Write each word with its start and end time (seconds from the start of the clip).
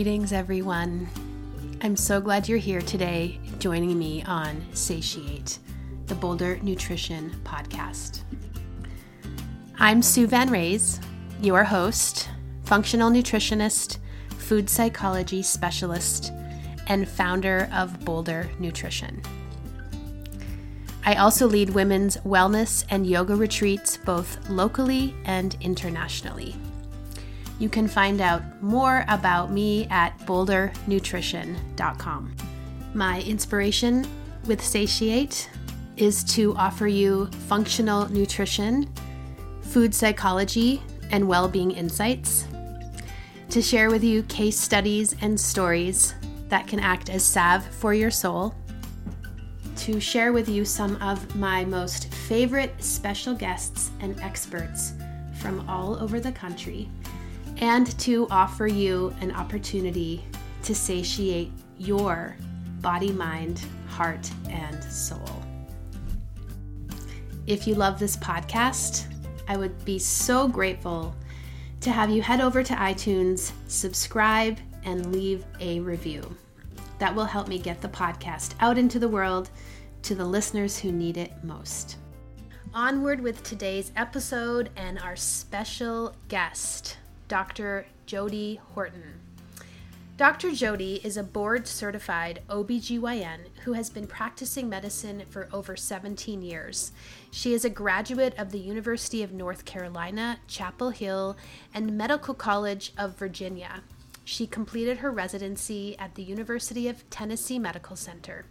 Greetings, 0.00 0.32
everyone. 0.32 1.10
I'm 1.82 1.94
so 1.94 2.22
glad 2.22 2.48
you're 2.48 2.56
here 2.56 2.80
today 2.80 3.38
joining 3.58 3.98
me 3.98 4.22
on 4.22 4.64
Satiate, 4.72 5.58
the 6.06 6.14
Boulder 6.14 6.58
Nutrition 6.62 7.38
Podcast. 7.44 8.22
I'm 9.78 10.00
Sue 10.00 10.26
Van 10.26 10.48
Raes, 10.48 11.00
your 11.42 11.64
host, 11.64 12.30
functional 12.64 13.10
nutritionist, 13.10 13.98
food 14.38 14.70
psychology 14.70 15.42
specialist, 15.42 16.32
and 16.86 17.06
founder 17.06 17.68
of 17.70 18.02
Boulder 18.02 18.48
Nutrition. 18.58 19.20
I 21.04 21.16
also 21.16 21.46
lead 21.46 21.68
women's 21.68 22.16
wellness 22.24 22.86
and 22.88 23.06
yoga 23.06 23.36
retreats 23.36 23.98
both 23.98 24.48
locally 24.48 25.14
and 25.26 25.58
internationally. 25.60 26.56
You 27.60 27.68
can 27.68 27.86
find 27.86 28.20
out 28.22 28.42
more 28.62 29.04
about 29.06 29.52
me 29.52 29.86
at 29.90 30.18
bouldernutrition.com. 30.20 32.34
My 32.94 33.20
inspiration 33.20 34.06
with 34.46 34.64
Satiate 34.64 35.50
is 35.98 36.24
to 36.24 36.56
offer 36.56 36.86
you 36.86 37.26
functional 37.48 38.10
nutrition, 38.10 38.90
food 39.60 39.94
psychology, 39.94 40.82
and 41.10 41.28
well 41.28 41.48
being 41.48 41.70
insights, 41.70 42.46
to 43.50 43.60
share 43.60 43.90
with 43.90 44.02
you 44.02 44.22
case 44.22 44.58
studies 44.58 45.14
and 45.20 45.38
stories 45.38 46.14
that 46.48 46.66
can 46.66 46.80
act 46.80 47.10
as 47.10 47.22
salve 47.22 47.66
for 47.66 47.92
your 47.92 48.10
soul, 48.10 48.54
to 49.76 50.00
share 50.00 50.32
with 50.32 50.48
you 50.48 50.64
some 50.64 50.96
of 51.02 51.36
my 51.36 51.66
most 51.66 52.10
favorite 52.14 52.82
special 52.82 53.34
guests 53.34 53.90
and 54.00 54.18
experts 54.20 54.94
from 55.40 55.68
all 55.68 56.02
over 56.02 56.20
the 56.20 56.32
country 56.32 56.88
and 57.60 57.98
to 57.98 58.26
offer 58.30 58.66
you 58.66 59.14
an 59.20 59.30
opportunity 59.32 60.24
to 60.62 60.74
satiate 60.74 61.52
your 61.78 62.36
body, 62.80 63.12
mind, 63.12 63.62
heart, 63.88 64.30
and 64.48 64.82
soul. 64.84 65.42
If 67.46 67.66
you 67.66 67.74
love 67.74 67.98
this 67.98 68.16
podcast, 68.16 69.06
I 69.48 69.56
would 69.56 69.84
be 69.84 69.98
so 69.98 70.48
grateful 70.48 71.14
to 71.80 71.90
have 71.90 72.10
you 72.10 72.22
head 72.22 72.40
over 72.40 72.62
to 72.62 72.74
iTunes, 72.74 73.52
subscribe, 73.66 74.58
and 74.84 75.12
leave 75.12 75.44
a 75.60 75.80
review. 75.80 76.22
That 76.98 77.14
will 77.14 77.24
help 77.24 77.48
me 77.48 77.58
get 77.58 77.80
the 77.80 77.88
podcast 77.88 78.54
out 78.60 78.78
into 78.78 78.98
the 78.98 79.08
world 79.08 79.50
to 80.02 80.14
the 80.14 80.24
listeners 80.24 80.78
who 80.78 80.92
need 80.92 81.16
it 81.16 81.32
most. 81.42 81.96
Onward 82.72 83.20
with 83.20 83.42
today's 83.42 83.90
episode 83.96 84.70
and 84.76 84.98
our 84.98 85.16
special 85.16 86.14
guest. 86.28 86.98
Dr. 87.30 87.86
Jodie 88.08 88.58
Horton. 88.74 89.20
Dr. 90.16 90.48
Jodie 90.48 91.02
is 91.04 91.16
a 91.16 91.22
board 91.22 91.68
certified 91.68 92.42
OBGYN 92.48 93.38
who 93.62 93.74
has 93.74 93.88
been 93.88 94.08
practicing 94.08 94.68
medicine 94.68 95.22
for 95.30 95.48
over 95.52 95.76
17 95.76 96.42
years. 96.42 96.90
She 97.30 97.54
is 97.54 97.64
a 97.64 97.70
graduate 97.70 98.34
of 98.36 98.50
the 98.50 98.58
University 98.58 99.22
of 99.22 99.32
North 99.32 99.64
Carolina, 99.64 100.40
Chapel 100.48 100.90
Hill, 100.90 101.36
and 101.72 101.96
Medical 101.96 102.34
College 102.34 102.92
of 102.98 103.16
Virginia. 103.16 103.84
She 104.24 104.48
completed 104.48 104.98
her 104.98 105.12
residency 105.12 105.96
at 106.00 106.16
the 106.16 106.24
University 106.24 106.88
of 106.88 107.08
Tennessee 107.10 107.60
Medical 107.60 107.94
Center. 107.94 108.44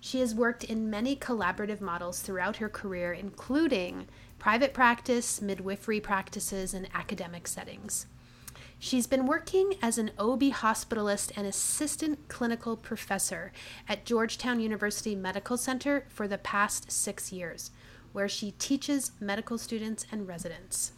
She 0.00 0.20
has 0.20 0.34
worked 0.34 0.64
in 0.64 0.88
many 0.88 1.14
collaborative 1.14 1.82
models 1.82 2.20
throughout 2.20 2.56
her 2.56 2.70
career, 2.70 3.12
including 3.12 4.06
private 4.38 4.72
practice, 4.72 5.42
midwifery 5.42 6.00
practices, 6.00 6.72
and 6.72 6.88
academic 6.94 7.46
settings. 7.46 8.06
She's 8.84 9.06
been 9.06 9.24
working 9.24 9.76
as 9.80 9.96
an 9.96 10.10
OB 10.18 10.42
hospitalist 10.42 11.32
and 11.38 11.46
assistant 11.46 12.28
clinical 12.28 12.76
professor 12.76 13.50
at 13.88 14.04
Georgetown 14.04 14.60
University 14.60 15.16
Medical 15.16 15.56
Center 15.56 16.04
for 16.10 16.28
the 16.28 16.36
past 16.36 16.92
six 16.92 17.32
years, 17.32 17.70
where 18.12 18.28
she 18.28 18.50
teaches 18.50 19.12
medical 19.18 19.56
students 19.56 20.04
and 20.12 20.28
residents. 20.28 20.92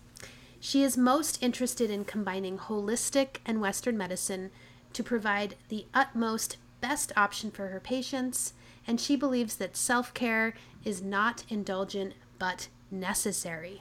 She 0.59 0.83
is 0.83 0.97
most 0.97 1.41
interested 1.41 1.89
in 1.89 2.05
combining 2.05 2.59
holistic 2.59 3.37
and 3.47 3.61
Western 3.61 3.97
medicine 3.97 4.51
to 4.93 5.05
provide 5.05 5.55
the 5.69 5.87
utmost 5.95 6.57
best 6.81 7.13
option 7.17 7.53
for 7.53 7.69
her 7.69 7.79
patients, 7.79 8.53
and 8.85 9.01
she 9.01 9.15
believes 9.15 9.55
that 9.59 9.77
self 9.77 10.13
care 10.13 10.55
is 10.85 11.03
not 11.03 11.45
indulgent 11.49 12.15
but 12.41 12.67
necessary. 12.91 13.81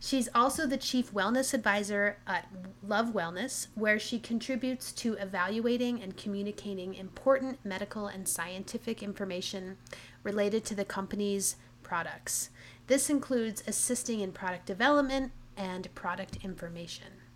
She's 0.00 0.28
also 0.32 0.64
the 0.64 0.76
chief 0.76 1.12
wellness 1.12 1.52
advisor 1.52 2.18
at 2.26 2.46
Love 2.86 3.08
Wellness, 3.08 3.66
where 3.74 3.98
she 3.98 4.20
contributes 4.20 4.92
to 4.92 5.14
evaluating 5.14 6.00
and 6.00 6.16
communicating 6.16 6.94
important 6.94 7.58
medical 7.64 8.06
and 8.06 8.28
scientific 8.28 9.02
information 9.02 9.76
related 10.22 10.64
to 10.66 10.76
the 10.76 10.84
company's 10.84 11.56
products. 11.82 12.50
This 12.86 13.10
includes 13.10 13.64
assisting 13.66 14.20
in 14.20 14.30
product 14.30 14.66
development 14.66 15.32
and 15.56 15.92
product 15.96 16.38
information. 16.44 17.27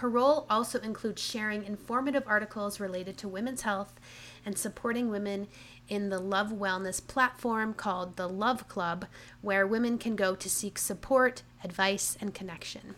Her 0.00 0.10
role 0.10 0.46
also 0.50 0.78
includes 0.80 1.22
sharing 1.22 1.64
informative 1.64 2.22
articles 2.26 2.78
related 2.78 3.16
to 3.16 3.28
women's 3.28 3.62
health 3.62 3.98
and 4.44 4.58
supporting 4.58 5.08
women 5.08 5.48
in 5.88 6.10
the 6.10 6.18
Love 6.18 6.48
Wellness 6.48 7.04
platform 7.06 7.72
called 7.72 8.16
the 8.16 8.28
Love 8.28 8.68
Club, 8.68 9.06
where 9.40 9.66
women 9.66 9.96
can 9.96 10.14
go 10.14 10.34
to 10.34 10.50
seek 10.50 10.76
support, 10.76 11.44
advice, 11.64 12.14
and 12.20 12.34
connection. 12.34 12.94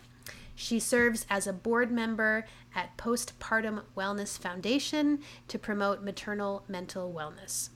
She 0.57 0.81
serves 0.81 1.25
as 1.31 1.47
a 1.47 1.53
board 1.53 1.93
member 1.93 2.47
at 2.75 2.97
Postpartum 2.97 3.85
Wellness 3.97 4.37
Foundation 4.37 5.21
to 5.47 5.57
promote 5.57 6.03
maternal 6.03 6.65
mental 6.67 7.13
wellness. 7.13 7.69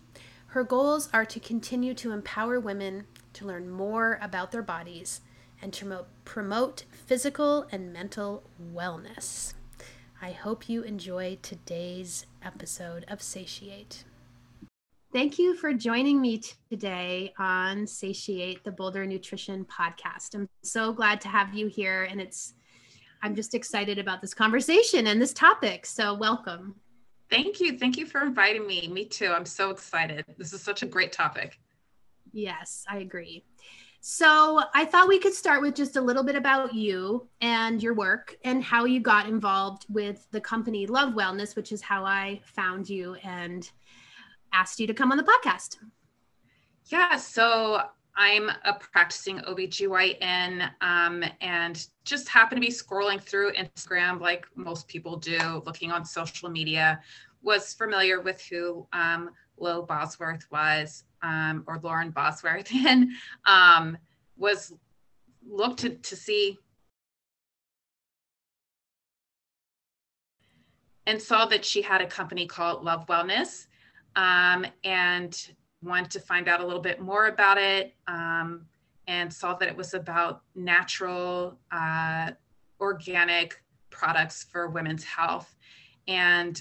Her 0.49 0.65
goals 0.65 1.09
are 1.12 1.27
to 1.27 1.38
continue 1.38 1.94
to 1.94 2.11
empower 2.11 2.59
women 2.59 3.06
to 3.34 3.47
learn 3.47 3.71
more 3.71 4.19
about 4.21 4.50
their 4.50 4.62
bodies 4.62 5.21
and 5.62 5.73
to 5.73 6.05
promote 6.25 6.84
physical 6.91 7.67
and 7.71 7.93
mental 7.93 8.43
wellness. 8.75 9.55
I 10.21 10.33
hope 10.33 10.69
you 10.69 10.83
enjoy 10.83 11.39
today's 11.41 12.27
episode 12.45 13.05
of 13.09 13.23
Satiate. 13.23 14.05
Thank 15.12 15.39
you 15.39 15.55
for 15.55 15.73
joining 15.73 16.21
me 16.21 16.43
today 16.71 17.33
on 17.39 17.87
Satiate, 17.87 18.65
the 18.65 18.73
Boulder 18.73 19.06
Nutrition 19.06 19.65
Podcast. 19.65 20.34
I'm 20.34 20.49
so 20.62 20.93
glad 20.93 21.21
to 21.23 21.28
have 21.28 21.55
you 21.55 21.67
here, 21.69 22.05
and 22.05 22.21
it's 22.21 22.55
I'm 23.23 23.37
just 23.37 23.55
excited 23.55 23.99
about 23.99 24.21
this 24.21 24.34
conversation 24.34 25.06
and 25.06 25.21
this 25.21 25.33
topic. 25.33 25.87
So, 25.87 26.15
welcome. 26.15 26.75
Thank 27.31 27.61
you. 27.61 27.79
Thank 27.79 27.97
you 27.97 28.06
for 28.06 28.23
inviting 28.23 28.67
me. 28.67 28.89
Me 28.89 29.05
too. 29.05 29.29
I'm 29.29 29.47
so 29.47 29.71
excited. 29.71 30.25
This 30.39 30.53
is 30.53 30.62
such 30.62 30.83
a 30.83 30.87
great 30.87 31.12
topic. 31.12 31.59
Yes, 32.33 32.84
I 32.89 32.99
agree. 32.99 33.44
So, 34.05 34.61
I 34.75 34.85
thought 34.85 35.07
we 35.07 35.21
could 35.21 35.33
start 35.33 35.63
with 35.63 35.77
just 35.77 35.95
a 35.95 36.01
little 36.01 36.25
bit 36.25 36.35
about 36.35 36.75
you 36.75 37.29
and 37.41 37.81
your 37.81 37.95
work 37.95 38.37
and 38.43 38.61
how 38.61 38.85
you 38.85 38.99
got 38.99 39.29
involved 39.29 39.87
with 39.89 40.27
the 40.33 40.41
company 40.41 40.89
Love 40.89 41.15
Wellness, 41.15 41.55
which 41.55 41.71
is 41.71 41.81
how 41.81 42.05
I 42.05 42.41
found 42.43 42.91
you 42.91 43.15
and 43.23 43.71
asked 44.53 44.81
you 44.81 44.89
to 44.89 44.93
come 44.93 45.12
on 45.12 45.19
the 45.19 45.23
podcast. 45.23 45.77
Yeah, 46.87 47.17
so 47.17 47.83
I'm 48.17 48.51
a 48.65 48.75
practicing 48.75 49.39
OBGYN 49.39 50.69
um, 50.81 51.23
and 51.41 51.87
just 52.05 52.29
happen 52.29 52.57
to 52.57 52.61
be 52.61 52.73
scrolling 52.73 53.23
through 53.23 53.53
Instagram 53.53 54.21
like 54.21 54.47
most 54.57 54.89
people 54.89 55.17
do, 55.17 55.62
looking 55.65 55.93
on 55.93 56.05
social 56.05 56.51
media, 56.51 57.01
was 57.41 57.73
familiar 57.73 58.21
with 58.21 58.44
who 58.50 58.85
um, 58.93 59.31
Lo 59.58 59.82
Bosworth 59.82 60.46
was, 60.50 61.04
um, 61.22 61.64
or 61.66 61.78
Lauren 61.82 62.10
Bosworth, 62.10 62.72
and 62.87 63.10
um, 63.44 63.96
was 64.37 64.72
looked 65.49 65.81
to, 65.81 65.90
to 65.90 66.16
see 66.16 66.58
and 71.06 71.20
saw 71.20 71.46
that 71.46 71.64
she 71.64 71.82
had 71.82 72.00
a 72.00 72.06
company 72.06 72.46
called 72.46 72.84
Love 72.84 73.06
Wellness 73.06 73.66
um, 74.16 74.66
and 74.84 75.49
wanted 75.82 76.10
to 76.12 76.20
find 76.20 76.49
out 76.49 76.60
a 76.60 76.66
little 76.66 76.82
bit 76.82 77.00
more 77.00 77.26
about 77.26 77.58
it 77.58 77.94
um, 78.06 78.66
and 79.08 79.32
saw 79.32 79.54
that 79.54 79.69
it 79.69 79.76
was 79.76 79.94
about 79.94 80.43
natural, 80.54 81.58
uh, 81.72 82.31
organic 82.81 83.62
products 83.90 84.44
for 84.44 84.69
women's 84.69 85.04
health. 85.04 85.56
And 86.06 86.60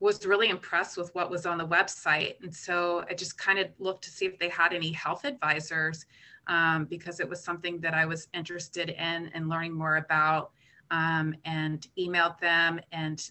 was 0.00 0.24
really 0.24 0.48
impressed 0.48 0.96
with 0.96 1.14
what 1.14 1.30
was 1.30 1.44
on 1.44 1.58
the 1.58 1.66
website. 1.66 2.42
And 2.42 2.54
so 2.54 3.04
I 3.08 3.14
just 3.14 3.36
kind 3.36 3.58
of 3.58 3.68
looked 3.78 4.02
to 4.04 4.10
see 4.10 4.24
if 4.24 4.38
they 4.38 4.48
had 4.48 4.72
any 4.72 4.92
health 4.92 5.26
advisors 5.26 6.06
um, 6.46 6.86
because 6.86 7.20
it 7.20 7.28
was 7.28 7.44
something 7.44 7.78
that 7.80 7.92
I 7.92 8.06
was 8.06 8.26
interested 8.32 8.88
in 8.88 9.30
and 9.34 9.48
learning 9.48 9.74
more 9.74 9.96
about 9.96 10.52
um, 10.90 11.34
and 11.44 11.86
emailed 11.98 12.40
them 12.40 12.80
and 12.92 13.30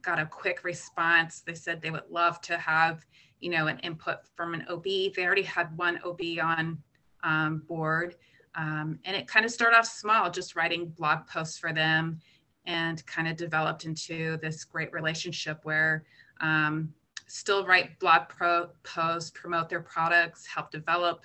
got 0.00 0.18
a 0.18 0.24
quick 0.24 0.64
response. 0.64 1.40
They 1.40 1.54
said 1.54 1.82
they 1.82 1.90
would 1.90 2.10
love 2.10 2.40
to 2.42 2.56
have, 2.56 3.04
you 3.40 3.50
know, 3.50 3.66
an 3.66 3.78
input 3.80 4.26
from 4.34 4.54
an 4.54 4.64
OB. 4.70 4.84
They 4.84 5.24
already 5.24 5.42
had 5.42 5.76
one 5.76 6.00
OB 6.02 6.20
on 6.42 6.78
um, 7.22 7.62
board. 7.68 8.16
Um, 8.54 8.98
and 9.04 9.14
it 9.14 9.28
kind 9.28 9.44
of 9.44 9.52
started 9.52 9.76
off 9.76 9.86
small, 9.86 10.30
just 10.30 10.56
writing 10.56 10.86
blog 10.86 11.26
posts 11.26 11.58
for 11.58 11.74
them 11.74 12.20
and 12.66 13.04
kind 13.06 13.28
of 13.28 13.36
developed 13.36 13.84
into 13.84 14.38
this 14.38 14.64
great 14.64 14.92
relationship 14.92 15.60
where 15.62 16.04
um, 16.40 16.92
still 17.26 17.66
write 17.66 17.98
blog 17.98 18.28
pro- 18.28 18.70
posts, 18.82 19.30
promote 19.30 19.68
their 19.68 19.80
products, 19.80 20.46
help 20.46 20.70
develop 20.70 21.22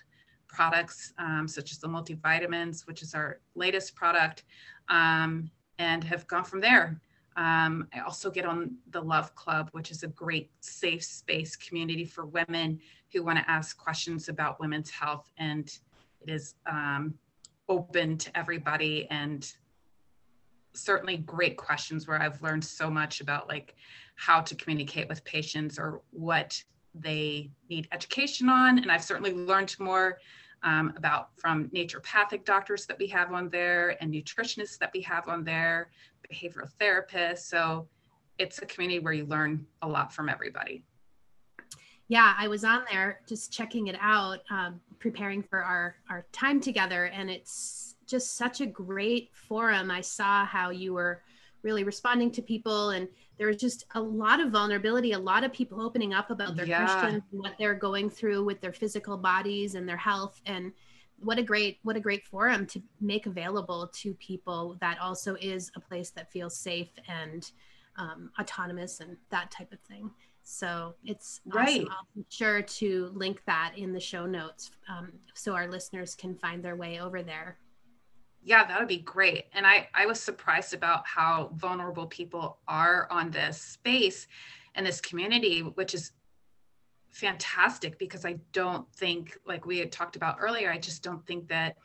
products 0.48 1.14
um, 1.18 1.48
such 1.48 1.72
as 1.72 1.80
the 1.80 1.88
multivitamins, 1.88 2.86
which 2.86 3.02
is 3.02 3.14
our 3.14 3.40
latest 3.56 3.96
product, 3.96 4.44
um, 4.90 5.50
and 5.80 6.04
have 6.04 6.28
gone 6.28 6.44
from 6.44 6.60
there. 6.60 7.00
Um, 7.38 7.88
I 7.94 8.00
also 8.02 8.30
get 8.30 8.46
on 8.46 8.76
the 8.90 9.02
Love 9.02 9.34
Club, 9.36 9.70
which 9.72 9.90
is 9.90 10.04
a 10.04 10.08
great 10.08 10.52
safe 10.60 11.04
space 11.04 11.56
community 11.56 12.04
for 12.04 12.26
women 12.26 12.80
who 13.14 13.24
want 13.24 13.40
to 13.40 13.50
ask 13.50 13.78
questions 13.78 14.28
about 14.28 14.60
women's 14.60 14.90
health. 14.90 15.32
And 15.38 15.68
it 16.20 16.30
is 16.30 16.56
um, 16.70 17.14
open 17.70 18.18
to 18.18 18.38
everybody 18.38 19.08
and 19.10 19.52
certainly 20.74 21.18
great 21.18 21.58
questions 21.58 22.08
where 22.08 22.22
I've 22.22 22.42
learned 22.42 22.64
so 22.64 22.90
much 22.90 23.22
about 23.22 23.48
like 23.48 23.76
how 24.16 24.42
to 24.42 24.56
communicate 24.56 25.10
with 25.10 25.24
patients 25.24 25.78
or 25.80 26.02
what 26.12 26.62
they 26.94 27.52
need 27.70 27.88
education 27.92 28.50
on. 28.50 28.80
And 28.80 28.92
I've 28.92 29.04
certainly 29.04 29.34
learned 29.34 29.76
more 29.80 30.20
um, 30.64 30.94
about 30.96 31.30
from 31.38 31.70
naturopathic 31.70 32.46
doctors 32.46 32.86
that 32.86 32.98
we 33.00 33.08
have 33.08 33.34
on 33.34 33.50
there 33.50 33.98
and 34.02 34.14
nutritionists 34.14 34.78
that 34.78 34.92
we 34.94 35.02
have 35.02 35.28
on 35.28 35.44
there, 35.44 35.90
behavioral 36.30 36.70
therapists. 36.80 37.40
So 37.40 37.88
it's 38.38 38.62
a 38.62 38.66
community 38.66 39.00
where 39.00 39.14
you 39.14 39.26
learn 39.26 39.66
a 39.82 39.88
lot 39.88 40.14
from 40.14 40.30
everybody. 40.30 40.84
Yeah, 42.08 42.34
I 42.38 42.48
was 42.48 42.64
on 42.64 42.84
there 42.92 43.22
just 43.28 43.54
checking 43.54 43.88
it 43.88 43.96
out, 44.02 44.40
um, 44.50 44.82
preparing 45.00 45.42
for 45.42 45.64
our 45.64 45.96
our 46.10 46.26
time 46.34 46.60
together, 46.60 47.06
and 47.06 47.30
it's 47.30 47.96
just 48.12 48.36
such 48.36 48.62
a 48.62 48.66
great 48.66 49.32
forum. 49.34 49.90
I 49.90 50.02
saw 50.02 50.46
how 50.46 50.70
you 50.70 50.94
were 50.94 51.24
really 51.64 51.84
responding 51.84 52.32
to 52.32 52.42
people, 52.42 52.90
and 52.90 53.08
there 53.38 53.48
was 53.48 53.58
just 53.58 53.86
a 53.96 54.02
lot 54.02 54.40
of 54.40 54.52
vulnerability, 54.52 55.14
a 55.14 55.20
lot 55.20 55.44
of 55.44 55.54
people 55.54 55.82
opening 55.82 56.14
up 56.14 56.30
about 56.30 56.56
their 56.56 56.66
yeah. 56.66 56.86
questions, 56.86 57.24
what 57.32 57.54
they're 57.58 57.74
going 57.74 58.10
through 58.10 58.44
with 58.44 58.62
their 58.62 58.74
physical 58.74 59.18
bodies 59.18 59.76
and 59.76 59.88
their 59.88 59.98
health, 59.98 60.42
and 60.46 60.72
what 61.20 61.38
a 61.38 61.44
great 61.44 61.80
what 61.84 61.96
a 61.96 62.00
great 62.00 62.26
forum 62.28 62.66
to 62.66 62.82
make 63.00 63.26
available 63.28 63.90
to 63.94 64.14
people 64.16 64.78
that 64.82 65.00
also 65.00 65.36
is 65.40 65.72
a 65.76 65.80
place 65.80 66.10
that 66.10 66.32
feels 66.32 66.58
safe 66.58 66.90
and 67.08 67.52
um, 67.98 68.32
autonomous 68.40 69.02
and 69.02 69.18
that 69.30 69.52
type 69.52 69.72
of 69.72 69.80
thing 69.82 70.10
so 70.44 70.96
it's 71.04 71.42
right. 71.46 71.82
Awesome. 71.82 71.88
I'll 71.92 72.08
be 72.16 72.26
sure 72.30 72.62
to 72.62 73.12
link 73.14 73.42
that 73.46 73.74
in 73.78 73.94
the 73.94 74.00
show 74.00 74.26
notes 74.26 74.72
um, 74.90 75.12
so 75.34 75.54
our 75.54 75.68
listeners 75.68 76.16
can 76.16 76.36
find 76.36 76.64
their 76.64 76.76
way 76.76 77.00
over 77.00 77.24
there. 77.24 77.58
Yeah, 78.44 78.66
that 78.66 78.80
would 78.80 78.88
be 78.88 78.98
great. 78.98 79.46
And 79.54 79.68
I, 79.68 79.88
I 79.94 80.06
was 80.06 80.20
surprised 80.20 80.74
about 80.74 81.06
how 81.06 81.52
vulnerable 81.56 82.08
people 82.08 82.58
are 82.68 83.08
on 83.12 83.30
this 83.30 83.62
space 83.62 84.28
and 84.74 84.86
this 84.86 85.00
community, 85.00 85.62
which 85.62 85.94
is 85.94 86.12
fantastic 87.12 88.00
because 88.00 88.26
I 88.26 88.40
don't 88.52 88.92
think, 88.96 89.38
like 89.46 89.66
we 89.66 89.78
had 89.78 89.92
talked 89.92 90.16
about 90.16 90.38
earlier, 90.40 90.72
I 90.72 90.78
just 90.78 91.04
don't 91.04 91.26
think 91.28 91.48
that 91.50 91.78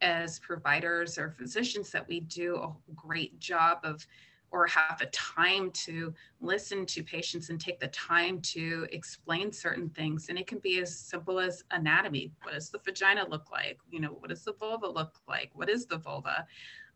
as 0.00 0.38
providers 0.38 1.18
or 1.18 1.30
physicians 1.30 1.90
that 1.90 2.06
we 2.06 2.20
do 2.20 2.56
a 2.56 2.72
great 2.94 3.38
job 3.40 3.78
of 3.82 4.06
or 4.50 4.66
have 4.66 4.98
the 4.98 5.06
time 5.06 5.70
to 5.70 6.12
listen 6.40 6.86
to 6.86 7.02
patients 7.02 7.50
and 7.50 7.60
take 7.60 7.78
the 7.78 7.88
time 7.88 8.40
to 8.40 8.86
explain 8.92 9.52
certain 9.52 9.90
things. 9.90 10.28
And 10.28 10.38
it 10.38 10.46
can 10.46 10.58
be 10.58 10.80
as 10.80 10.96
simple 10.96 11.38
as 11.38 11.64
anatomy. 11.70 12.32
What 12.42 12.54
does 12.54 12.70
the 12.70 12.78
vagina 12.78 13.28
look 13.28 13.50
like? 13.50 13.78
You 13.90 14.00
know, 14.00 14.08
what 14.08 14.30
does 14.30 14.44
the 14.44 14.54
vulva 14.54 14.88
look 14.88 15.20
like? 15.28 15.50
What 15.54 15.68
is 15.68 15.86
the 15.86 15.98
vulva? 15.98 16.46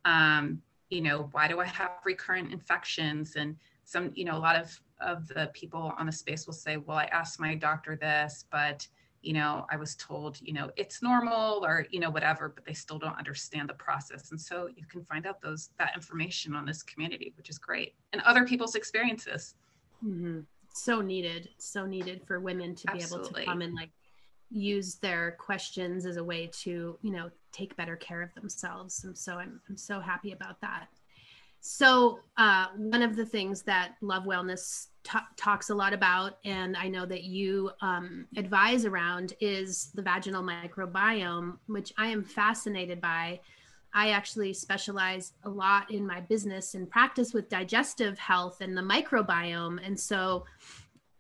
Um, 0.05 0.63
you 0.89 1.01
know, 1.01 1.29
why 1.33 1.49
do 1.49 1.61
I 1.61 1.67
have 1.67 1.91
recurrent 2.05 2.53
infections? 2.53 3.37
And 3.37 3.57
some, 3.85 4.13
you 4.15 4.25
know, 4.25 4.37
a 4.37 4.39
lot 4.39 4.57
of, 4.57 4.81
of 5.01 5.29
the 5.29 5.51
people 5.53 5.93
on 5.99 6.07
the 6.07 6.13
space 6.13 6.47
will 6.47 6.55
say, 6.55 6.77
well, 6.77 6.97
I 6.97 7.05
asked 7.07 7.41
my 7.41 7.55
doctor 7.55 7.97
this, 7.97 8.45
but 8.51 8.87
you 9.23 9.33
know 9.33 9.67
i 9.71 9.77
was 9.77 9.95
told 9.97 10.39
you 10.43 10.53
know 10.53 10.71
it's 10.77 11.03
normal 11.03 11.65
or 11.65 11.87
you 11.91 12.01
know 12.01 12.11
whatever 12.11 12.49
but 12.49 12.65
they 12.65 12.73
still 12.73 12.99
don't 12.99 13.17
understand 13.17 13.69
the 13.69 13.75
process 13.75 14.31
and 14.31 14.41
so 14.41 14.69
you 14.77 14.85
can 14.87 15.03
find 15.05 15.27
out 15.27 15.41
those 15.41 15.71
that 15.79 15.93
information 15.95 16.55
on 16.55 16.67
this 16.67 16.83
community 16.83 17.33
which 17.37 17.49
is 17.49 17.59
great 17.59 17.95
and 18.13 18.21
other 18.23 18.45
people's 18.45 18.75
experiences 18.75 19.55
mm-hmm. 20.05 20.41
so 20.75 21.01
needed 21.01 21.49
so 21.59 21.87
needed 21.87 22.21
for 22.27 22.41
women 22.41 22.75
to 22.75 22.91
Absolutely. 22.91 23.19
be 23.19 23.29
able 23.29 23.39
to 23.39 23.45
come 23.45 23.63
and 23.63 23.75
like 23.75 23.91
use 24.51 24.97
their 24.97 25.33
questions 25.39 26.05
as 26.05 26.17
a 26.17 26.25
way 26.25 26.51
to 26.53 26.99
you 27.01 27.11
know 27.11 27.31
take 27.53 27.75
better 27.77 27.97
care 27.97 28.23
of 28.23 28.35
themselves 28.35 29.05
and 29.05 29.17
so 29.17 29.35
i'm, 29.35 29.61
I'm 29.69 29.77
so 29.77 30.01
happy 30.01 30.33
about 30.33 30.61
that 30.61 30.89
so 31.65 32.19
uh, 32.37 32.67
one 32.77 33.03
of 33.03 33.15
the 33.15 33.25
things 33.25 33.63
that 33.63 33.93
love 34.01 34.25
wellness 34.25 34.89
t- 35.05 35.19
talks 35.37 35.71
a 35.71 35.75
lot 35.75 35.95
about, 35.95 36.39
and 36.45 36.77
I 36.77 36.89
know 36.89 37.07
that 37.07 37.23
you 37.23 37.71
um, 37.81 38.27
advise 38.37 38.85
around, 38.85 39.35
is 39.41 39.93
the 39.95 40.03
vaginal 40.03 40.43
microbiome, 40.43 41.59
which 41.67 41.93
I 41.97 42.09
am 42.09 42.25
fascinated 42.25 43.01
by. 43.01 43.39
I 43.95 44.11
actually 44.11 44.55
specialize 44.55 45.35
a 45.45 45.51
lot 45.51 45.89
in 45.89 46.05
my 46.05 46.21
business 46.21 46.75
and 46.75 46.91
practice 46.91 47.33
with 47.33 47.49
digestive 47.49 48.19
health 48.19 48.61
and 48.61 48.77
the 48.77 48.83
microbiome. 48.83 49.79
And 49.87 49.99
so, 49.99 50.45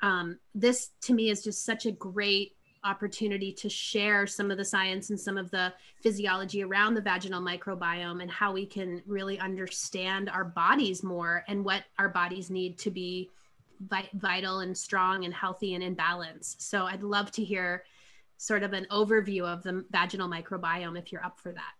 um, 0.00 0.40
this 0.56 0.90
to 1.02 1.14
me 1.14 1.30
is 1.30 1.44
just 1.44 1.64
such 1.64 1.86
a 1.86 1.92
great 1.92 2.56
opportunity 2.84 3.52
to 3.52 3.69
share 3.69 4.26
some 4.26 4.50
of 4.50 4.58
the 4.58 4.64
science 4.64 5.11
and 5.11 5.19
some 5.19 5.38
of 5.38 5.50
the 5.50 5.73
physiology 6.00 6.64
around 6.64 6.94
the 6.94 7.00
vaginal 7.00 7.40
microbiome 7.40 8.20
and 8.23 8.31
how 8.31 8.52
we 8.52 8.67
can 8.67 9.02
really 9.06 9.38
understand 9.38 10.29
our 10.29 10.44
bodies 10.44 11.02
more 11.02 11.44
and 11.49 11.64
what 11.64 11.84
our 11.99 12.08
bodies 12.08 12.50
need 12.50 12.79
to 12.79 12.90
be 12.90 13.31
vital 14.14 14.61
and 14.61 14.76
strong 14.76 15.25
and 15.25 15.34
healthy 15.34 15.75
and 15.75 15.82
in 15.82 15.94
balance. 15.94 16.56
So 16.58 16.84
I'd 16.84 17.02
love 17.02 17.31
to 17.32 17.44
hear 17.44 17.84
sort 18.37 18.62
of 18.62 18.73
an 18.73 18.87
overview 18.90 19.43
of 19.43 19.62
the 19.62 19.84
vaginal 19.90 20.29
microbiome 20.29 20.99
if 20.99 21.12
you're 21.12 21.25
up 21.25 21.38
for 21.38 21.52
that. 21.52 21.75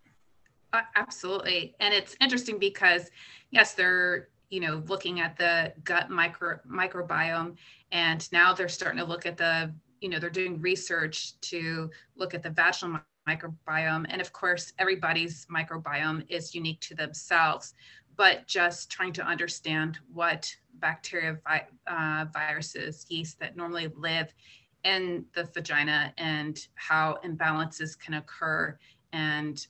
Uh, 0.73 0.83
absolutely. 0.97 1.75
And 1.81 1.93
it's 1.93 2.17
interesting 2.21 2.59
because 2.59 3.11
yes, 3.51 3.75
they're 3.75 4.29
you 4.51 4.61
know 4.61 4.83
looking 4.87 5.21
at 5.21 5.37
the 5.37 5.73
gut 5.83 6.11
micro 6.11 6.61
microbiome 6.71 7.57
and 7.91 8.31
now 8.33 8.53
they're 8.53 8.69
starting 8.69 8.99
to 8.99 9.05
look 9.05 9.27
at 9.27 9.37
the 9.37 9.73
you 10.03 10.09
know 10.09 10.19
they're 10.19 10.31
doing 10.31 10.61
research 10.61 11.41
to 11.41 11.91
look 12.17 12.35
at 12.35 12.43
the 12.43 12.51
vaginal 12.51 13.01
microbiome 13.29 14.05
and 14.09 14.21
of 14.21 14.33
course 14.33 14.73
everybody's 14.79 15.47
microbiome 15.47 16.25
is 16.29 16.55
unique 16.55 16.81
to 16.81 16.95
themselves 16.95 17.75
but 18.17 18.47
just 18.47 18.91
trying 18.91 19.13
to 19.13 19.23
understand 19.23 19.99
what 20.13 20.55
bacteria, 20.75 21.39
vi- 21.45 21.67
uh, 21.87 22.27
viruses, 22.33 23.07
yeast 23.09 23.39
that 23.41 23.57
normally 23.57 23.91
live 23.97 24.33
in 24.85 25.25
the 25.35 25.45
vagina 25.55 26.13
and 26.19 26.67
how 26.75 27.19
imbalances 27.25 27.99
can 27.99 28.15
occur 28.15 28.77
and 29.13 29.67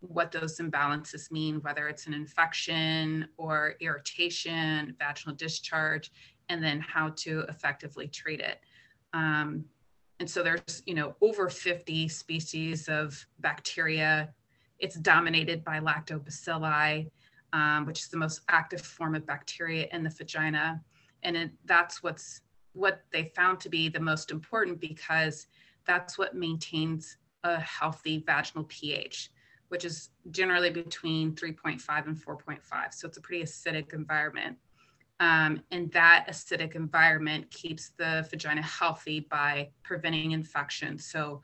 what 0.00 0.30
those 0.30 0.58
imbalances 0.58 1.30
mean, 1.32 1.56
whether 1.62 1.88
it's 1.88 2.06
an 2.06 2.14
infection 2.14 3.26
or 3.36 3.74
irritation, 3.80 4.94
vaginal 4.98 5.34
discharge, 5.34 6.12
and 6.48 6.62
then 6.62 6.80
how 6.80 7.08
to 7.16 7.40
effectively 7.48 8.06
treat 8.06 8.40
it. 8.40 8.60
Um, 9.12 9.64
and 10.18 10.28
so 10.28 10.42
there's, 10.42 10.82
you 10.86 10.94
know, 10.94 11.14
over 11.20 11.48
50 11.48 12.08
species 12.08 12.88
of 12.88 13.26
bacteria. 13.40 14.32
It's 14.78 14.96
dominated 14.96 15.64
by 15.64 15.80
lactobacilli 15.80 17.10
um, 17.52 17.86
which 17.86 18.00
is 18.00 18.08
the 18.08 18.16
most 18.16 18.42
active 18.48 18.80
form 18.80 19.14
of 19.14 19.26
bacteria 19.26 19.88
in 19.92 20.02
the 20.02 20.10
vagina. 20.10 20.82
And 21.22 21.36
it, 21.36 21.50
that's 21.64 22.02
what's 22.02 22.42
what 22.72 23.04
they 23.10 23.32
found 23.34 23.58
to 23.60 23.70
be 23.70 23.88
the 23.88 24.00
most 24.00 24.30
important 24.30 24.80
because 24.80 25.46
that's 25.86 26.18
what 26.18 26.34
maintains 26.34 27.16
a 27.44 27.58
healthy 27.60 28.22
vaginal 28.26 28.64
pH, 28.64 29.30
which 29.68 29.86
is 29.86 30.10
generally 30.30 30.68
between 30.68 31.32
3.5 31.32 32.06
and 32.06 32.16
4.5. 32.16 32.60
So 32.92 33.08
it's 33.08 33.16
a 33.16 33.20
pretty 33.22 33.42
acidic 33.42 33.94
environment. 33.94 34.58
Um, 35.18 35.62
and 35.70 35.90
that 35.92 36.26
acidic 36.28 36.74
environment 36.74 37.50
keeps 37.50 37.92
the 37.96 38.26
vagina 38.30 38.62
healthy 38.62 39.20
by 39.20 39.70
preventing 39.82 40.32
infection. 40.32 40.98
So 40.98 41.42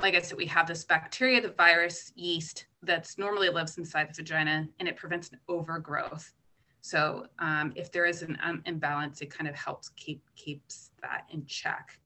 like 0.00 0.14
I 0.14 0.20
said, 0.20 0.38
we 0.38 0.46
have 0.46 0.66
this 0.66 0.84
bacteria, 0.84 1.40
the 1.40 1.50
virus, 1.50 2.12
yeast 2.14 2.66
that's 2.82 3.18
normally 3.18 3.48
lives 3.48 3.78
inside 3.78 4.08
the 4.08 4.14
vagina, 4.14 4.68
and 4.78 4.88
it 4.88 4.96
prevents 4.96 5.30
an 5.30 5.40
overgrowth. 5.48 6.32
So 6.80 7.26
um, 7.40 7.72
if 7.74 7.90
there 7.90 8.06
is 8.06 8.22
an 8.22 8.38
um, 8.42 8.62
imbalance, 8.64 9.20
it 9.20 9.30
kind 9.30 9.48
of 9.48 9.56
helps 9.56 9.88
keep 9.90 10.22
keeps 10.36 10.92
that 11.02 11.26
in 11.30 11.44
check. 11.46 11.98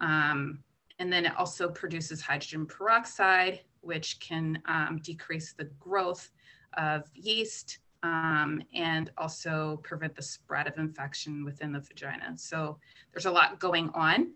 Um, 0.00 0.60
and 1.00 1.12
then 1.12 1.26
it 1.26 1.32
also 1.36 1.68
produces 1.68 2.20
hydrogen 2.22 2.64
peroxide, 2.64 3.60
which 3.80 4.20
can 4.20 4.62
um, 4.66 5.00
decrease 5.02 5.52
the 5.52 5.64
growth 5.80 6.30
of 6.76 7.10
yeast 7.14 7.78
um, 8.02 8.62
and 8.74 9.10
also 9.16 9.80
prevent 9.82 10.14
the 10.14 10.22
spread 10.22 10.66
of 10.66 10.78
infection 10.78 11.44
within 11.44 11.72
the 11.72 11.80
vagina. 11.80 12.36
So 12.36 12.78
there's 13.12 13.26
a 13.26 13.30
lot 13.30 13.58
going 13.58 13.90
on 13.94 14.32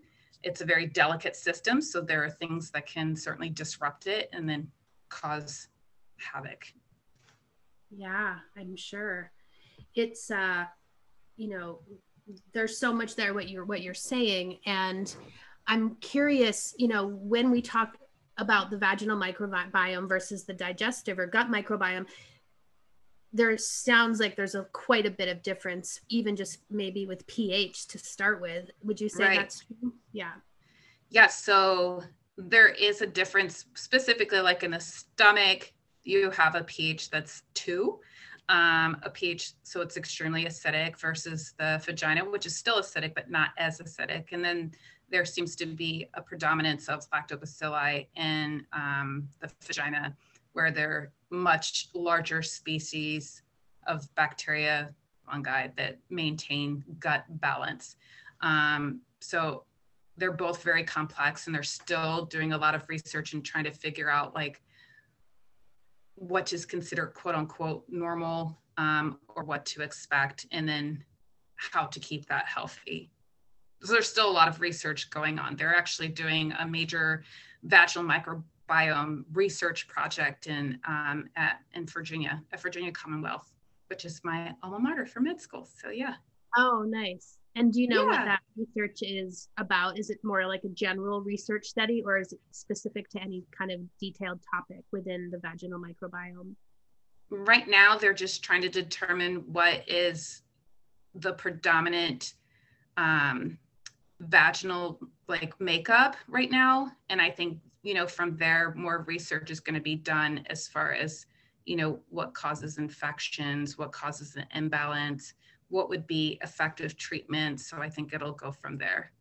it's 0.47 0.61
a 0.61 0.65
very 0.65 0.87
delicate 0.87 1.35
system. 1.35 1.83
So 1.83 2.01
there 2.01 2.25
are 2.25 2.31
things 2.31 2.71
that 2.71 2.87
can 2.87 3.17
certainly 3.17 3.51
disrupt 3.51 4.07
it 4.07 4.29
and 4.33 4.49
then 4.49 4.69
cause 5.09 5.69
havoc. 6.19 6.73
Yeah, 7.91 8.37
I'm 8.57 8.77
sure. 8.77 9.33
it's 9.95 10.31
uh 10.31 10.65
you 11.37 11.49
know 11.49 11.81
there's 12.53 12.79
so 12.79 12.93
much 12.93 13.15
there 13.15 13.35
what 13.35 13.49
you're 13.49 13.65
what 13.65 13.83
you're 13.83 13.95
saying 13.95 14.59
and 14.67 15.15
i'm 15.67 15.95
curious 15.97 16.75
you 16.77 16.89
know 16.89 17.07
when 17.07 17.51
we 17.51 17.63
talk 17.63 17.97
about 18.39 18.71
the 18.71 18.79
vaginal 18.79 19.17
microbiome 19.17 20.09
versus 20.09 20.45
the 20.45 20.53
digestive 20.53 21.19
or 21.19 21.27
gut 21.27 21.49
microbiome 21.49 22.07
there 23.33 23.57
sounds 23.59 24.21
like 24.21 24.37
there's 24.37 24.55
a 24.55 24.65
quite 24.73 25.07
a 25.07 25.11
bit 25.11 25.29
of 25.29 25.43
difference 25.43 26.01
even 26.09 26.37
just 26.37 26.61
maybe 26.71 27.07
with 27.07 27.27
ph 27.27 27.87
to 27.87 27.99
start 27.99 28.41
with 28.41 28.71
would 28.83 29.01
you 29.01 29.09
say 29.09 29.25
right. 29.25 29.39
that's 29.39 29.65
true 29.65 29.93
yeah 30.13 30.33
yes 31.11 31.43
so 31.45 32.03
there 32.39 32.69
is 32.69 33.03
a 33.03 33.07
difference 33.07 33.67
specifically 33.75 34.41
like 34.41 34.63
in 34.63 34.71
the 34.71 34.81
stomach 34.81 35.73
you 36.05 36.31
have 36.31 36.55
a 36.55 36.65
ph 36.65 37.11
that's 37.11 37.43
two 37.55 37.99
um, 38.49 38.99
a 39.03 39.11
pH, 39.11 39.53
so 39.63 39.81
it's 39.81 39.97
extremely 39.97 40.45
acidic 40.45 40.99
versus 40.99 41.55
the 41.59 41.83
vagina, 41.85 42.25
which 42.25 42.47
is 42.47 42.57
still 42.57 42.81
acidic, 42.81 43.15
but 43.15 43.31
not 43.31 43.51
as 43.59 43.81
acidic. 43.81 44.27
And 44.33 44.45
then 44.45 44.73
there 45.11 45.25
seems 45.25 45.57
to 45.57 45.67
be 45.67 46.09
a 46.15 46.23
predominance 46.23 46.89
of 46.89 47.09
lactobacilli 47.11 48.07
in 48.17 48.65
um, 48.73 49.29
the 49.41 49.51
vagina, 49.65 50.17
where 50.53 50.71
they're 50.71 51.13
much 51.31 51.89
larger 51.95 52.43
species 52.43 53.43
of 53.87 54.13
bacteria, 54.15 54.95
fungi 55.25 55.69
that 55.77 55.99
maintain 56.11 56.85
gut 56.99 57.25
balance. 57.29 57.97
Um, 58.41 59.01
so 59.21 59.65
they're 60.17 60.33
both 60.33 60.63
very 60.63 60.85
complex 60.85 61.47
and 61.47 61.55
they're 61.55 61.63
still 61.63 62.25
doing 62.27 62.53
a 62.53 62.59
lot 62.59 62.75
of 62.75 62.85
research 62.89 63.35
and 63.35 63.45
trying 63.45 63.65
to 63.65 63.71
figure 63.71 64.09
out 64.09 64.35
like 64.35 64.63
what 66.15 66.53
is 66.53 66.65
considered 66.65 67.13
quote 67.15 67.35
unquote 67.35 67.85
normal 67.89 68.59
um, 68.79 69.19
or 69.29 69.45
what 69.45 69.65
to 69.67 69.83
expect, 69.83 70.47
and 70.53 70.69
then 70.69 71.03
how 71.57 71.87
to 71.87 72.01
keep 72.01 72.27
that 72.27 72.47
healthy. 72.47 73.11
So 73.83 73.93
there's 73.93 74.09
still 74.09 74.29
a 74.29 74.33
lot 74.33 74.49
of 74.49 74.61
research 74.61 75.11
going 75.11 75.39
on. 75.39 75.57
They're 75.57 75.75
actually 75.75 76.09
doing 76.09 76.53
a 76.59 76.67
major 76.67 77.23
vaginal 77.63 78.07
microbiome 78.69 79.25
research 79.33 79.89
project 79.89 80.47
in 80.47 80.79
um, 80.87 81.29
at 81.37 81.61
in 81.75 81.87
Virginia, 81.87 82.43
at 82.53 82.61
Virginia 82.61 82.93
Commonwealth, 82.93 83.53
which 83.89 84.05
is 84.05 84.21
my 84.25 84.55
alma 84.63 84.79
mater 84.79 85.07
for 85.07 85.21
med 85.21 85.41
school. 85.41 85.69
So 85.81 85.91
yeah. 85.91 86.15
Oh, 86.57 86.85
nice. 86.87 87.39
And 87.55 87.73
do 87.73 87.81
you 87.81 87.89
know 87.89 88.03
yeah. 88.03 88.11
what 88.11 88.25
that 88.27 88.41
research 88.57 88.99
is 89.01 89.49
about? 89.57 89.99
Is 89.99 90.11
it 90.11 90.19
more 90.23 90.47
like 90.47 90.65
a 90.65 90.69
general 90.69 91.23
research 91.23 91.67
study 91.67 92.03
or 92.05 92.19
is 92.19 92.33
it 92.33 92.41
specific 92.51 93.09
to 93.11 93.21
any 93.21 93.45
kind 93.57 93.71
of 93.71 93.81
detailed 93.99 94.41
topic 94.55 94.85
within 94.93 95.31
the 95.31 95.39
vaginal 95.39 95.81
microbiome? 95.81 96.55
Right 97.31 97.67
now, 97.67 97.97
they're 97.97 98.15
just 98.15 98.43
trying 98.43 98.63
to 98.63 98.69
determine 98.69 99.37
what 99.53 99.89
is 99.89 100.43
the 101.15 101.33
predominant 101.33 102.35
um, 102.99 103.59
vaginal 104.21 105.01
like 105.27 105.59
makeup 105.59 106.17
right 106.29 106.51
now. 106.51 106.93
And 107.09 107.21
I 107.21 107.31
think, 107.31 107.59
you 107.87 107.95
know, 107.95 108.07
from 108.07 108.37
there, 108.37 108.75
more 108.77 109.05
research 109.07 109.51
is 109.51 109.61
going 109.61 109.75
to 109.75 109.81
be 109.81 109.95
done 109.97 110.45
as 110.51 110.67
far 110.67 110.93
as, 110.93 111.27
you 111.65 111.77
know, 111.77 112.01
what 112.09 112.35
causes 112.35 112.79
infections, 112.79 113.79
what 113.79 113.93
causes 113.93 114.37
an 114.37 114.47
imbalance 114.55 115.35
what 115.69 115.89
would 115.89 116.07
be 116.07 116.39
effective 116.43 116.97
treatment. 116.97 117.61
So 117.61 117.79
I 117.79 117.89
think 117.89 118.13
it'll 118.13 118.33
go 118.33 118.53
from 118.53 118.79
there. 118.79 119.13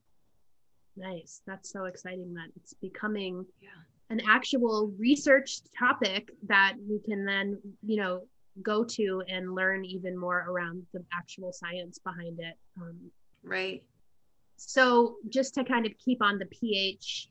Nice. 0.98 1.42
That's 1.46 1.72
so 1.72 1.86
exciting 1.86 2.34
that 2.36 2.50
it's 2.56 2.74
becoming 2.74 3.46
yeah. 3.62 3.70
an 4.10 4.22
actual 4.28 4.94
research 4.98 5.60
topic 5.78 6.30
that 6.48 6.76
we 6.88 7.00
can 7.00 7.26
then, 7.26 7.60
you 7.86 7.98
know, 7.98 8.22
go 8.62 8.86
to 8.86 9.22
and 9.28 9.54
learn 9.54 9.84
even 9.84 10.18
more 10.18 10.46
around 10.48 10.84
the 10.94 11.04
actual 11.14 11.52
science 11.52 12.00
behind 12.00 12.40
it. 12.40 12.56
Um, 12.80 12.98
right. 13.44 13.84
So 14.56 15.18
just 15.28 15.54
to 15.56 15.66
kind 15.66 15.86
of 15.86 15.92
keep 15.98 16.22
on 16.22 16.40
the 16.40 16.46
pH, 16.46 17.30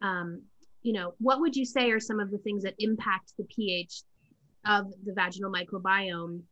um, 0.00 0.40
you 0.82 0.92
know, 0.92 1.14
what 1.18 1.40
would 1.40 1.54
you 1.54 1.64
say 1.64 1.90
are 1.90 2.00
some 2.00 2.20
of 2.20 2.30
the 2.30 2.38
things 2.38 2.62
that 2.64 2.74
impact 2.78 3.32
the 3.38 3.44
pH 3.44 4.02
of 4.66 4.92
the 5.04 5.12
vaginal 5.12 5.52
microbiome 5.52 6.42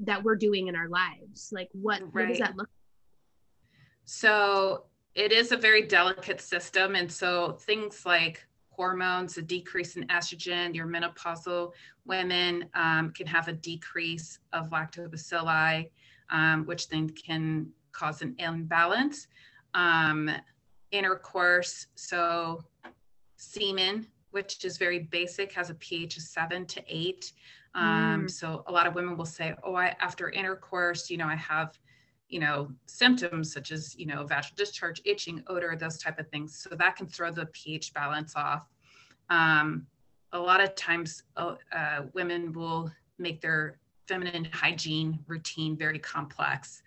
that 0.00 0.22
we're 0.22 0.36
doing 0.36 0.66
in 0.68 0.76
our 0.76 0.88
lives 0.88 1.50
like 1.52 1.68
what, 1.72 2.00
right. 2.02 2.14
what 2.14 2.28
does 2.28 2.38
that 2.38 2.56
look 2.56 2.66
like? 2.66 3.78
so 4.04 4.84
it 5.14 5.32
is 5.32 5.52
a 5.52 5.56
very 5.56 5.82
delicate 5.82 6.40
system 6.40 6.94
and 6.94 7.10
so 7.10 7.52
things 7.52 8.04
like 8.04 8.44
hormones 8.70 9.38
a 9.38 9.42
decrease 9.42 9.96
in 9.96 10.04
estrogen 10.08 10.74
your 10.74 10.86
menopausal 10.86 11.72
women 12.04 12.68
um, 12.74 13.12
can 13.12 13.26
have 13.26 13.46
a 13.48 13.52
decrease 13.52 14.40
of 14.52 14.68
lactobacilli 14.70 15.88
um, 16.30 16.66
which 16.66 16.88
then 16.88 17.08
can 17.08 17.68
cause 17.92 18.20
an 18.20 18.34
imbalance 18.38 19.28
um, 19.74 20.28
intercourse 20.90 21.86
so 21.94 22.62
semen 23.36 24.06
which 24.30 24.64
is 24.64 24.78
very 24.78 24.98
basic 24.98 25.52
has 25.52 25.70
a 25.70 25.74
ph 25.74 26.16
of 26.16 26.22
7 26.22 26.66
to 26.66 26.82
8 26.86 27.32
um, 27.74 28.24
mm. 28.24 28.30
So 28.30 28.62
a 28.66 28.72
lot 28.72 28.86
of 28.86 28.94
women 28.94 29.16
will 29.16 29.24
say, 29.24 29.54
"Oh, 29.62 29.74
I 29.74 29.96
after 30.00 30.30
intercourse, 30.30 31.10
you 31.10 31.16
know, 31.16 31.26
I 31.26 31.34
have, 31.34 31.78
you 32.28 32.38
know, 32.38 32.70
symptoms 32.86 33.52
such 33.52 33.72
as 33.72 33.96
you 33.98 34.06
know 34.06 34.24
vaginal 34.24 34.56
discharge, 34.56 35.00
itching, 35.04 35.42
odor, 35.48 35.76
those 35.76 35.98
type 35.98 36.18
of 36.18 36.28
things." 36.28 36.56
So 36.56 36.76
that 36.76 36.96
can 36.96 37.06
throw 37.06 37.30
the 37.30 37.46
pH 37.46 37.92
balance 37.92 38.36
off. 38.36 38.68
Um, 39.30 39.86
a 40.32 40.38
lot 40.38 40.60
of 40.60 40.74
times, 40.74 41.24
uh, 41.36 41.56
uh, 41.72 42.02
women 42.12 42.52
will 42.52 42.90
make 43.18 43.40
their 43.40 43.78
feminine 44.06 44.48
hygiene 44.52 45.18
routine 45.26 45.76
very 45.76 45.98
complex. 45.98 46.82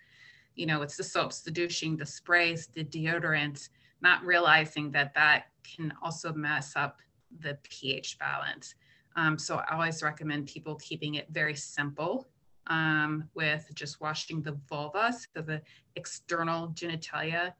You 0.54 0.66
know, 0.66 0.82
it's 0.82 0.96
the 0.96 1.04
soaps, 1.04 1.40
the 1.40 1.50
douching, 1.50 1.96
the 1.96 2.06
sprays, 2.06 2.66
the 2.66 2.84
deodorants, 2.84 3.68
not 4.00 4.24
realizing 4.24 4.90
that 4.92 5.14
that 5.14 5.46
can 5.76 5.92
also 6.02 6.32
mess 6.32 6.74
up 6.76 7.00
the 7.40 7.58
pH 7.62 8.18
balance. 8.18 8.74
Um, 9.16 9.38
so 9.38 9.56
I 9.68 9.74
always 9.74 10.02
recommend 10.02 10.46
people 10.46 10.76
keeping 10.76 11.16
it 11.16 11.26
very 11.30 11.54
simple 11.54 12.28
um, 12.68 13.28
with 13.34 13.68
just 13.74 14.00
washing 14.00 14.42
the 14.42 14.58
vulva, 14.68 15.12
so 15.12 15.42
the 15.42 15.62
external 15.96 16.68
genitalia, 16.68 17.52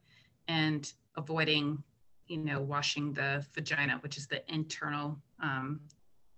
and 0.47 0.91
avoiding, 1.17 1.83
you 2.27 2.37
know, 2.37 2.61
washing 2.61 3.13
the 3.13 3.45
vagina, 3.53 3.97
which 4.01 4.17
is 4.17 4.27
the 4.27 4.41
internal 4.53 5.19
um, 5.41 5.81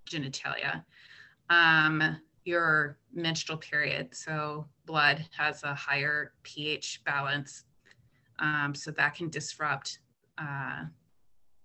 genitalia. 0.09 0.83
Um, 1.49 2.17
your 2.45 2.97
menstrual 3.13 3.57
period, 3.57 4.15
so 4.15 4.65
blood 4.85 5.23
has 5.37 5.63
a 5.63 5.75
higher 5.75 6.33
pH 6.43 7.01
balance, 7.05 7.65
um, 8.39 8.73
so 8.73 8.89
that 8.91 9.13
can 9.13 9.29
disrupt 9.29 9.99
uh, 10.37 10.85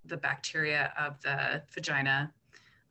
the 0.09 0.17
bacteria 0.17 0.93
of 0.99 1.21
the 1.23 1.63
vagina 1.73 2.33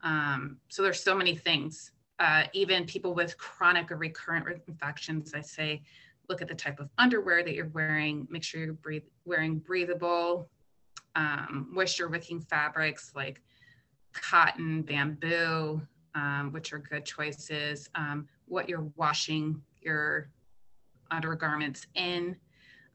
um, 0.06 0.58
so 0.70 0.84
there's 0.84 1.04
so 1.04 1.16
many 1.16 1.36
things. 1.36 1.92
Uh, 2.20 2.44
even 2.54 2.86
people 2.86 3.14
with 3.14 3.38
chronic 3.38 3.92
or 3.92 3.98
recurrent 3.98 4.62
infections, 4.68 5.34
I 5.34 5.42
say, 5.42 5.82
look 6.30 6.42
at 6.42 6.48
the 6.48 6.56
type 6.56 6.80
of 6.80 6.90
underwear 6.98 7.44
that 7.44 7.56
you're 7.56 7.70
wearing. 7.70 8.28
Make 8.30 8.44
sure 8.44 8.64
you're 8.64 8.74
breathe, 8.74 9.04
wearing 9.26 9.58
breathable, 9.58 10.50
um, 11.16 11.68
moisture 11.72 12.08
wicking 12.08 12.40
fabrics 12.40 13.12
like 13.16 13.42
cotton, 14.14 14.84
bamboo, 14.84 15.82
um, 16.14 16.52
which 16.52 16.72
are 16.72 16.80
good 16.80 17.04
choices. 17.04 17.90
Um, 17.96 18.28
what 18.46 18.70
you're 18.70 18.88
washing 18.96 19.62
your 19.82 20.30
undergarments 21.12 21.88
in. 21.96 22.36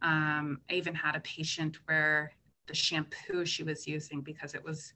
Um, 0.00 0.60
I 0.70 0.74
even 0.74 0.94
had 0.94 1.16
a 1.16 1.20
patient 1.20 1.78
where 1.86 2.32
the 2.70 2.76
shampoo 2.76 3.44
she 3.44 3.64
was 3.64 3.86
using 3.86 4.20
because 4.20 4.54
it 4.54 4.64
was 4.64 4.94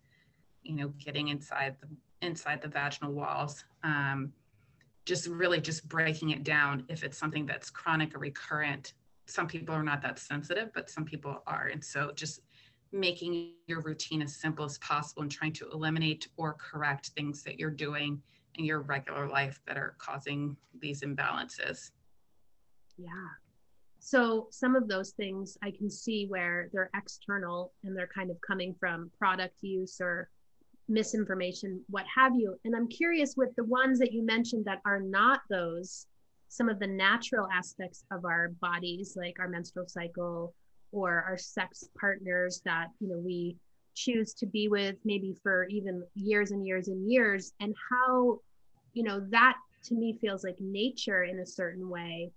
you 0.64 0.74
know, 0.74 0.88
getting 0.98 1.28
inside 1.28 1.76
the 1.80 1.88
inside 2.26 2.62
the 2.62 2.68
vaginal 2.68 3.12
walls. 3.12 3.64
Um, 3.84 4.32
just 5.04 5.28
really 5.28 5.60
just 5.60 5.86
breaking 5.86 6.30
it 6.30 6.42
down 6.42 6.84
if 6.88 7.04
it's 7.04 7.18
something 7.18 7.44
that's 7.44 7.68
chronic 7.68 8.14
or 8.14 8.18
recurrent. 8.18 8.94
Some 9.26 9.46
people 9.46 9.74
are 9.74 9.82
not 9.82 10.00
that 10.02 10.18
sensitive, 10.18 10.70
but 10.74 10.88
some 10.88 11.04
people 11.04 11.42
are. 11.46 11.68
And 11.70 11.84
so 11.84 12.10
just 12.14 12.40
making 12.90 13.52
your 13.66 13.82
routine 13.82 14.22
as 14.22 14.34
simple 14.34 14.64
as 14.64 14.78
possible 14.78 15.22
and 15.22 15.30
trying 15.30 15.52
to 15.54 15.68
eliminate 15.70 16.28
or 16.38 16.54
correct 16.54 17.08
things 17.08 17.42
that 17.42 17.58
you're 17.58 17.70
doing 17.70 18.22
in 18.54 18.64
your 18.64 18.80
regular 18.80 19.28
life 19.28 19.60
that 19.66 19.76
are 19.76 19.94
causing 19.98 20.56
these 20.80 21.02
imbalances. 21.02 21.90
Yeah. 22.96 23.10
So 24.04 24.48
some 24.50 24.76
of 24.76 24.86
those 24.86 25.12
things 25.12 25.56
I 25.62 25.70
can 25.70 25.88
see 25.88 26.26
where 26.26 26.68
they're 26.74 26.90
external 26.94 27.72
and 27.82 27.96
they're 27.96 28.10
kind 28.14 28.30
of 28.30 28.36
coming 28.46 28.74
from 28.78 29.10
product 29.18 29.54
use 29.62 29.98
or 29.98 30.28
misinformation, 30.88 31.82
what 31.88 32.04
have 32.14 32.34
you. 32.36 32.54
And 32.66 32.76
I'm 32.76 32.86
curious 32.86 33.34
with 33.34 33.56
the 33.56 33.64
ones 33.64 33.98
that 34.00 34.12
you 34.12 34.22
mentioned 34.22 34.66
that 34.66 34.82
are 34.84 35.00
not 35.00 35.40
those, 35.48 36.06
some 36.48 36.68
of 36.68 36.78
the 36.80 36.86
natural 36.86 37.48
aspects 37.50 38.04
of 38.12 38.26
our 38.26 38.50
bodies, 38.60 39.16
like 39.16 39.38
our 39.40 39.48
menstrual 39.48 39.88
cycle 39.88 40.52
or 40.92 41.24
our 41.26 41.38
sex 41.38 41.88
partners 41.98 42.60
that, 42.66 42.88
you 43.00 43.08
know, 43.08 43.16
we 43.16 43.56
choose 43.94 44.34
to 44.34 44.44
be 44.44 44.68
with 44.68 44.96
maybe 45.06 45.34
for 45.42 45.64
even 45.70 46.04
years 46.14 46.50
and 46.50 46.66
years 46.66 46.88
and 46.88 47.10
years, 47.10 47.54
and 47.58 47.74
how, 47.90 48.38
you 48.92 49.02
know, 49.02 49.26
that 49.30 49.54
to 49.84 49.94
me 49.94 50.18
feels 50.20 50.44
like 50.44 50.60
nature 50.60 51.22
in 51.22 51.38
a 51.38 51.46
certain 51.46 51.88
way 51.88 52.30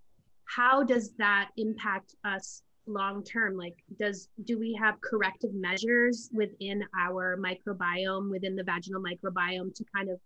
how 0.48 0.84
does 0.84 1.14
that 1.18 1.50
impact 1.58 2.16
us 2.24 2.64
long 2.86 3.24
term? 3.24 3.58
Like 3.58 3.76
does 4.00 4.30
do 4.46 4.58
we 4.58 4.74
have 4.82 5.00
corrective 5.02 5.54
measures 5.54 6.30
within 6.34 6.84
our 6.98 7.38
microbiome 7.38 8.30
within 8.32 8.56
the 8.56 8.64
vaginal 8.64 9.02
microbiome 9.02 9.74
to 9.76 9.86
kind 9.94 10.10
of 10.10 10.20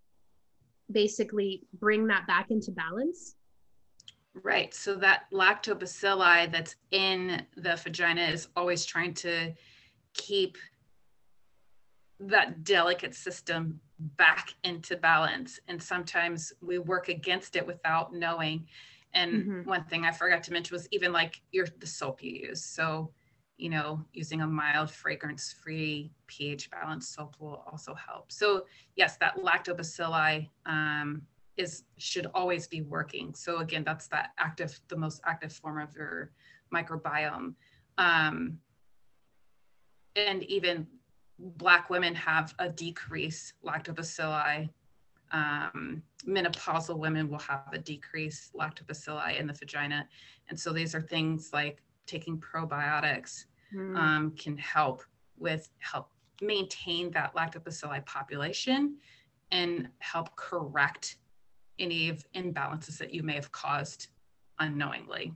basically 0.91 1.63
bring 1.79 2.07
that 2.07 2.27
back 2.27 2.51
into 2.51 2.71
balance? 2.71 3.35
Right. 4.33 4.73
So 4.73 4.95
that 4.95 5.23
lactobacilli 5.33 6.51
that's 6.51 6.75
in 6.91 7.45
the 7.57 7.75
vagina 7.75 8.21
is 8.21 8.47
always 8.55 8.85
trying 8.85 9.13
to 9.15 9.53
keep 10.13 10.57
that 12.19 12.63
delicate 12.63 13.15
system 13.15 13.79
back 13.99 14.53
into 14.63 14.95
balance. 14.95 15.59
And 15.67 15.81
sometimes 15.81 16.53
we 16.61 16.77
work 16.77 17.09
against 17.09 17.55
it 17.55 17.65
without 17.65 18.13
knowing 18.13 18.67
and 19.13 19.31
mm-hmm. 19.33 19.69
one 19.69 19.83
thing 19.85 20.05
I 20.05 20.11
forgot 20.11 20.43
to 20.43 20.53
mention 20.53 20.75
was 20.75 20.87
even 20.91 21.11
like 21.11 21.41
your 21.51 21.67
the 21.79 21.87
soap 21.87 22.23
you 22.23 22.31
use. 22.49 22.63
So, 22.63 23.11
you 23.57 23.69
know, 23.69 24.03
using 24.13 24.41
a 24.41 24.47
mild 24.47 24.89
fragrance 24.89 25.53
free 25.53 26.11
pH 26.27 26.71
balanced 26.71 27.13
soap 27.13 27.35
will 27.39 27.63
also 27.71 27.93
help. 27.93 28.31
So 28.31 28.65
yes, 28.95 29.17
that 29.17 29.37
lactobacilli 29.37 30.49
um, 30.65 31.21
is 31.57 31.83
should 31.97 32.27
always 32.33 32.67
be 32.67 32.81
working. 32.81 33.33
So 33.33 33.57
again, 33.57 33.83
that's 33.83 34.07
that 34.07 34.31
active, 34.37 34.79
the 34.87 34.97
most 34.97 35.21
active 35.25 35.51
form 35.51 35.79
of 35.79 35.93
your 35.95 36.31
microbiome. 36.73 37.55
Um, 37.97 38.59
and 40.15 40.43
even 40.43 40.87
black 41.37 41.89
women 41.89 42.15
have 42.15 42.53
a 42.59 42.69
decrease 42.69 43.53
lactobacilli 43.63 44.69
um, 45.31 46.03
menopausal 46.25 46.97
women 46.97 47.29
will 47.29 47.39
have 47.39 47.69
a 47.73 47.77
decreased 47.77 48.53
lactobacilli 48.53 49.39
in 49.39 49.47
the 49.47 49.53
vagina. 49.53 50.07
And 50.49 50.59
so 50.59 50.73
these 50.73 50.93
are 50.93 51.01
things 51.01 51.51
like 51.53 51.81
taking 52.05 52.39
probiotics 52.39 53.45
mm. 53.73 53.97
um, 53.97 54.31
can 54.31 54.57
help 54.57 55.03
with 55.37 55.69
help 55.79 56.09
maintain 56.41 57.11
that 57.11 57.35
lactobacilli 57.35 58.05
population 58.05 58.97
and 59.51 59.87
help 59.99 60.35
correct 60.35 61.17
any 61.79 62.09
of 62.09 62.25
imbalances 62.33 62.97
that 62.97 63.13
you 63.13 63.23
may 63.23 63.33
have 63.33 63.51
caused 63.51 64.07
unknowingly. 64.59 65.33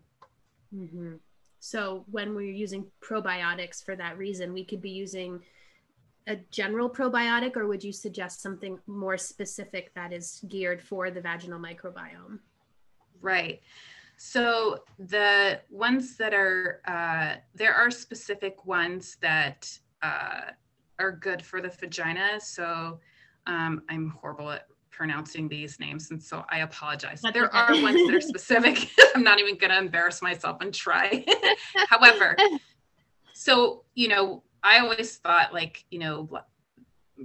Mm-hmm. 0.74 1.16
So 1.60 2.06
when 2.12 2.36
we're 2.36 2.52
using 2.52 2.86
probiotics 3.02 3.84
for 3.84 3.96
that 3.96 4.18
reason, 4.18 4.54
we 4.54 4.64
could 4.64 4.82
be 4.82 4.92
using 4.92 5.42
a 6.28 6.38
general 6.52 6.90
probiotic 6.90 7.56
or 7.56 7.68
would 7.68 7.84
you 7.84 7.92
suggest 7.92 8.42
something 8.42 8.80
more 8.88 9.18
specific 9.18 9.94
that 9.94 10.12
is 10.12 10.44
geared 10.48 10.82
for 10.82 11.12
the 11.12 11.22
vaginal 11.22 11.60
microbiome? 11.60 12.40
Right. 13.22 13.62
So 14.18 14.80
the 14.98 15.60
ones 15.70 16.18
that 16.18 16.34
are, 16.34 16.82
uh, 16.88 17.40
there 17.54 17.74
are 17.74 17.92
specific 17.92 18.66
ones 18.66 19.18
that 19.22 19.78
uh, 20.02 20.52
are 21.00 21.12
good 21.12 21.42
for 21.42 21.62
the 21.62 21.70
vagina. 21.70 22.40
So 22.40 23.00
um, 23.48 23.84
I'm 23.90 24.10
horrible 24.10 24.52
at 24.52 24.68
pronouncing 24.92 25.50
these 25.50 25.80
names, 25.80 26.12
and 26.12 26.22
so 26.22 26.46
I 26.50 26.60
apologize. 26.60 27.22
That's 27.22 27.34
there 27.34 27.48
okay. 27.48 27.58
are 27.58 27.82
ones 27.82 28.06
that 28.06 28.16
are 28.16 28.22
specific. 28.34 28.90
I'm 29.16 29.24
not 29.24 29.40
even 29.40 29.58
going 29.58 29.72
to 29.72 29.78
embarrass 29.78 30.22
myself 30.22 30.58
and 30.62 30.74
try. 30.74 31.26
However, 31.90 32.38
so 33.34 33.84
you 33.94 34.08
know, 34.08 34.44
I 34.66 34.80
always 34.80 35.18
thought 35.18 35.54
like, 35.54 35.86
you 35.92 36.00
know, 36.00 36.28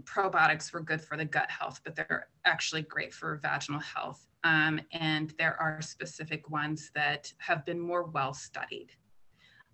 probiotics 0.00 0.74
were 0.74 0.80
good 0.80 1.00
for 1.00 1.16
the 1.16 1.24
gut 1.24 1.50
health, 1.50 1.80
but 1.82 1.96
they're 1.96 2.28
actually 2.44 2.82
great 2.82 3.14
for 3.14 3.40
vaginal 3.42 3.80
health. 3.80 4.26
Um, 4.44 4.78
and 4.92 5.32
there 5.38 5.56
are 5.60 5.80
specific 5.80 6.50
ones 6.50 6.90
that 6.94 7.32
have 7.38 7.64
been 7.64 7.80
more 7.80 8.04
well 8.04 8.34
studied, 8.34 8.90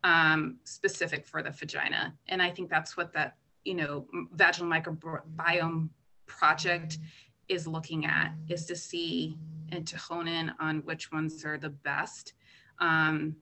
um, 0.05 0.59
specific 0.63 1.27
for 1.27 1.43
the 1.43 1.51
vagina. 1.51 2.15
And 2.29 2.41
I 2.41 2.51
think 2.51 2.71
that's 2.71 2.97
what 2.97 3.13
that, 3.15 3.37
you 3.65 3.75
know, 3.75 4.07
vaginal 4.33 4.71
microbiome 4.71 5.89
project 6.27 6.99
is 7.49 7.67
looking 7.67 8.07
at 8.07 8.33
is 8.49 8.67
to 8.67 8.77
see 8.77 9.37
and 9.71 9.85
to 9.89 9.99
hone 9.99 10.29
in 10.29 10.53
on 10.61 10.79
which 10.85 11.11
ones 11.11 11.45
are 11.45 11.59
the 11.59 11.71
best 11.71 12.35
um, 12.79 13.35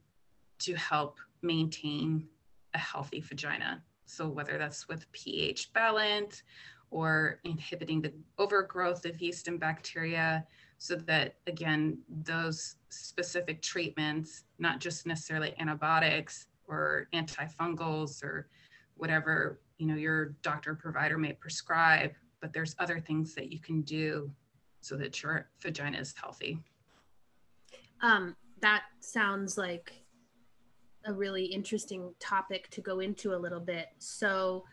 to 0.61 0.75
help 0.77 1.19
maintain 1.43 2.27
a 2.73 2.79
healthy 2.79 3.21
vagina. 3.21 3.83
So 4.07 4.29
whether 4.29 4.59
that's 4.59 4.89
with 4.89 5.11
pH 5.13 5.73
balance 5.73 6.43
or 6.91 7.41
inhibiting 7.45 8.01
the 8.01 8.13
overgrowth 8.39 9.05
of 9.05 9.21
yeast 9.21 9.49
and 9.49 9.59
bacteria, 9.59 10.47
so 10.79 10.97
that 10.97 11.37
again, 11.47 11.99
those 12.09 12.77
specific 12.91 13.63
treatments, 13.63 14.45
not 14.59 14.81
just 14.81 15.07
necessarily 15.07 15.55
antibiotics 15.59 16.47
or 16.69 17.09
antifungals 17.15 18.23
or 18.23 18.49
whatever 18.97 19.61
you 19.79 19.87
know 19.87 19.97
your 19.97 20.37
doctor 20.43 20.75
provider 20.75 21.19
may 21.19 21.33
prescribe, 21.33 22.13
but 22.41 22.53
there's 22.53 22.77
other 22.79 23.01
things 23.01 23.35
that 23.35 23.53
you 23.53 23.59
can 23.59 23.83
do 23.83 24.31
so 24.81 24.97
that 24.97 25.23
your 25.23 25.49
vagina 25.61 25.99
is 25.99 26.15
healthy. 26.21 26.59
Um, 28.03 28.37
that 28.61 28.83
sounds 29.01 29.57
like 29.57 30.04
a 31.07 31.13
really 31.13 31.45
interesting 31.45 32.13
topic 32.19 32.69
to 32.71 32.81
go 32.81 33.01
into 33.01 33.35
a 33.35 33.37
little 33.37 33.61
bit. 33.61 33.89
So 33.99 34.65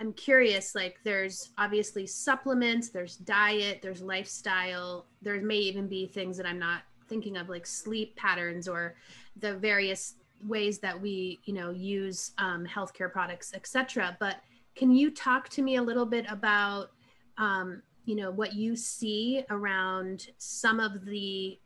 I'm 0.00 0.12
curious 0.12 0.74
like 0.74 0.98
there's 1.02 1.50
obviously 1.58 2.06
supplements, 2.06 2.90
there's 2.90 3.16
diet, 3.16 3.80
there's 3.82 4.00
lifestyle, 4.00 5.06
there 5.22 5.40
may 5.40 5.56
even 5.56 5.88
be 5.88 6.06
things 6.06 6.36
that 6.36 6.46
I'm 6.46 6.58
not 6.58 6.82
thinking 7.08 7.36
of 7.36 7.48
like 7.48 7.66
sleep 7.66 8.14
patterns 8.16 8.68
or 8.68 8.94
the 9.36 9.54
various 9.54 10.14
ways 10.46 10.78
that 10.78 11.00
we, 11.00 11.40
you 11.44 11.54
know, 11.54 11.70
use 11.70 12.32
um, 12.38 12.64
healthcare 12.66 13.10
products, 13.10 13.52
etc. 13.54 14.16
But 14.20 14.36
can 14.76 14.92
you 14.92 15.10
talk 15.10 15.48
to 15.50 15.62
me 15.62 15.76
a 15.76 15.82
little 15.82 16.06
bit 16.06 16.26
about 16.28 16.90
um, 17.38 17.82
you 18.04 18.16
know 18.16 18.30
what 18.30 18.54
you 18.54 18.74
see 18.74 19.44
around 19.50 20.28
some 20.38 20.80
of 20.80 21.04
the 21.04 21.58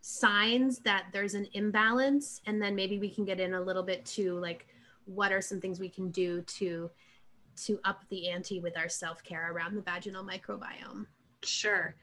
signs 0.00 0.78
that 0.80 1.06
there's 1.12 1.34
an 1.34 1.46
imbalance 1.52 2.40
and 2.46 2.62
then 2.62 2.74
maybe 2.74 2.98
we 2.98 3.10
can 3.10 3.24
get 3.24 3.40
in 3.40 3.54
a 3.54 3.60
little 3.60 3.82
bit 3.82 4.04
to 4.04 4.38
like 4.38 4.66
what 5.04 5.32
are 5.32 5.40
some 5.40 5.60
things 5.60 5.80
we 5.80 5.88
can 5.88 6.10
do 6.10 6.42
to 6.42 6.90
to 7.56 7.80
up 7.84 8.04
the 8.10 8.28
ante 8.28 8.60
with 8.60 8.76
our 8.76 8.88
self-care 8.88 9.52
around 9.52 9.74
the 9.74 9.82
vaginal 9.82 10.24
microbiome? 10.24 11.06
Sure. 11.42 11.96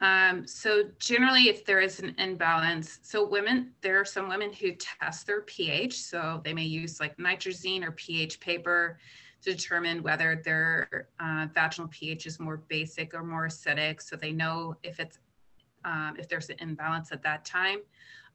Um, 0.00 0.46
so 0.46 0.84
generally 0.98 1.48
if 1.48 1.64
there 1.64 1.80
is 1.80 2.00
an 2.00 2.14
imbalance 2.18 2.98
so 3.02 3.26
women 3.26 3.72
there 3.80 4.00
are 4.00 4.04
some 4.04 4.28
women 4.28 4.52
who 4.52 4.72
test 4.72 5.26
their 5.26 5.42
ph 5.42 5.94
so 5.94 6.40
they 6.44 6.52
may 6.52 6.64
use 6.64 6.98
like 6.98 7.16
nitrazine 7.16 7.84
or 7.84 7.92
ph 7.92 8.40
paper 8.40 8.98
to 9.42 9.54
determine 9.54 10.02
whether 10.02 10.42
their 10.44 11.08
uh, 11.20 11.46
vaginal 11.54 11.88
ph 11.88 12.26
is 12.26 12.40
more 12.40 12.56
basic 12.68 13.14
or 13.14 13.22
more 13.22 13.46
acidic 13.46 14.02
so 14.02 14.16
they 14.16 14.32
know 14.32 14.76
if 14.82 14.98
it's 14.98 15.20
um, 15.84 16.16
if 16.18 16.28
there's 16.28 16.50
an 16.50 16.56
imbalance 16.60 17.12
at 17.12 17.22
that 17.22 17.44
time. 17.44 17.80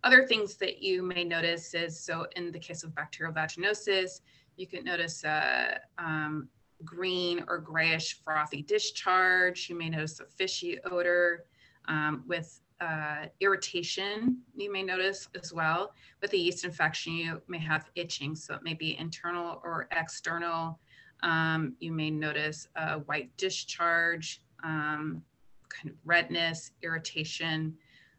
Other 0.03 0.25
things 0.25 0.55
that 0.55 0.81
you 0.81 1.01
may 1.03 1.23
notice 1.23 1.73
is 1.73 1.99
so 1.99 2.25
in 2.35 2.51
the 2.51 2.59
case 2.59 2.83
of 2.83 2.95
bacterial 2.95 3.33
vaginosis, 3.33 4.21
you 4.55 4.67
can 4.67 4.83
notice 4.83 5.23
a 5.23 5.79
um, 5.97 6.47
green 6.85 7.43
or 7.47 7.57
grayish 7.57 8.21
frothy 8.23 8.61
discharge. 8.61 9.69
You 9.69 9.77
may 9.77 9.89
notice 9.89 10.19
a 10.19 10.25
fishy 10.25 10.79
odor 10.85 11.45
um, 11.87 12.23
with 12.27 12.61
uh, 12.81 13.25
irritation, 13.41 14.37
you 14.55 14.71
may 14.71 14.83
notice 14.83 15.27
as 15.41 15.51
well. 15.51 15.93
With 16.21 16.31
a 16.33 16.37
yeast 16.37 16.63
infection, 16.63 17.13
you 17.13 17.41
may 17.47 17.59
have 17.59 17.89
itching, 17.95 18.35
so 18.35 18.53
it 18.53 18.63
may 18.63 18.73
be 18.73 18.97
internal 18.97 19.59
or 19.63 19.87
external. 19.91 20.79
Um, 21.21 21.75
you 21.79 21.91
may 21.91 22.09
notice 22.09 22.69
a 22.75 22.99
white 22.99 23.35
discharge. 23.35 24.41
Um, 24.63 25.21
kind 25.69 25.89
of 25.89 25.95
redness, 26.05 26.71
irritation. 26.81 27.75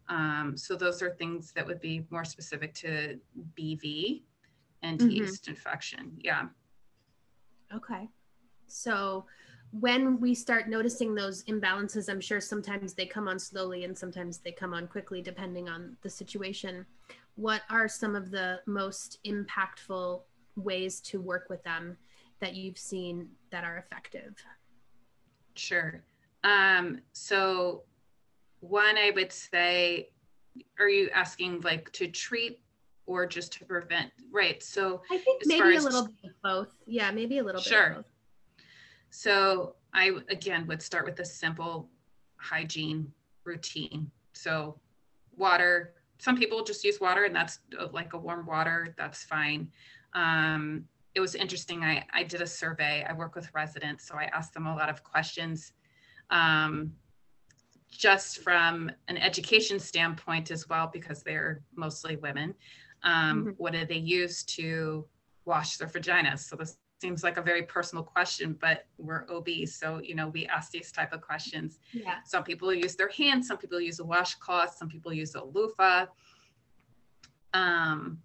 Um, 0.09 0.55
so 0.57 0.75
those 0.75 1.03
are 1.03 1.11
things 1.11 1.53
that 1.53 1.67
would 1.67 1.81
be 1.81 2.05
more 2.11 2.25
specific 2.25 2.75
to 2.75 3.19
BV 3.59 4.23
and 4.83 4.99
mm-hmm. 4.99 5.11
yeast 5.11 5.49
infection. 5.49 6.13
Yeah. 6.19 6.47
Okay. 7.75 8.09
So 8.67 9.27
when 9.73 10.19
we 10.19 10.35
start 10.35 10.69
noticing 10.69 11.15
those 11.15 11.45
imbalances, 11.45 12.09
I'm 12.09 12.21
sure 12.21 12.41
sometimes 12.41 12.95
they 12.95 13.07
come 13.07 13.29
on 13.29 13.39
slowly 13.39 13.85
and 13.85 13.97
sometimes 13.97 14.39
they 14.39 14.53
come 14.53 14.75
on 14.75 14.89
quickly, 14.89 15.23
depending 15.23 15.69
on 15.69 15.97
the 16.03 16.11
situation. 16.11 16.85
What 17.37 17.63
are 17.71 17.89
some 17.89 18.17
of 18.17 18.31
the 18.31 18.61
most 18.67 19.19
impactful 19.25 20.23
ways 20.57 21.01
to 21.01 21.21
work 21.21 21.47
with 21.49 21.63
them 21.63 21.97
that 22.41 22.55
you've 22.55 22.79
seen 22.79 23.29
that 23.51 23.63
are 23.63 23.79
effective? 23.79 24.35
Sure. 25.55 26.03
Um, 26.45 27.01
so 27.13 27.83
one, 28.61 28.97
I 28.97 29.13
would 29.15 29.33
say, 29.33 30.11
are 30.79 30.89
you 30.89 31.11
asking 31.15 31.61
like 31.61 31.91
to 31.93 32.09
treat 32.09 32.61
or 33.07 33.27
just 33.27 33.53
to 33.55 33.65
prevent? 33.65 34.11
Right. 34.33 34.63
So 34.63 35.03
I 35.11 35.19
think 35.19 35.43
maybe 35.47 35.77
a 35.77 35.81
little 35.81 36.07
bit 36.07 36.31
of 36.31 36.43
both. 36.43 36.75
Yeah, 36.87 37.11
maybe 37.11 37.39
a 37.39 37.45
little 37.45 37.61
bit. 37.61 37.69
Sure. 37.69 38.05
So 39.11 39.75
I 39.93 40.13
again 40.29 40.67
would 40.67 40.83
start 40.83 41.05
with 41.05 41.19
a 41.21 41.25
simple 41.25 41.89
hygiene 42.37 43.13
routine. 43.45 44.11
So 44.33 44.79
water. 45.37 45.95
Some 46.19 46.37
people 46.37 46.63
just 46.63 46.85
use 46.85 47.01
water, 47.01 47.25
and 47.25 47.35
that's 47.35 47.61
uh, 47.79 47.89
like 47.93 48.13
a 48.13 48.19
warm 48.19 48.45
water. 48.47 48.95
That's 48.99 49.25
fine. 49.25 49.71
Um, 50.13 50.85
it 51.15 51.21
was 51.21 51.35
interesting. 51.35 51.83
I, 51.83 52.05
I 52.13 52.23
did 52.23 52.43
a 52.43 52.47
survey. 52.47 53.05
I 53.09 53.13
work 53.15 53.35
with 53.35 53.53
residents, 53.55 54.07
so 54.07 54.15
I 54.15 54.25
asked 54.25 54.55
them 54.55 54.67
a 54.67 54.75
lot 54.75 54.89
of 54.89 55.03
questions, 55.03 55.73
um, 56.31 56.93
just 57.91 58.43
from 58.43 58.91
an 59.09 59.17
education 59.17 59.79
standpoint 59.79 60.51
as 60.51 60.69
well, 60.69 60.91
because 60.93 61.23
they're 61.23 61.63
mostly 61.75 62.17
women. 62.17 62.55
Um, 63.03 63.41
mm-hmm. 63.41 63.51
What 63.57 63.73
do 63.73 63.85
they 63.85 63.97
use 63.97 64.43
to 64.45 65.07
wash 65.45 65.77
their 65.77 65.89
vaginas? 65.89 66.41
So 66.41 66.57
this 66.57 66.77
seems 67.01 67.25
like 67.25 67.39
a 67.39 67.43
very 67.43 67.63
personal 67.63 68.05
question, 68.05 68.57
but 68.61 68.87
we're 68.99 69.27
OBs, 69.31 69.75
so 69.75 70.01
you 70.03 70.15
know 70.15 70.29
we 70.29 70.47
ask 70.47 70.71
these 70.71 70.93
type 70.93 71.13
of 71.13 71.21
questions. 71.21 71.79
Yeah. 71.93 72.17
Some 72.25 72.45
people 72.45 72.73
use 72.73 72.95
their 72.95 73.09
hands. 73.09 73.49
Some 73.49 73.57
people 73.57 73.81
use 73.81 74.01
a 74.01 74.05
washcloth. 74.05 74.77
Some 74.77 74.89
people 74.89 75.13
use 75.13 75.35
a 75.35 75.43
loofah. 75.43 76.07
Um, 77.55 78.19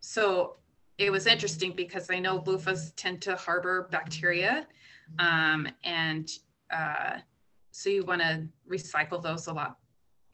so 0.00 0.56
it 0.98 1.10
was 1.10 1.26
interesting 1.26 1.72
because 1.72 2.10
I 2.10 2.18
know 2.18 2.40
loofahs 2.40 2.92
tend 2.96 3.20
to 3.22 3.36
harbor 3.36 3.88
bacteria, 3.90 4.66
um, 5.18 5.68
and 5.84 6.30
uh, 6.70 7.18
so 7.70 7.90
you 7.90 8.04
want 8.04 8.22
to 8.22 8.46
recycle 8.70 9.22
those 9.22 9.46
a 9.46 9.52
lot 9.52 9.78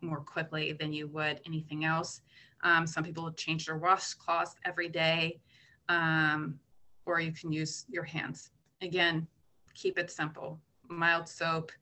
more 0.00 0.20
quickly 0.20 0.72
than 0.72 0.92
you 0.92 1.08
would 1.08 1.40
anything 1.46 1.84
else. 1.84 2.20
Um, 2.62 2.86
some 2.86 3.04
people 3.04 3.30
change 3.32 3.66
their 3.66 3.78
washcloths 3.78 4.54
every 4.64 4.88
day, 4.88 5.40
um, 5.88 6.58
or 7.06 7.20
you 7.20 7.32
can 7.32 7.52
use 7.52 7.84
your 7.88 8.04
hands. 8.04 8.50
Again, 8.80 9.26
keep 9.74 9.98
it 9.98 10.10
simple. 10.10 10.60
Mild 10.88 11.28
soap. 11.28 11.72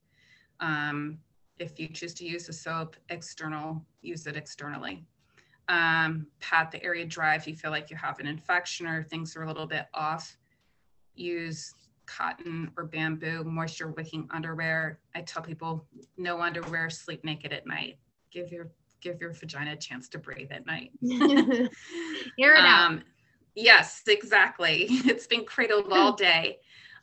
Um, 0.61 1.19
if 1.59 1.79
you 1.79 1.89
choose 1.89 2.15
to 2.15 2.25
use 2.25 2.49
a 2.49 2.53
soap 2.53 2.97
external, 3.09 3.85
use 4.01 4.27
it 4.27 4.37
externally 4.37 5.05
um, 5.71 6.27
pat 6.41 6.71
the 6.73 6.83
area 6.83 7.07
dry 7.07 7.37
if 7.37 7.47
you 7.47 7.55
feel 7.55 7.71
like 7.71 7.91
you 7.91 7.97
have 7.97 8.19
an 8.19 8.27
infection 8.27 8.87
or 8.87 9.05
things 9.05 9.37
are 9.37 9.45
a 9.45 9.47
little 9.47 9.67
bit 9.67 9.87
off. 9.95 10.37
Use 11.15 11.75
cotton 12.17 12.71
or 12.77 12.85
bamboo 12.85 13.45
moisture 13.45 13.89
wicking 13.89 14.29
underwear. 14.33 14.99
I 15.15 15.23
tell 15.23 15.43
people 15.43 15.87
no 16.17 16.41
underwear, 16.41 16.91
sleep 16.91 17.25
naked 17.25 17.53
at 17.53 17.67
night. 17.67 17.99
Give 18.31 18.51
your 18.51 18.71
give 19.01 19.21
your 19.21 19.33
vagina 19.33 19.73
a 19.73 19.77
chance 19.77 20.09
to 20.11 20.19
breathe 20.19 20.53
at 20.53 20.67
night. 20.67 20.91
Air 22.39 22.55
it 22.55 22.59
um, 22.59 22.67
out. 22.67 23.03
Yes, 23.55 24.03
exactly. 24.07 24.87
It's 24.91 25.27
been 25.27 25.45
cradled 25.45 25.93
all 25.93 26.13
day. 26.31 26.59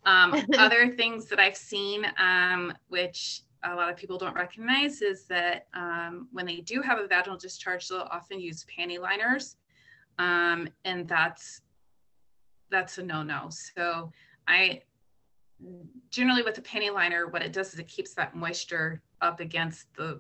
Um, 0.06 0.36
other 0.58 0.96
things 0.96 1.26
that 1.26 1.40
I've 1.40 1.58
seen, 1.58 2.06
um, 2.18 2.74
which 2.88 3.42
a 3.64 3.76
lot 3.76 3.90
of 3.90 3.98
people 3.98 4.18
don't 4.18 4.36
recognize 4.36 5.02
is 5.02 5.26
that 5.26 5.68
um, 5.74 6.28
when 6.32 6.46
they 6.46 6.58
do 6.58 6.82
have 6.82 7.00
a 7.00 7.08
vaginal 7.08 7.38
discharge, 7.38 7.88
they'll 7.88 8.08
often 8.12 8.40
use 8.40 8.66
panty 8.66 9.00
liners, 9.00 9.58
um, 10.20 10.70
and 10.86 11.08
that's 11.08 11.62
that's 12.70 12.98
a 12.98 13.04
no-no. 13.04 13.50
So 13.50 14.12
I 14.48 14.82
generally 16.10 16.44
with 16.44 16.58
a 16.58 16.62
panty 16.62 16.94
liner, 16.94 17.28
what 17.28 17.42
it 17.42 17.54
does 17.54 17.74
is 17.74 17.80
it 17.80 17.88
keeps 17.88 18.14
that 18.14 18.36
moisture 18.36 19.02
up 19.22 19.40
against 19.40 19.94
the 19.96 20.20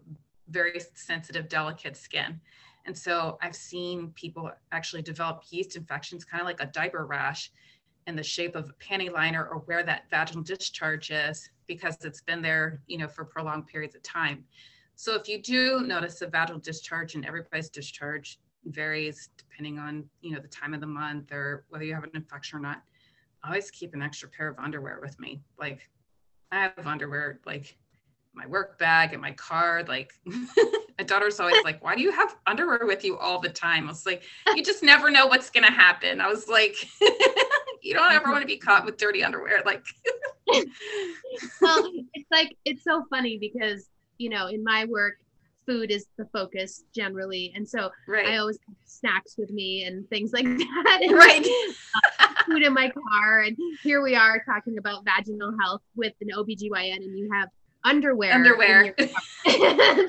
very 0.50 0.80
sensitive, 0.94 1.50
delicate 1.50 1.96
skin. 1.98 2.40
And 2.86 2.98
so 2.98 3.38
I've 3.42 3.56
seen 3.56 4.12
people 4.16 4.50
actually 4.72 5.02
develop 5.02 5.44
yeast 5.50 5.76
infections, 5.76 6.24
kind 6.24 6.42
of 6.42 6.48
like 6.48 6.62
a 6.62 6.68
diaper 6.68 7.06
rash 7.06 7.52
in 8.08 8.16
the 8.16 8.24
shape 8.24 8.56
of 8.56 8.70
a 8.70 8.74
panty 8.84 9.12
liner 9.12 9.46
or 9.46 9.60
where 9.66 9.84
that 9.84 10.10
vaginal 10.10 10.44
discharge 10.44 11.12
is 11.12 11.50
because 11.68 11.98
it's 12.06 12.22
been 12.22 12.42
there, 12.42 12.82
you 12.88 12.98
know, 12.98 13.08
for 13.08 13.26
prolonged 13.26 13.68
periods 13.68 13.96
of 13.96 14.04
time. 14.04 14.46
So 14.96 15.14
if 15.16 15.28
you 15.28 15.42
do 15.42 15.82
notice 15.82 16.22
a 16.22 16.28
vaginal 16.28 16.62
discharge 16.62 17.16
and 17.16 17.26
everybody's 17.26 17.70
discharge 17.70 18.40
varies 18.66 19.30
depending 19.38 19.78
on, 19.78 20.06
you 20.22 20.32
know, 20.32 20.40
the 20.40 20.48
time 20.48 20.74
of 20.74 20.80
the 20.80 20.88
month 20.88 21.32
or 21.32 21.66
whether 21.70 21.84
you 21.84 21.94
have 21.94 22.06
an 22.06 22.12
infection 22.14 22.58
or 22.58 22.62
not, 22.62 22.82
always 23.48 23.72
keep 23.72 23.94
an 23.94 24.02
extra 24.02 24.30
pair 24.30 24.48
of 24.48 24.60
underwear 24.60 25.00
with 25.02 25.20
me. 25.20 25.42
Like 25.60 25.90
I 26.52 26.62
have 26.62 26.86
underwear 26.86 27.40
like 27.46 27.78
my 28.34 28.46
work 28.46 28.78
bag 28.78 29.14
and 29.14 29.22
my 29.22 29.32
car. 29.34 29.84
Like 29.88 30.12
my 30.26 31.06
daughter's 31.06 31.40
always 31.40 31.64
like, 31.64 31.84
why 31.84 31.96
do 31.96 32.02
you 32.02 32.12
have 32.12 32.36
underwear 32.46 32.82
with 32.84 33.04
you 33.04 33.18
all 33.18 33.40
the 33.40 33.50
time? 33.50 33.86
I 33.86 33.92
was 33.92 34.06
like, 34.06 34.24
you 34.56 34.64
just 34.64 34.84
never 34.84 35.10
know 35.10 35.28
what's 35.28 35.50
gonna 35.50 35.72
happen. 35.72 36.22
I 36.22 36.28
was 36.28 36.48
like, 36.48 36.76
you 37.82 37.94
don't 37.94 38.12
ever 38.12 38.32
want 38.32 38.42
to 38.42 38.48
be 38.48 38.58
caught 38.58 38.86
with 38.86 38.98
dirty 38.98 39.24
underwear. 39.24 39.62
Like 39.66 39.84
well, 41.62 41.92
it's 42.14 42.30
like 42.32 42.56
it's 42.66 42.84
so 42.84 43.06
funny 43.10 43.38
because 43.38 43.90
you 44.18 44.30
know 44.30 44.48
in 44.48 44.64
my 44.64 44.86
work 44.86 45.16
food 45.68 45.92
is 45.92 46.08
the 46.18 46.26
focus 46.34 46.86
generally. 46.96 47.52
And 47.56 47.68
so 47.68 47.92
right. 48.08 48.26
i 48.26 48.38
always 48.38 48.58
have 48.68 48.76
snacks 48.86 49.36
with 49.38 49.52
me 49.52 49.84
and 49.84 50.10
things 50.10 50.32
like 50.34 50.46
that. 50.46 51.00
And 51.02 51.12
right. 51.12 51.46
uh, 52.20 52.28
food 52.46 52.64
in 52.64 52.74
my 52.74 52.90
car. 52.90 53.42
And 53.42 53.58
here 53.84 54.02
we 54.02 54.16
are 54.16 54.42
talking 54.46 54.78
about 54.78 55.04
vaginal 55.06 55.54
health 55.62 55.82
with 55.96 56.14
an 56.22 56.30
obgyn 56.36 56.96
and 56.96 57.18
you 57.18 57.30
have 57.32 57.50
underwear 57.84 58.34
underwear. 58.34 58.96
so, 59.00 59.08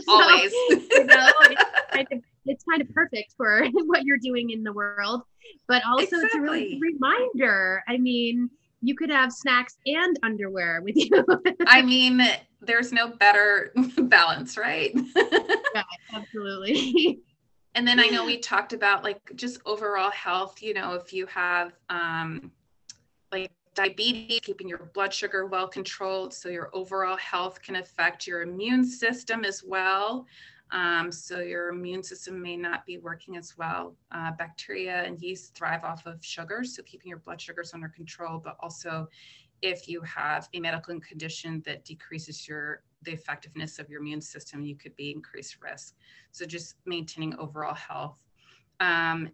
always. 0.08 0.52
you 0.52 1.04
know, 1.04 1.28
it's, 1.42 1.62
kind 1.92 2.06
of, 2.12 2.22
it's 2.46 2.64
kind 2.64 2.80
of 2.80 2.88
perfect 2.94 3.34
for 3.36 3.66
what 3.72 4.04
you're 4.04 4.18
doing 4.18 4.50
in 4.50 4.62
the 4.62 4.72
world. 4.72 5.22
But 5.66 5.82
also 5.86 6.02
exactly. 6.02 6.26
it's 6.26 6.34
a 6.34 6.40
really 6.40 6.80
reminder. 6.80 7.82
I 7.88 7.98
mean 7.98 8.50
you 8.80 8.94
could 8.94 9.10
have 9.10 9.32
snacks 9.32 9.76
and 9.86 10.18
underwear 10.22 10.80
with 10.82 10.96
you. 10.96 11.24
I 11.66 11.82
mean, 11.82 12.22
there's 12.60 12.92
no 12.92 13.08
better 13.08 13.72
balance, 13.98 14.56
right? 14.56 14.92
yeah, 15.74 15.82
absolutely. 16.14 17.20
and 17.74 17.86
then 17.86 17.98
I 17.98 18.06
know 18.06 18.24
we 18.24 18.38
talked 18.38 18.72
about 18.72 19.04
like 19.04 19.20
just 19.34 19.60
overall 19.66 20.10
health, 20.10 20.62
you 20.62 20.74
know, 20.74 20.94
if 20.94 21.12
you 21.12 21.26
have 21.26 21.72
um 21.90 22.52
like 23.32 23.50
diabetes, 23.74 24.40
keeping 24.42 24.68
your 24.68 24.90
blood 24.94 25.12
sugar 25.12 25.46
well 25.46 25.68
controlled 25.68 26.34
so 26.34 26.48
your 26.48 26.70
overall 26.72 27.16
health 27.16 27.62
can 27.62 27.76
affect 27.76 28.26
your 28.26 28.42
immune 28.42 28.84
system 28.84 29.44
as 29.44 29.62
well. 29.64 30.26
Um, 30.70 31.10
so 31.10 31.40
your 31.40 31.70
immune 31.70 32.02
system 32.02 32.42
may 32.42 32.56
not 32.56 32.84
be 32.84 32.98
working 32.98 33.36
as 33.36 33.56
well. 33.56 33.96
Uh, 34.12 34.32
bacteria 34.32 35.02
and 35.02 35.20
yeast 35.20 35.54
thrive 35.54 35.84
off 35.84 36.04
of 36.06 36.22
sugar, 36.24 36.62
so 36.64 36.82
keeping 36.82 37.08
your 37.08 37.18
blood 37.18 37.40
sugars 37.40 37.72
under 37.72 37.88
control, 37.88 38.38
but 38.38 38.56
also 38.60 39.08
if 39.62 39.88
you 39.88 40.00
have 40.02 40.48
a 40.54 40.60
medical 40.60 40.98
condition 41.00 41.62
that 41.66 41.84
decreases 41.84 42.46
your 42.46 42.82
the 43.02 43.12
effectiveness 43.12 43.78
of 43.78 43.88
your 43.88 44.00
immune 44.00 44.20
system, 44.20 44.62
you 44.62 44.76
could 44.76 44.94
be 44.96 45.10
increased 45.10 45.58
risk. 45.62 45.94
So 46.32 46.44
just 46.44 46.76
maintaining 46.84 47.36
overall 47.38 47.74
health. 47.74 48.16
Um, 48.80 49.30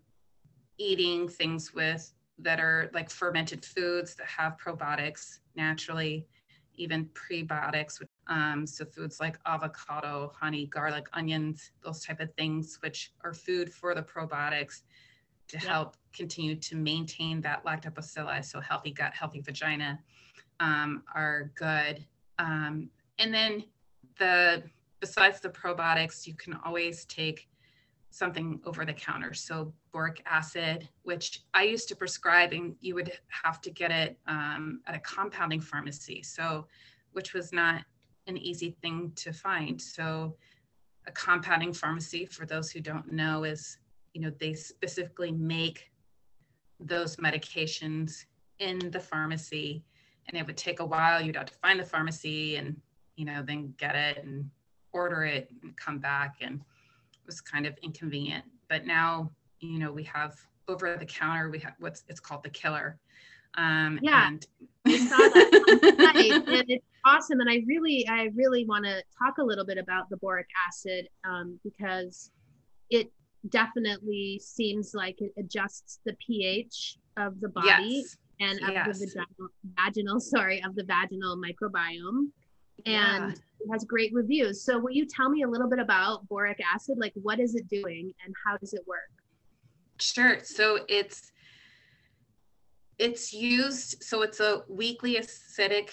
eating 0.77 1.29
things 1.29 1.73
with 1.73 2.12
that 2.38 2.61
are 2.61 2.90
like 2.92 3.09
fermented 3.11 3.64
foods 3.64 4.14
that 4.16 4.27
have 4.27 4.57
probiotics 4.59 5.38
naturally, 5.57 6.27
even 6.75 7.09
prebiotics, 7.14 8.01
um, 8.27 8.67
so 8.67 8.85
foods 8.85 9.21
like 9.21 9.39
avocado, 9.47 10.33
honey, 10.39 10.67
garlic, 10.67 11.07
onions, 11.13 11.71
those 11.83 12.05
type 12.05 12.21
of 12.21 12.33
things, 12.35 12.79
which 12.81 13.13
are 13.23 13.35
food 13.35 13.73
for 13.73 13.95
the 13.95 14.03
probiotics 14.03 14.83
to 15.49 15.57
yep. 15.57 15.65
help 15.65 15.97
continue 16.13 16.57
to 16.57 16.77
maintain 16.77 17.41
that 17.43 17.65
lactobacilli, 17.65 18.45
so 18.45 18.61
healthy 18.61 18.91
gut, 18.91 19.13
healthy 19.15 19.41
vagina, 19.41 19.99
um, 20.61 21.03
are 21.15 21.51
good. 21.55 22.05
Um, 22.39 22.89
and 23.19 23.33
then 23.33 23.65
the 24.19 24.63
besides 25.01 25.41
the 25.41 25.51
probiotics, 25.51 26.27
you 26.27 26.35
can 26.35 26.59
always 26.65 27.05
take 27.05 27.49
something 28.11 28.61
over 28.65 28.85
the 28.85 28.93
counter. 28.93 29.35
So 29.35 29.73
boric 29.93 30.23
acid, 30.25 30.89
which 31.03 31.43
I 31.53 31.65
used 31.65 31.89
to 31.89 31.97
prescribe, 31.97 32.53
and 32.53 32.77
you 32.81 32.95
would 32.95 33.13
have 33.29 33.61
to 33.63 33.71
get 33.71 33.91
it 33.91 34.17
um, 34.27 34.81
at 34.87 34.95
a 34.95 35.01
compounding 35.01 35.61
pharmacy. 35.61 36.23
So, 36.23 36.67
which 37.13 37.35
was 37.35 37.53
not 37.53 37.85
an 38.27 38.37
easy 38.37 38.77
thing 38.83 39.13
to 39.17 39.33
find. 39.33 39.81
So, 39.81 40.37
a 41.07 41.13
compounding 41.13 41.73
pharmacy, 41.75 42.25
for 42.25 42.47
those 42.47 42.71
who 42.71 42.81
don't 42.81 43.13
know, 43.13 43.45
is 43.45 43.79
you 44.15 44.21
know 44.21 44.33
they 44.39 44.55
specifically 44.55 45.33
make 45.33 45.91
those 46.81 47.17
medications 47.17 48.25
in 48.59 48.91
the 48.91 49.01
pharmacy, 49.01 49.85
and 50.29 50.37
it 50.37 50.47
would 50.47 50.57
take 50.57 50.81
a 50.81 50.85
while. 50.85 51.21
You'd 51.21 51.37
have 51.37 51.47
to 51.47 51.55
find 51.55 51.79
the 51.79 51.85
pharmacy 51.85 52.57
and 52.57 52.77
you 53.17 53.25
know 53.25 53.43
then 53.43 53.75
get 53.79 53.95
it 53.95 54.25
and 54.25 54.51
order 54.93 55.25
it 55.25 55.51
and 55.63 55.77
come 55.77 55.99
back, 55.99 56.37
and 56.41 56.57
it 56.57 57.27
was 57.27 57.41
kind 57.41 57.67
of 57.67 57.77
inconvenient. 57.83 58.45
But 58.69 58.87
now 58.87 59.31
you 59.61 59.79
know 59.79 59.93
we 59.93 60.05
have 60.05 60.37
over 60.69 60.97
the 60.97 61.05
counter 61.05 61.51
we 61.51 61.59
have 61.59 61.75
what's 61.79 62.05
it's 62.09 62.21
called 62.21 62.43
the 62.43 62.49
killer 62.51 62.99
um, 63.57 63.99
yeah, 64.03 64.29
and- 64.29 64.47
I 64.87 64.99
saw 64.99 65.16
that. 65.16 66.44
and 66.47 66.64
it's 66.68 66.85
awesome. 67.05 67.40
And 67.40 67.51
I 67.51 67.62
really, 67.66 68.07
I 68.09 68.31
really 68.35 68.64
want 68.64 68.85
to 68.85 69.03
talk 69.18 69.38
a 69.38 69.42
little 69.42 69.64
bit 69.64 69.79
about 69.79 70.09
the 70.11 70.16
boric 70.18 70.49
acid 70.68 71.09
um, 71.25 71.59
because 71.64 72.31
it 72.90 73.11
definitely 73.51 74.40
seems 74.42 74.94
like 74.94 75.20
it 75.20 75.33
adjusts 75.38 76.01
the 76.05 76.14
pH 76.27 76.99
of 77.16 77.40
the 77.40 77.49
body 77.49 78.03
yes. 78.03 78.16
and 78.40 78.59
of 78.62 78.70
yes. 78.70 78.99
the 78.99 79.07
vaginal, 79.07 79.49
vaginal, 79.77 80.20
sorry, 80.20 80.62
of 80.62 80.75
the 80.75 80.85
vaginal 80.85 81.37
microbiome. 81.37 82.29
Yeah. 82.85 83.16
And 83.16 83.33
it 83.33 83.73
has 83.73 83.85
great 83.85 84.12
reviews. 84.12 84.64
So 84.64 84.79
will 84.79 84.90
you 84.90 85.07
tell 85.07 85.31
me 85.31 85.42
a 85.42 85.49
little 85.49 85.68
bit 85.68 85.79
about 85.79 86.27
boric 86.29 86.61
acid? 86.75 86.97
Like 86.99 87.12
what 87.23 87.38
is 87.38 87.55
it 87.55 87.68
doing 87.68 88.12
and 88.25 88.35
how 88.44 88.57
does 88.57 88.75
it 88.75 88.83
work? 88.87 88.99
Sure. 90.01 90.38
So 90.42 90.81
it's 90.88 91.31
it's 92.99 93.33
used 93.33 94.03
so 94.03 94.23
it's 94.23 94.41
a 94.41 94.63
weakly 94.69 95.17
acidic 95.17 95.91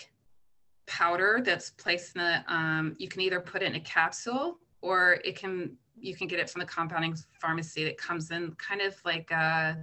powder 0.88 1.42
that's 1.44 1.70
placed 1.72 2.16
in 2.16 2.22
the 2.22 2.54
um, 2.54 2.96
you 3.00 3.08
can 3.08 3.22
either 3.22 3.40
put 3.40 3.62
it 3.62 3.66
in 3.66 3.76
a 3.76 3.80
capsule 3.80 4.60
or 4.82 5.20
it 5.24 5.36
can 5.36 5.76
you 5.98 6.16
can 6.16 6.28
get 6.28 6.40
it 6.40 6.50
from 6.50 6.60
the 6.60 6.66
compounding 6.66 7.16
pharmacy 7.40 7.84
that 7.84 7.98
comes 7.98 8.32
in 8.32 8.52
kind 8.56 8.82
of 8.82 8.96
like 9.06 9.30
a 9.32 9.78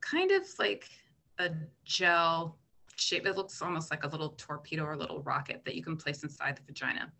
kind 0.00 0.30
of 0.30 0.42
like 0.58 0.88
a 1.38 1.50
gel 1.84 2.58
shape. 2.96 3.26
It 3.26 3.36
looks 3.36 3.60
almost 3.62 3.90
like 3.90 4.04
a 4.04 4.08
little 4.08 4.30
torpedo 4.30 4.84
or 4.84 4.92
a 4.92 4.96
little 4.96 5.22
rocket 5.22 5.62
that 5.64 5.74
you 5.74 5.82
can 5.82 5.96
place 5.96 6.22
inside 6.22 6.56
the 6.56 6.62
vagina. 6.66 7.12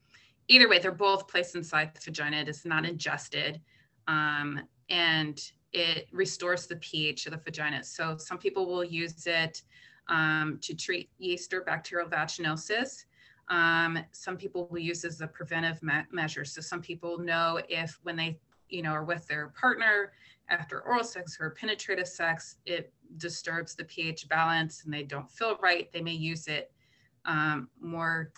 Either 0.49 0.69
way, 0.69 0.79
they're 0.79 0.93
both 0.93 1.29
placed 1.29 1.55
inside 1.55 1.95
the 1.95 2.01
vagina. 2.03 2.39
It 2.39 2.49
is 2.49 2.65
not 2.65 2.85
ingested. 2.85 3.61
Um, 4.07 4.61
and 4.89 5.41
it 5.73 6.09
restores 6.13 6.67
the 6.67 6.77
pH 6.77 7.27
of 7.27 7.33
the 7.33 7.39
vagina. 7.39 7.83
So 7.85 8.17
some 8.17 8.39
people 8.39 8.67
will 8.67 8.85
use 8.85 9.27
it 9.27 9.63
um, 10.09 10.59
to 10.63 10.75
treat 10.75 11.11
yeast 11.19 11.53
or 11.53 11.63
bacterial 11.63 12.09
vaginosis. 12.09 13.05
Um, 13.49 13.99
some 14.13 14.37
people 14.37 14.69
will 14.71 14.79
use 14.79 15.05
as 15.05 15.21
a 15.21 15.27
preventive 15.27 15.83
me- 15.83 16.07
measure. 16.13 16.45
So 16.45 16.61
some 16.61 16.81
people 16.81 17.19
know 17.19 17.61
if 17.69 17.99
when 18.03 18.17
they, 18.17 18.39
you 18.69 18.83
know, 18.83 18.91
are 18.93 19.05
with 19.05 19.27
their 19.27 19.49
partner 19.49 20.13
after 20.49 20.81
oral 20.81 21.05
sex 21.05 21.37
or 21.41 21.51
penetrative 21.51 22.09
sex, 22.09 22.57
it 22.65 22.93
disturbs 23.17 23.75
the 23.75 23.85
pH 23.85 24.29
balance 24.29 24.85
and 24.85 24.93
they 24.93 25.03
don't 25.03 25.31
feel 25.31 25.57
right, 25.63 25.91
they 25.93 26.01
may 26.01 26.13
use 26.13 26.47
it 26.47 26.73
um, 27.25 27.69
more 27.81 28.33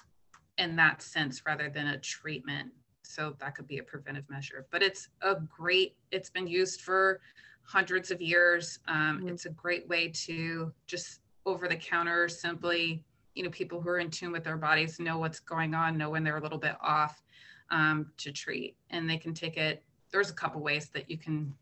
in 0.58 0.76
that 0.76 1.02
sense 1.02 1.42
rather 1.46 1.70
than 1.70 1.88
a 1.88 1.98
treatment. 1.98 2.70
So 3.10 3.36
that 3.40 3.54
could 3.54 3.66
be 3.66 3.78
a 3.78 3.82
preventive 3.82 4.28
measure. 4.30 4.66
But 4.70 4.82
it's 4.82 5.08
a 5.22 5.36
great, 5.36 5.96
it's 6.12 6.30
been 6.30 6.46
used 6.46 6.80
for 6.80 7.20
hundreds 7.62 8.10
of 8.10 8.20
years. 8.20 8.78
Um, 8.88 9.18
mm-hmm. 9.18 9.28
It's 9.28 9.46
a 9.46 9.50
great 9.50 9.88
way 9.88 10.08
to 10.26 10.72
just 10.86 11.20
over 11.46 11.68
the 11.68 11.76
counter 11.76 12.28
simply, 12.28 13.04
you 13.34 13.42
know, 13.42 13.50
people 13.50 13.80
who 13.80 13.88
are 13.88 13.98
in 13.98 14.10
tune 14.10 14.32
with 14.32 14.44
their 14.44 14.56
bodies 14.56 15.00
know 15.00 15.18
what's 15.18 15.40
going 15.40 15.74
on, 15.74 15.96
know 15.96 16.10
when 16.10 16.24
they're 16.24 16.38
a 16.38 16.42
little 16.42 16.58
bit 16.58 16.76
off 16.80 17.22
um, 17.70 18.10
to 18.18 18.32
treat. 18.32 18.76
And 18.90 19.08
they 19.08 19.16
can 19.16 19.34
take 19.34 19.56
it. 19.56 19.82
There's 20.10 20.30
a 20.30 20.34
couple 20.34 20.60
ways 20.60 20.88
that 20.90 21.10
you 21.10 21.18
can 21.18 21.54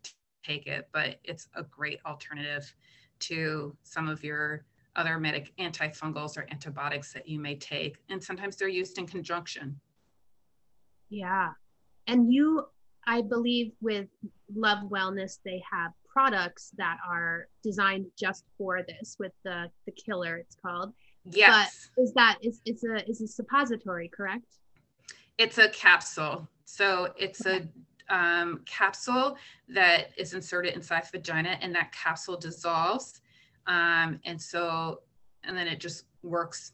take 0.43 0.67
it, 0.67 0.89
but 0.93 1.21
it's 1.25 1.49
a 1.55 1.63
great 1.63 2.01
alternative 2.07 2.75
to 3.21 3.77
some 3.83 4.09
of 4.09 4.25
your 4.25 4.65
other 4.97 5.19
medic 5.19 5.53
antifungals 5.59 6.37
or 6.37 6.47
antibiotics 6.51 7.13
that 7.13 7.29
you 7.29 7.39
may 7.39 7.55
take. 7.55 7.99
And 8.09 8.23
sometimes 8.23 8.57
they're 8.57 8.69
used 8.69 8.99
in 8.99 9.07
conjunction. 9.07 9.79
Yeah. 11.11 11.51
And 12.07 12.33
you, 12.33 12.67
I 13.07 13.23
believe, 13.23 13.73
with 13.81 14.09
Love 14.55 14.89
Wellness, 14.89 15.39
they 15.45 15.63
have 15.71 15.93
products 16.11 16.73
that 16.77 16.97
are 17.09 17.49
designed 17.63 18.07
just 18.19 18.45
for 18.57 18.83
this 18.83 19.17
with 19.21 19.31
the 19.45 19.71
the 19.87 19.93
killer 19.93 20.39
it's 20.39 20.57
called 20.57 20.93
yes 21.31 21.91
but 21.97 22.03
is 22.03 22.13
that 22.15 22.39
is 22.43 22.61
it's 22.65 22.83
a 22.83 23.09
is 23.09 23.21
a 23.21 23.29
suppository 23.29 24.09
correct 24.09 24.57
it's 25.37 25.59
a 25.59 25.69
capsule 25.69 26.49
so 26.65 27.09
it's 27.17 27.47
okay. 27.47 27.59
a 27.59 28.15
um, 28.15 28.61
capsule 28.67 29.37
that 29.69 30.11
is 30.17 30.35
inserted 30.35 30.75
inside 30.75 31.05
the 31.05 31.19
vagina 31.19 31.59
and 31.61 31.75
that 31.75 31.93
capsule 31.93 32.37
dissolves. 32.37 33.21
Um, 33.67 34.21
and 34.25 34.41
so, 34.41 35.01
and 35.45 35.57
then 35.57 35.67
it 35.67 35.81
just 35.81 36.05
works. 36.23 36.73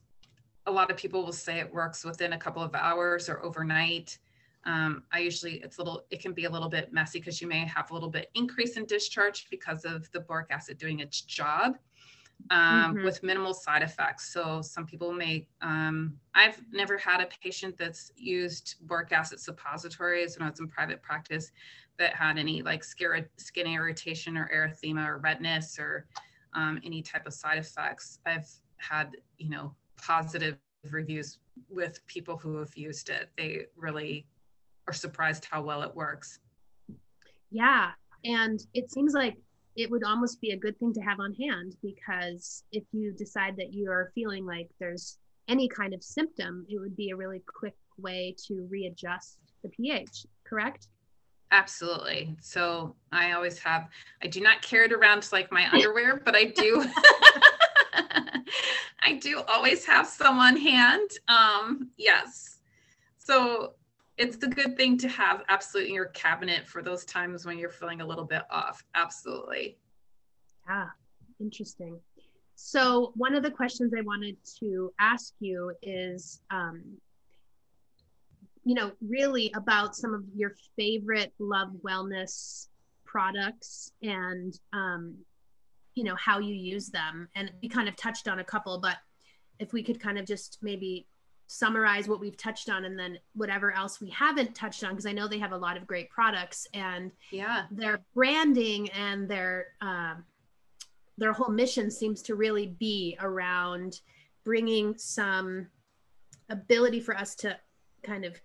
A 0.66 0.72
lot 0.72 0.90
of 0.90 0.96
people 0.96 1.24
will 1.24 1.32
say 1.32 1.60
it 1.60 1.72
works 1.72 2.04
within 2.04 2.32
a 2.32 2.38
couple 2.38 2.62
of 2.62 2.74
hours 2.74 3.28
or 3.28 3.42
overnight. 3.44 4.18
Um, 4.66 5.02
I 5.12 5.18
usually, 5.18 5.56
it's 5.56 5.78
a 5.78 5.82
little, 5.82 6.04
it 6.10 6.20
can 6.20 6.32
be 6.32 6.44
a 6.44 6.50
little 6.50 6.68
bit 6.68 6.92
messy 6.92 7.18
because 7.18 7.40
you 7.40 7.48
may 7.48 7.66
have 7.66 7.90
a 7.90 7.94
little 7.94 8.08
bit 8.08 8.30
increase 8.34 8.76
in 8.76 8.86
discharge 8.86 9.46
because 9.50 9.84
of 9.84 10.10
the 10.12 10.20
boric 10.20 10.48
acid 10.50 10.78
doing 10.78 11.00
its 11.00 11.20
job 11.20 11.76
um, 12.50 12.94
mm-hmm. 12.94 13.04
with 13.04 13.22
minimal 13.22 13.54
side 13.54 13.82
effects. 13.82 14.32
So 14.32 14.62
some 14.62 14.86
people 14.86 15.12
may, 15.12 15.46
um, 15.60 16.14
I've 16.34 16.60
never 16.72 16.96
had 16.96 17.20
a 17.20 17.28
patient 17.42 17.76
that's 17.76 18.12
used 18.16 18.76
boric 18.82 19.12
acid 19.12 19.40
suppositories 19.40 20.38
when 20.38 20.46
I 20.46 20.50
was 20.50 20.60
in 20.60 20.68
private 20.68 21.02
practice 21.02 21.52
that 21.98 22.14
had 22.14 22.38
any 22.38 22.62
like 22.62 22.82
skin 22.84 23.66
irritation 23.66 24.36
or 24.36 24.50
erythema 24.54 25.06
or 25.06 25.18
redness 25.18 25.78
or 25.78 26.06
um, 26.54 26.80
any 26.84 27.02
type 27.02 27.26
of 27.26 27.34
side 27.34 27.58
effects. 27.58 28.18
I've 28.26 28.48
had, 28.78 29.16
you 29.38 29.50
know, 29.50 29.74
positive 29.96 30.58
reviews 30.90 31.38
with 31.70 32.04
people 32.06 32.36
who 32.36 32.56
have 32.58 32.76
used 32.76 33.10
it. 33.10 33.30
They 33.36 33.66
really 33.76 34.26
are 34.86 34.94
surprised 34.94 35.46
how 35.50 35.62
well 35.62 35.82
it 35.82 35.94
works. 35.94 36.38
Yeah. 37.50 37.90
And 38.24 38.60
it 38.72 38.90
seems 38.90 39.12
like 39.12 39.36
it 39.76 39.90
would 39.90 40.04
almost 40.04 40.40
be 40.40 40.52
a 40.52 40.56
good 40.56 40.78
thing 40.78 40.92
to 40.94 41.00
have 41.00 41.20
on 41.20 41.34
hand 41.34 41.76
because 41.82 42.64
if 42.72 42.84
you 42.92 43.12
decide 43.12 43.56
that 43.56 43.72
you 43.72 43.90
are 43.90 44.12
feeling 44.14 44.46
like 44.46 44.68
there's 44.78 45.18
any 45.48 45.68
kind 45.68 45.92
of 45.92 46.02
symptom, 46.02 46.64
it 46.68 46.78
would 46.78 46.96
be 46.96 47.10
a 47.10 47.16
really 47.16 47.42
quick 47.46 47.76
way 47.98 48.34
to 48.46 48.66
readjust 48.70 49.38
the 49.62 49.68
pH, 49.68 50.26
correct? 50.44 50.88
Absolutely. 51.50 52.34
So 52.40 52.94
I 53.12 53.32
always 53.32 53.58
have, 53.60 53.88
I 54.22 54.26
do 54.26 54.40
not 54.40 54.62
carry 54.62 54.86
it 54.86 54.92
around 54.92 55.28
like 55.32 55.52
my 55.52 55.68
underwear, 55.72 56.16
but 56.24 56.34
I 56.34 56.44
do. 56.44 56.84
I 59.06 59.14
do 59.20 59.42
always 59.48 59.84
have 59.84 60.06
some 60.06 60.38
on 60.38 60.56
hand. 60.56 61.10
Um, 61.28 61.90
yes. 61.96 62.58
So 63.18 63.74
it's 64.16 64.36
a 64.44 64.48
good 64.48 64.76
thing 64.76 64.96
to 64.98 65.08
have 65.08 65.42
absolutely 65.48 65.90
in 65.90 65.94
your 65.96 66.06
cabinet 66.06 66.66
for 66.66 66.82
those 66.82 67.04
times 67.04 67.44
when 67.44 67.58
you're 67.58 67.70
feeling 67.70 68.00
a 68.00 68.06
little 68.06 68.24
bit 68.24 68.42
off. 68.50 68.84
Absolutely. 68.94 69.76
Yeah, 70.68 70.86
interesting. 71.40 71.98
So, 72.54 73.12
one 73.16 73.34
of 73.34 73.42
the 73.42 73.50
questions 73.50 73.92
I 73.96 74.02
wanted 74.02 74.36
to 74.60 74.92
ask 75.00 75.34
you 75.40 75.72
is, 75.82 76.40
um, 76.50 76.82
you 78.64 78.74
know, 78.74 78.92
really 79.06 79.52
about 79.56 79.96
some 79.96 80.14
of 80.14 80.22
your 80.34 80.54
favorite 80.76 81.32
love 81.38 81.70
wellness 81.84 82.68
products 83.04 83.90
and, 84.02 84.58
um, 84.72 85.16
you 85.94 86.04
know, 86.04 86.14
how 86.14 86.38
you 86.38 86.54
use 86.54 86.88
them. 86.88 87.28
And 87.34 87.50
we 87.60 87.68
kind 87.68 87.88
of 87.88 87.96
touched 87.96 88.28
on 88.28 88.38
a 88.38 88.44
couple, 88.44 88.78
but 88.78 88.96
if 89.58 89.72
we 89.72 89.82
could 89.82 90.00
kind 90.00 90.18
of 90.18 90.24
just 90.24 90.58
maybe 90.62 91.06
summarize 91.46 92.08
what 92.08 92.20
we've 92.20 92.36
touched 92.36 92.70
on 92.70 92.84
and 92.84 92.98
then 92.98 93.18
whatever 93.34 93.72
else 93.72 94.00
we 94.00 94.08
haven't 94.10 94.54
touched 94.54 94.82
on 94.82 94.90
because 94.90 95.06
i 95.06 95.12
know 95.12 95.28
they 95.28 95.38
have 95.38 95.52
a 95.52 95.56
lot 95.56 95.76
of 95.76 95.86
great 95.86 96.08
products 96.10 96.66
and 96.74 97.10
yeah. 97.30 97.64
their 97.70 98.00
branding 98.14 98.88
and 98.90 99.28
their 99.28 99.66
um, 99.80 100.24
their 101.18 101.32
whole 101.32 101.50
mission 101.50 101.90
seems 101.90 102.22
to 102.22 102.34
really 102.34 102.74
be 102.78 103.16
around 103.20 104.00
bringing 104.44 104.96
some 104.96 105.66
ability 106.50 107.00
for 107.00 107.16
us 107.16 107.34
to 107.34 107.56
kind 108.02 108.24
of 108.24 108.40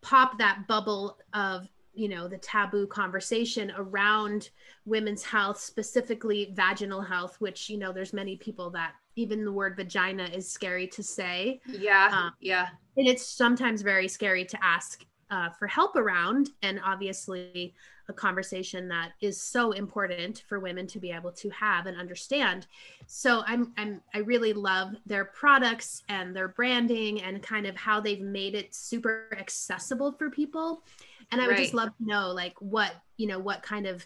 pop 0.00 0.38
that 0.38 0.66
bubble 0.68 1.18
of 1.34 1.66
you 1.94 2.08
know 2.08 2.26
the 2.28 2.38
taboo 2.38 2.86
conversation 2.86 3.72
around 3.76 4.50
women's 4.86 5.22
health 5.22 5.60
specifically 5.60 6.52
vaginal 6.54 7.02
health 7.02 7.36
which 7.40 7.68
you 7.68 7.76
know 7.78 7.92
there's 7.92 8.12
many 8.12 8.36
people 8.36 8.70
that 8.70 8.92
even 9.16 9.44
the 9.44 9.52
word 9.52 9.76
vagina 9.76 10.24
is 10.24 10.50
scary 10.50 10.86
to 10.88 11.02
say. 11.02 11.60
Yeah. 11.66 12.10
Um, 12.12 12.32
yeah. 12.40 12.68
And 12.96 13.06
it's 13.06 13.26
sometimes 13.26 13.82
very 13.82 14.08
scary 14.08 14.44
to 14.44 14.58
ask 14.62 15.04
uh, 15.30 15.48
for 15.50 15.66
help 15.66 15.96
around. 15.96 16.50
And 16.62 16.80
obviously, 16.84 17.74
a 18.08 18.12
conversation 18.12 18.88
that 18.88 19.12
is 19.20 19.40
so 19.40 19.72
important 19.72 20.42
for 20.48 20.58
women 20.58 20.86
to 20.88 20.98
be 20.98 21.12
able 21.12 21.30
to 21.30 21.48
have 21.50 21.86
and 21.86 21.96
understand. 21.96 22.66
So 23.06 23.42
I'm, 23.46 23.72
I'm, 23.78 24.02
I 24.12 24.18
really 24.18 24.52
love 24.52 24.94
their 25.06 25.24
products 25.24 26.02
and 26.08 26.34
their 26.34 26.48
branding 26.48 27.22
and 27.22 27.40
kind 27.42 27.66
of 27.66 27.76
how 27.76 28.00
they've 28.00 28.20
made 28.20 28.56
it 28.56 28.74
super 28.74 29.28
accessible 29.38 30.12
for 30.12 30.30
people. 30.30 30.82
And 31.30 31.40
I 31.40 31.46
would 31.46 31.52
right. 31.52 31.62
just 31.62 31.74
love 31.74 31.96
to 31.96 32.04
know, 32.04 32.32
like, 32.32 32.54
what, 32.60 32.92
you 33.16 33.28
know, 33.28 33.38
what 33.38 33.62
kind 33.62 33.86
of 33.86 34.04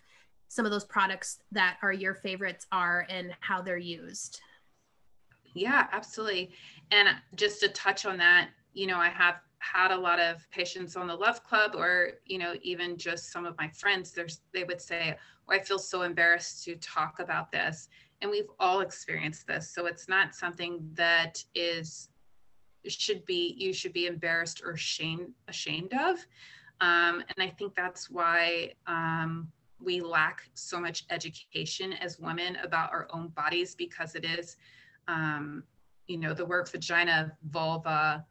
some 0.49 0.65
of 0.65 0.71
those 0.71 0.85
products 0.85 1.39
that 1.53 1.79
are 1.83 1.93
your 1.93 2.15
favorites 2.15 2.67
are 2.71 3.07
and 3.09 3.35
how 3.41 3.63
they're 3.63 3.79
used. 3.79 4.41
Yeah, 5.57 5.87
absolutely. 5.91 6.51
And 6.91 7.09
just 7.35 7.61
to 7.61 7.69
touch 7.69 8.05
on 8.05 8.19
that, 8.19 8.51
you 8.75 8.87
know, 8.87 8.99
I 8.99 9.09
have 9.09 9.37
had 9.59 9.91
a 9.91 9.97
lot 9.99 10.21
of 10.21 10.49
patients 10.51 10.97
on 10.97 11.07
the 11.07 11.15
Love 11.15 11.43
Club, 11.43 11.75
or 11.75 12.13
you 12.27 12.39
know, 12.39 12.55
even 12.63 12.99
just 12.99 13.33
some 13.33 13.47
of 13.47 13.57
my 13.59 13.69
friends. 13.69 14.13
There's 14.13 14.43
they 14.53 14.65
would 14.65 14.81
say, 14.83 15.17
oh, 15.49 15.53
"I 15.55 15.59
feel 15.61 15.79
so 15.79 16.03
embarrassed 16.03 16.63
to 16.65 16.77
talk 16.77 17.21
about 17.21 17.51
this," 17.51 17.89
and 18.21 18.31
we've 18.31 18.51
all 18.61 18.81
experienced 18.81 19.47
this. 19.47 19.75
So 19.75 19.87
it's 19.87 20.09
not 20.09 20.35
something 20.35 20.91
that 20.93 21.43
is 21.55 22.11
should 22.87 23.25
be 23.25 23.55
you 23.59 23.73
should 23.73 23.93
be 23.95 24.07
embarrassed 24.07 24.61
or 24.63 24.73
ashamed 24.73 25.33
ashamed 25.49 25.95
of. 25.95 26.19
Um, 26.83 27.25
and 27.35 27.39
I 27.41 27.49
think 27.49 27.75
that's 27.75 28.11
why 28.11 28.75
um, 28.87 29.49
we 29.81 30.03
lack 30.03 30.43
so 30.53 30.79
much 30.79 31.05
education 31.09 31.95
as 31.95 32.19
women 32.19 32.57
about 32.63 32.93
our 32.93 33.09
own 33.11 33.29
bodies 33.29 33.75
because 33.75 34.15
it 34.15 34.25
is 34.27 34.57
um, 35.09 35.63
you 36.07 36.19
know, 36.19 36.35
the 36.35 36.45
word 36.45 36.69
vagina, 36.69 37.33
vulva, 37.51 38.25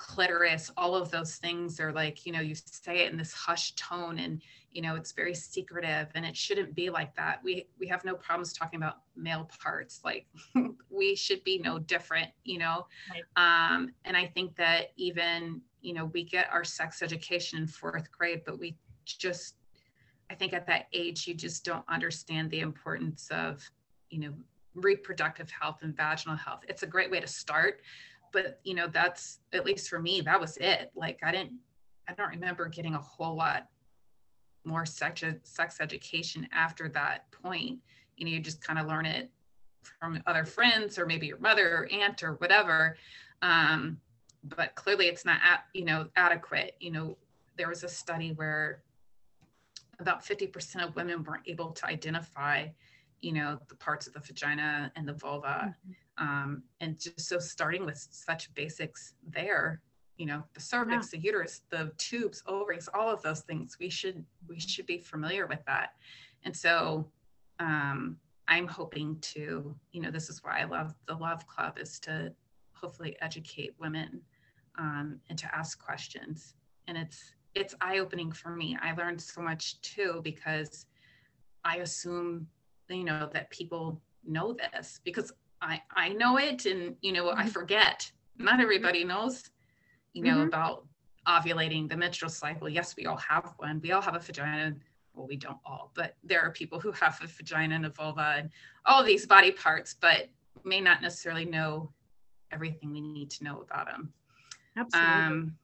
clitoris 0.00 0.70
all 0.78 0.94
of 0.94 1.10
those 1.10 1.36
things 1.36 1.78
are 1.78 1.92
like 1.92 2.24
you 2.24 2.32
know 2.32 2.40
you 2.40 2.54
say 2.54 3.00
it 3.04 3.12
in 3.12 3.18
this 3.18 3.34
hushed 3.34 3.76
tone 3.76 4.18
and 4.18 4.40
you 4.72 4.80
know 4.80 4.96
it's 4.96 5.12
very 5.12 5.34
secretive 5.34 6.08
and 6.14 6.24
it 6.24 6.34
shouldn't 6.34 6.74
be 6.74 6.88
like 6.88 7.14
that. 7.16 7.40
We 7.44 7.66
we 7.78 7.86
have 7.88 8.02
no 8.02 8.14
problems 8.14 8.54
talking 8.54 8.78
about 8.78 9.00
male 9.14 9.46
parts. 9.62 10.00
Like 10.02 10.26
we 10.90 11.14
should 11.14 11.44
be 11.44 11.58
no 11.58 11.78
different 11.78 12.30
you 12.44 12.58
know? 12.58 12.86
Right. 13.10 13.72
um 13.72 13.90
and 14.06 14.16
i 14.16 14.26
think 14.26 14.56
that 14.56 14.92
even 14.96 15.60
you 15.82 15.92
know 15.92 16.06
we 16.06 16.24
get 16.24 16.48
our 16.50 16.64
sex 16.64 17.02
education 17.02 17.58
in 17.58 17.66
fourth 17.66 18.10
grade 18.10 18.40
but 18.46 18.58
we 18.58 18.76
just 19.04 19.56
i 20.30 20.34
think 20.34 20.54
at 20.54 20.66
that 20.66 20.86
age 20.94 21.26
you 21.26 21.34
just 21.34 21.64
don't 21.64 21.84
understand 21.88 22.50
the 22.50 22.60
importance 22.60 23.28
of 23.30 23.62
you 24.08 24.20
know 24.20 24.32
reproductive 24.74 25.50
health 25.50 25.78
and 25.82 25.96
vaginal 25.96 26.36
health. 26.36 26.60
It's 26.68 26.82
a 26.82 26.86
great 26.86 27.10
way 27.10 27.20
to 27.20 27.26
start 27.26 27.80
but 28.32 28.60
you 28.64 28.74
know 28.74 28.86
that's 28.86 29.40
at 29.52 29.64
least 29.64 29.88
for 29.88 29.98
me 29.98 30.20
that 30.20 30.40
was 30.40 30.56
it. 30.58 30.90
Like 30.94 31.18
i 31.22 31.32
didn't 31.32 31.52
i 32.08 32.12
don't 32.14 32.28
remember 32.28 32.68
getting 32.68 32.94
a 32.94 33.00
whole 33.00 33.36
lot 33.36 33.66
more 34.64 34.84
sex, 34.84 35.24
sex 35.42 35.78
education 35.80 36.46
after 36.52 36.88
that 36.90 37.30
point. 37.30 37.78
You 38.16 38.26
know 38.26 38.32
you 38.32 38.40
just 38.40 38.62
kind 38.62 38.78
of 38.78 38.86
learn 38.86 39.06
it 39.06 39.30
from 39.82 40.22
other 40.26 40.44
friends 40.44 40.98
or 40.98 41.06
maybe 41.06 41.26
your 41.26 41.38
mother 41.38 41.78
or 41.78 41.88
aunt 41.92 42.22
or 42.22 42.34
whatever. 42.34 42.96
Um, 43.40 43.98
but 44.44 44.74
clearly 44.74 45.06
it's 45.06 45.24
not 45.24 45.40
you 45.74 45.84
know 45.84 46.08
adequate. 46.16 46.76
You 46.80 46.92
know 46.92 47.16
there 47.56 47.68
was 47.68 47.84
a 47.84 47.88
study 47.88 48.32
where 48.32 48.82
about 49.98 50.24
50% 50.24 50.82
of 50.82 50.96
women 50.96 51.22
weren't 51.22 51.42
able 51.46 51.72
to 51.72 51.86
identify 51.86 52.68
you 53.20 53.32
know 53.32 53.58
the 53.68 53.74
parts 53.74 54.06
of 54.06 54.12
the 54.12 54.20
vagina 54.20 54.90
and 54.96 55.06
the 55.06 55.12
vulva 55.12 55.74
mm-hmm. 55.86 56.26
um, 56.26 56.62
and 56.80 56.98
just 56.98 57.28
so 57.28 57.38
starting 57.38 57.84
with 57.84 58.06
such 58.10 58.52
basics 58.54 59.14
there 59.28 59.80
you 60.16 60.26
know 60.26 60.42
the 60.54 60.60
cervix 60.60 61.12
yeah. 61.12 61.18
the 61.18 61.24
uterus 61.24 61.62
the 61.70 61.90
tubes 61.96 62.42
ovaries 62.46 62.88
all 62.94 63.08
of 63.08 63.22
those 63.22 63.40
things 63.40 63.76
we 63.80 63.88
should 63.88 64.24
we 64.48 64.58
should 64.58 64.86
be 64.86 64.98
familiar 64.98 65.46
with 65.46 65.64
that 65.66 65.94
and 66.44 66.56
so 66.56 67.06
um, 67.58 68.16
i'm 68.48 68.66
hoping 68.66 69.16
to 69.20 69.74
you 69.92 70.00
know 70.00 70.10
this 70.10 70.28
is 70.28 70.42
why 70.42 70.60
i 70.60 70.64
love 70.64 70.94
the 71.06 71.14
love 71.14 71.46
club 71.46 71.78
is 71.78 71.98
to 71.98 72.32
hopefully 72.72 73.16
educate 73.20 73.74
women 73.78 74.20
um, 74.78 75.20
and 75.28 75.38
to 75.38 75.54
ask 75.54 75.82
questions 75.82 76.54
and 76.86 76.96
it's 76.96 77.34
it's 77.54 77.74
eye-opening 77.80 78.30
for 78.30 78.50
me 78.50 78.76
i 78.82 78.92
learned 78.94 79.20
so 79.20 79.40
much 79.40 79.80
too 79.80 80.20
because 80.22 80.86
i 81.64 81.76
assume 81.78 82.46
you 82.90 83.04
know 83.04 83.28
that 83.32 83.50
people 83.50 84.00
know 84.26 84.52
this 84.52 85.00
because 85.04 85.32
i 85.60 85.80
i 85.94 86.08
know 86.08 86.38
it 86.38 86.66
and 86.66 86.96
you 87.00 87.12
know 87.12 87.26
mm-hmm. 87.26 87.40
i 87.40 87.46
forget 87.46 88.10
not 88.38 88.60
everybody 88.60 89.04
knows 89.04 89.50
you 90.12 90.22
know 90.22 90.36
mm-hmm. 90.36 90.48
about 90.48 90.86
ovulating 91.28 91.88
the 91.88 91.96
menstrual 91.96 92.30
cycle 92.30 92.68
yes 92.68 92.96
we 92.96 93.06
all 93.06 93.16
have 93.16 93.52
one 93.58 93.80
we 93.82 93.92
all 93.92 94.02
have 94.02 94.14
a 94.14 94.18
vagina 94.18 94.74
well 95.14 95.26
we 95.26 95.36
don't 95.36 95.58
all 95.64 95.92
but 95.94 96.16
there 96.24 96.40
are 96.40 96.50
people 96.50 96.80
who 96.80 96.90
have 96.92 97.20
a 97.22 97.26
vagina 97.26 97.74
and 97.74 97.86
a 97.86 97.90
vulva 97.90 98.34
and 98.38 98.50
all 98.86 99.04
these 99.04 99.26
body 99.26 99.50
parts 99.50 99.94
but 100.00 100.28
may 100.64 100.80
not 100.80 101.02
necessarily 101.02 101.44
know 101.44 101.90
everything 102.52 102.92
we 102.92 103.00
need 103.00 103.30
to 103.30 103.44
know 103.44 103.60
about 103.60 103.86
them 103.86 104.12
Absolutely. 104.76 105.12
Um, 105.12 105.56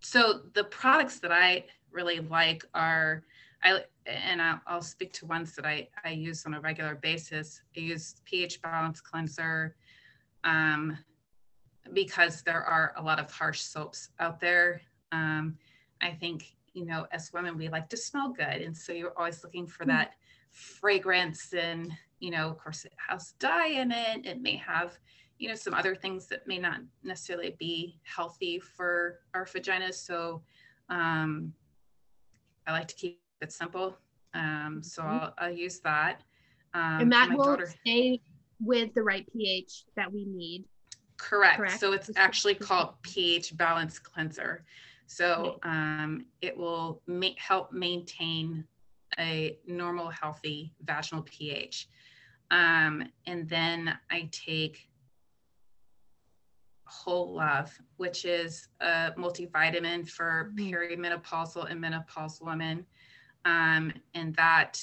so 0.00 0.42
the 0.54 0.64
products 0.64 1.18
that 1.20 1.32
I 1.32 1.64
really 1.90 2.20
like 2.20 2.64
are 2.74 3.24
I 3.62 3.84
and 4.06 4.40
I'll, 4.40 4.60
I'll, 4.66 4.82
speak 4.82 5.12
to 5.14 5.26
ones 5.26 5.54
that 5.56 5.66
I, 5.66 5.88
I 6.04 6.10
use 6.10 6.46
on 6.46 6.54
a 6.54 6.60
regular 6.60 6.94
basis. 6.94 7.60
I 7.76 7.80
use 7.80 8.16
pH 8.24 8.62
balance 8.62 9.00
cleanser 9.00 9.76
um, 10.44 10.96
because 11.92 12.42
there 12.42 12.62
are 12.62 12.94
a 12.96 13.02
lot 13.02 13.18
of 13.18 13.30
harsh 13.30 13.60
soaps 13.60 14.10
out 14.20 14.40
there. 14.40 14.80
Um, 15.12 15.56
I 16.00 16.10
think, 16.10 16.54
you 16.72 16.84
know, 16.84 17.06
as 17.10 17.32
women, 17.32 17.56
we 17.56 17.68
like 17.68 17.88
to 17.90 17.96
smell 17.96 18.30
good. 18.30 18.62
And 18.62 18.76
so 18.76 18.92
you're 18.92 19.16
always 19.16 19.42
looking 19.42 19.66
for 19.66 19.84
hmm. 19.84 19.90
that 19.90 20.12
fragrance. 20.50 21.52
And, 21.52 21.92
you 22.20 22.30
know, 22.30 22.48
of 22.48 22.58
course, 22.58 22.84
it 22.84 22.92
has 23.08 23.32
dye 23.38 23.68
in 23.68 23.92
it. 23.92 24.26
It 24.26 24.40
may 24.40 24.56
have, 24.56 24.98
you 25.38 25.48
know, 25.48 25.54
some 25.54 25.74
other 25.74 25.94
things 25.94 26.26
that 26.28 26.46
may 26.46 26.58
not 26.58 26.80
necessarily 27.02 27.56
be 27.58 27.98
healthy 28.04 28.58
for 28.58 29.20
our 29.34 29.44
vaginas. 29.44 29.94
So 29.94 30.42
um, 30.88 31.52
I 32.66 32.72
like 32.72 32.88
to 32.88 32.94
keep 32.94 33.20
it 33.40 33.52
simple. 33.52 33.96
Um, 34.34 34.80
so 34.82 35.02
mm-hmm. 35.02 35.24
I'll, 35.24 35.34
I'll, 35.38 35.52
use 35.52 35.80
that. 35.80 36.22
Um, 36.74 37.00
and 37.00 37.12
that 37.12 37.30
will 37.30 37.44
daughter... 37.44 37.72
stay 37.82 38.20
with 38.60 38.94
the 38.94 39.02
right 39.02 39.26
pH 39.32 39.84
that 39.96 40.12
we 40.12 40.24
need. 40.24 40.64
Correct. 41.16 41.56
Correct. 41.56 41.80
So 41.80 41.92
it's 41.92 42.10
actually 42.16 42.54
called 42.54 42.94
pH 43.02 43.56
Balance 43.56 43.98
Cleanser. 43.98 44.64
So 45.06 45.58
um, 45.62 46.26
it 46.42 46.56
will 46.56 47.00
ma- 47.06 47.28
help 47.38 47.72
maintain 47.72 48.64
a 49.18 49.58
normal, 49.66 50.10
healthy 50.10 50.74
vaginal 50.84 51.22
pH. 51.22 51.88
Um, 52.50 53.04
and 53.26 53.48
then 53.48 53.96
I 54.10 54.28
take 54.32 54.88
Whole 56.84 57.34
Love, 57.34 57.76
which 57.96 58.24
is 58.24 58.68
a 58.80 59.12
multivitamin 59.16 60.08
for 60.08 60.52
mm-hmm. 60.54 60.74
perimenopausal 60.74 61.70
and 61.70 61.82
menopausal 61.82 62.42
women. 62.42 62.86
Um, 63.46 63.92
and 64.14 64.34
that, 64.34 64.78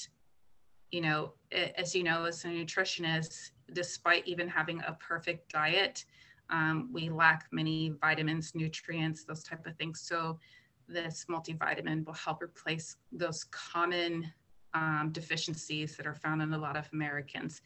you 0.92 1.02
know, 1.02 1.34
as 1.52 1.94
you 1.94 2.02
know, 2.04 2.24
as 2.24 2.46
a 2.46 2.48
nutritionist, 2.48 3.52
despite 3.74 4.26
even 4.26 4.48
having 4.48 4.82
a 4.88 4.94
perfect 4.94 5.52
diet, 5.52 6.06
um, 6.50 6.90
we 6.92 7.10
lack 7.10 7.48
many 7.52 7.94
vitamins, 8.02 8.56
nutrients, 8.56 9.26
those 9.26 9.44
type 9.44 9.66
of 9.68 9.76
things. 9.76 10.00
So 10.00 10.40
this 10.88 11.26
multivitamin 11.30 12.06
will 12.06 12.14
help 12.14 12.42
replace 12.42 12.96
those 13.12 13.44
common 13.46 14.32
um, 14.74 15.10
deficiencies 15.12 15.98
that 15.98 16.08
are 16.08 16.16
found 16.16 16.42
in 16.42 16.54
a 16.54 16.58
lot 16.58 16.78
of 16.78 16.88
Americans 16.94 17.62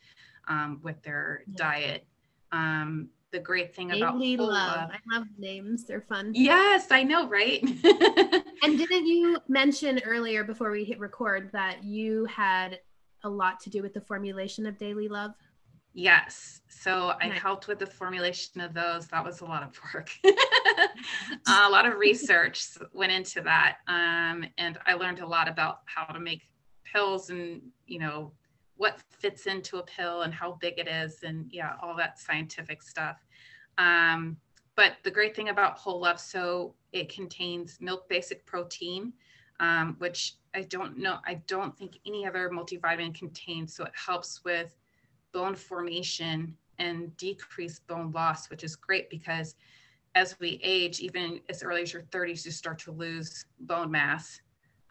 um, 0.47 0.79
with 0.81 1.01
their 1.03 1.43
yeah. 1.47 1.53
diet. 1.55 2.07
Um, 2.51 3.10
the 3.31 3.39
great 3.39 3.75
thing 3.75 3.91
about 3.91 4.17
love. 4.17 4.89
I 4.91 4.99
love 5.13 5.27
names; 5.38 5.83
they're 5.83 6.01
fun. 6.01 6.31
Yes, 6.33 6.88
I 6.91 7.03
know, 7.03 7.27
right? 7.27 7.62
and 8.63 8.77
didn't 8.77 9.05
you 9.05 9.39
mention 9.47 9.99
earlier 10.05 10.43
before 10.43 10.71
we 10.71 10.83
hit 10.83 10.99
record 10.99 11.49
that 11.53 11.83
you 11.83 12.25
had 12.25 12.79
a 13.23 13.29
lot 13.29 13.59
to 13.61 13.69
do 13.69 13.81
with 13.81 13.93
the 13.93 14.01
formulation 14.01 14.65
of 14.65 14.77
Daily 14.77 15.07
Love? 15.07 15.31
Yes. 15.93 16.61
So 16.69 17.13
I 17.19 17.27
helped 17.27 17.67
with 17.67 17.79
the 17.79 17.87
formulation 17.87 18.61
of 18.61 18.73
those. 18.73 19.07
That 19.07 19.25
was 19.25 19.41
a 19.41 19.45
lot 19.45 19.63
of 19.63 19.79
work. 19.93 20.11
a 21.47 21.69
lot 21.69 21.87
of 21.87 21.97
research 21.97 22.67
went 22.93 23.11
into 23.11 23.41
that. 23.41 23.77
Um, 23.87 24.45
and 24.59 24.77
I 24.85 24.93
learned 24.93 25.21
a 25.21 25.27
lot 25.27 25.47
about 25.49 25.79
how 25.85 26.05
to 26.13 26.19
make 26.19 26.43
pills 26.83 27.31
and, 27.31 27.61
you 27.87 27.97
know, 27.97 28.31
what 28.75 29.01
fits 29.09 29.47
into 29.47 29.77
a 29.77 29.83
pill 29.83 30.21
and 30.21 30.31
how 30.31 30.59
big 30.61 30.75
it 30.77 30.87
is 30.87 31.23
and 31.23 31.47
yeah, 31.51 31.73
all 31.81 31.95
that 31.97 32.19
scientific 32.19 32.83
stuff. 32.83 33.17
Um, 33.79 34.37
but 34.77 34.93
the 35.03 35.11
great 35.11 35.35
thing 35.35 35.49
about 35.49 35.77
Whole 35.77 35.99
Love, 35.99 36.19
so 36.19 36.75
it 36.93 37.09
contains 37.09 37.79
milk 37.81 38.07
basic 38.07 38.45
protein, 38.45 39.11
um, 39.59 39.95
which 39.97 40.35
I 40.53 40.61
don't 40.61 40.99
know, 40.99 41.17
I 41.25 41.41
don't 41.47 41.75
think 41.75 41.97
any 42.05 42.27
other 42.27 42.49
multivitamin 42.49 43.15
contains. 43.15 43.75
So 43.75 43.85
it 43.85 43.91
helps 43.95 44.43
with 44.45 44.77
bone 45.33 45.55
formation 45.55 46.55
and 46.77 47.17
decrease 47.17 47.79
bone 47.79 48.11
loss, 48.11 48.51
which 48.51 48.63
is 48.63 48.75
great 48.75 49.09
because 49.09 49.55
as 50.13 50.39
we 50.39 50.59
age, 50.63 50.99
even 50.99 51.41
as 51.49 51.63
early 51.63 51.81
as 51.81 51.91
your 51.91 52.03
30s, 52.03 52.45
you 52.45 52.51
start 52.51 52.77
to 52.79 52.91
lose 52.91 53.45
bone 53.62 53.89
mass. 53.89 54.41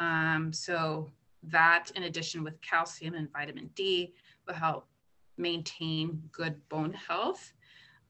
Um, 0.00 0.52
so 0.52 1.12
that, 1.44 1.92
in 1.94 2.02
addition 2.02 2.42
with 2.42 2.60
calcium 2.60 3.14
and 3.14 3.32
vitamin 3.32 3.70
D, 3.76 4.14
will 4.48 4.54
help 4.54 4.88
maintain 5.36 6.22
good 6.32 6.56
bone 6.68 6.92
health. 6.92 7.52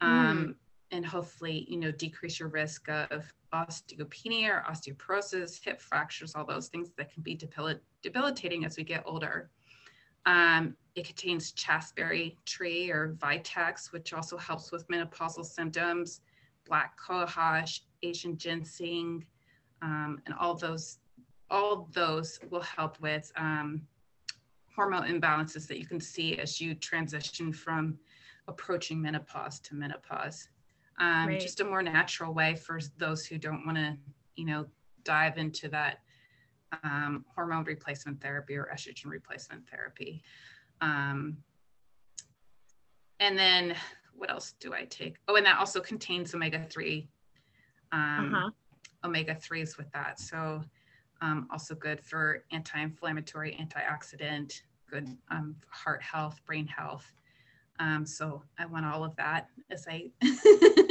Um, 0.01 0.11
mm. 0.11 0.66
And 0.93 1.05
hopefully, 1.05 1.67
you 1.69 1.79
know, 1.79 1.91
decrease 1.91 2.39
your 2.39 2.49
risk 2.49 2.89
of 2.89 3.33
osteopenia 3.53 4.49
or 4.49 4.65
osteoporosis, 4.71 5.63
hip 5.63 5.81
fractures, 5.81 6.35
all 6.35 6.45
those 6.45 6.69
things 6.69 6.91
that 6.97 7.13
can 7.13 7.23
be 7.23 7.35
debil- 7.35 7.81
debilitating 8.03 8.65
as 8.65 8.77
we 8.77 8.85
get 8.85 9.03
older. 9.05 9.51
Um, 10.27 10.77
it 10.95 11.07
contains 11.07 11.53
chasteberry 11.53 12.37
tree 12.47 12.91
or 12.91 13.17
vitex, 13.19 13.93
which 13.93 14.13
also 14.13 14.37
helps 14.37 14.73
with 14.73 14.87
menopausal 14.89 15.45
symptoms, 15.45 16.21
black 16.67 16.99
cohosh, 16.99 17.81
Asian 18.03 18.37
ginseng, 18.37 19.25
um, 19.83 20.21
and 20.27 20.35
all 20.35 20.55
those 20.55 20.99
all 21.49 21.89
those 21.93 22.41
will 22.51 22.63
help 22.63 22.99
with 23.01 23.31
um, 23.37 23.83
hormone 24.75 25.07
imbalances 25.07 25.69
that 25.69 25.79
you 25.79 25.87
can 25.87 26.01
see 26.01 26.39
as 26.39 26.61
you 26.61 26.75
transition 26.75 27.53
from 27.53 27.97
approaching 28.49 29.01
menopause 29.01 29.61
to 29.61 29.77
menopause. 29.77 30.49
Um, 30.99 31.37
just 31.39 31.61
a 31.61 31.65
more 31.65 31.83
natural 31.83 32.33
way 32.33 32.55
for 32.55 32.81
those 32.97 33.27
who 33.27 33.37
don't 33.39 33.67
want 33.67 33.77
to, 33.77 33.97
you 34.37 34.47
know, 34.47 34.67
dive 35.05 35.37
into 35.37 35.69
that 35.69 35.99
um, 36.83 37.25
hormone 37.35 37.65
replacement 37.65 38.21
therapy 38.21 38.57
or 38.57 38.69
estrogen 38.75 39.07
replacement 39.07 39.69
therapy. 39.69 40.23
Um, 40.81 41.37
and 43.21 43.39
then 43.39 43.75
what 44.15 44.31
else 44.31 44.55
do 44.59 44.73
I 44.75 44.85
take? 44.85 45.17
Oh, 45.29 45.37
and 45.37 45.47
that 45.47 45.59
also 45.59 45.81
contains 45.81 46.35
omega 46.35 46.65
3 46.71 47.09
um, 47.93 48.35
uh-huh. 48.35 48.51
omega 49.05 49.35
3s 49.35 49.77
with 49.77 49.91
that. 49.93 50.21
So, 50.21 50.63
um, 51.23 51.49
also 51.51 51.75
good 51.75 52.01
for 52.01 52.45
anti 52.53 52.79
inflammatory, 52.81 53.57
antioxidant, 53.61 54.61
good 54.91 55.09
um, 55.31 55.57
heart 55.69 56.03
health, 56.03 56.41
brain 56.45 56.67
health. 56.67 57.13
Um, 57.79 58.07
so, 58.07 58.43
I 58.59 58.67
want 58.67 58.87
all 58.87 59.05
of 59.05 59.15
that 59.17 59.49
as 59.71 59.87
I 59.89 60.11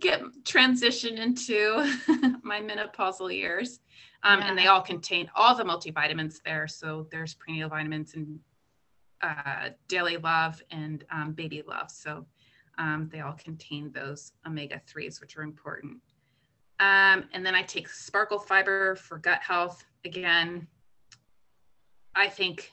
get 0.00 0.22
transition 0.44 1.18
into 1.18 1.76
my 2.42 2.60
menopausal 2.60 3.34
years. 3.34 3.80
Um, 4.22 4.40
yeah. 4.40 4.48
And 4.48 4.58
they 4.58 4.66
all 4.66 4.82
contain 4.82 5.30
all 5.34 5.54
the 5.54 5.64
multivitamins 5.64 6.36
there. 6.44 6.68
So, 6.68 7.06
there's 7.10 7.34
prenatal 7.34 7.70
vitamins 7.70 8.14
and 8.14 8.38
uh, 9.22 9.70
daily 9.88 10.16
love 10.16 10.62
and 10.70 11.04
um, 11.10 11.32
baby 11.32 11.62
love. 11.66 11.90
So, 11.90 12.26
um, 12.78 13.08
they 13.10 13.20
all 13.20 13.34
contain 13.34 13.90
those 13.92 14.32
omega 14.46 14.80
3s, 14.92 15.20
which 15.20 15.36
are 15.36 15.42
important. 15.42 15.98
Um, 16.78 17.24
and 17.32 17.44
then 17.44 17.54
I 17.54 17.62
take 17.62 17.88
sparkle 17.88 18.38
fiber 18.38 18.96
for 18.96 19.18
gut 19.18 19.40
health. 19.40 19.84
Again, 20.04 20.66
I 22.14 22.28
think, 22.28 22.72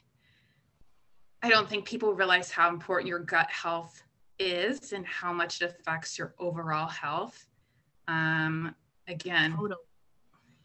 I 1.44 1.50
don't 1.50 1.70
think 1.70 1.86
people 1.86 2.14
realize 2.14 2.50
how 2.50 2.70
important 2.70 3.10
your 3.10 3.20
gut 3.20 3.52
health 3.52 4.02
is 4.39 4.94
and 4.94 5.06
how 5.06 5.34
much 5.34 5.62
it 5.62 5.66
affects 5.66 6.18
your 6.18 6.34
overall 6.39 6.88
health. 6.88 7.48
Um, 8.08 8.74
again, 9.10 9.52
totally. 9.52 9.76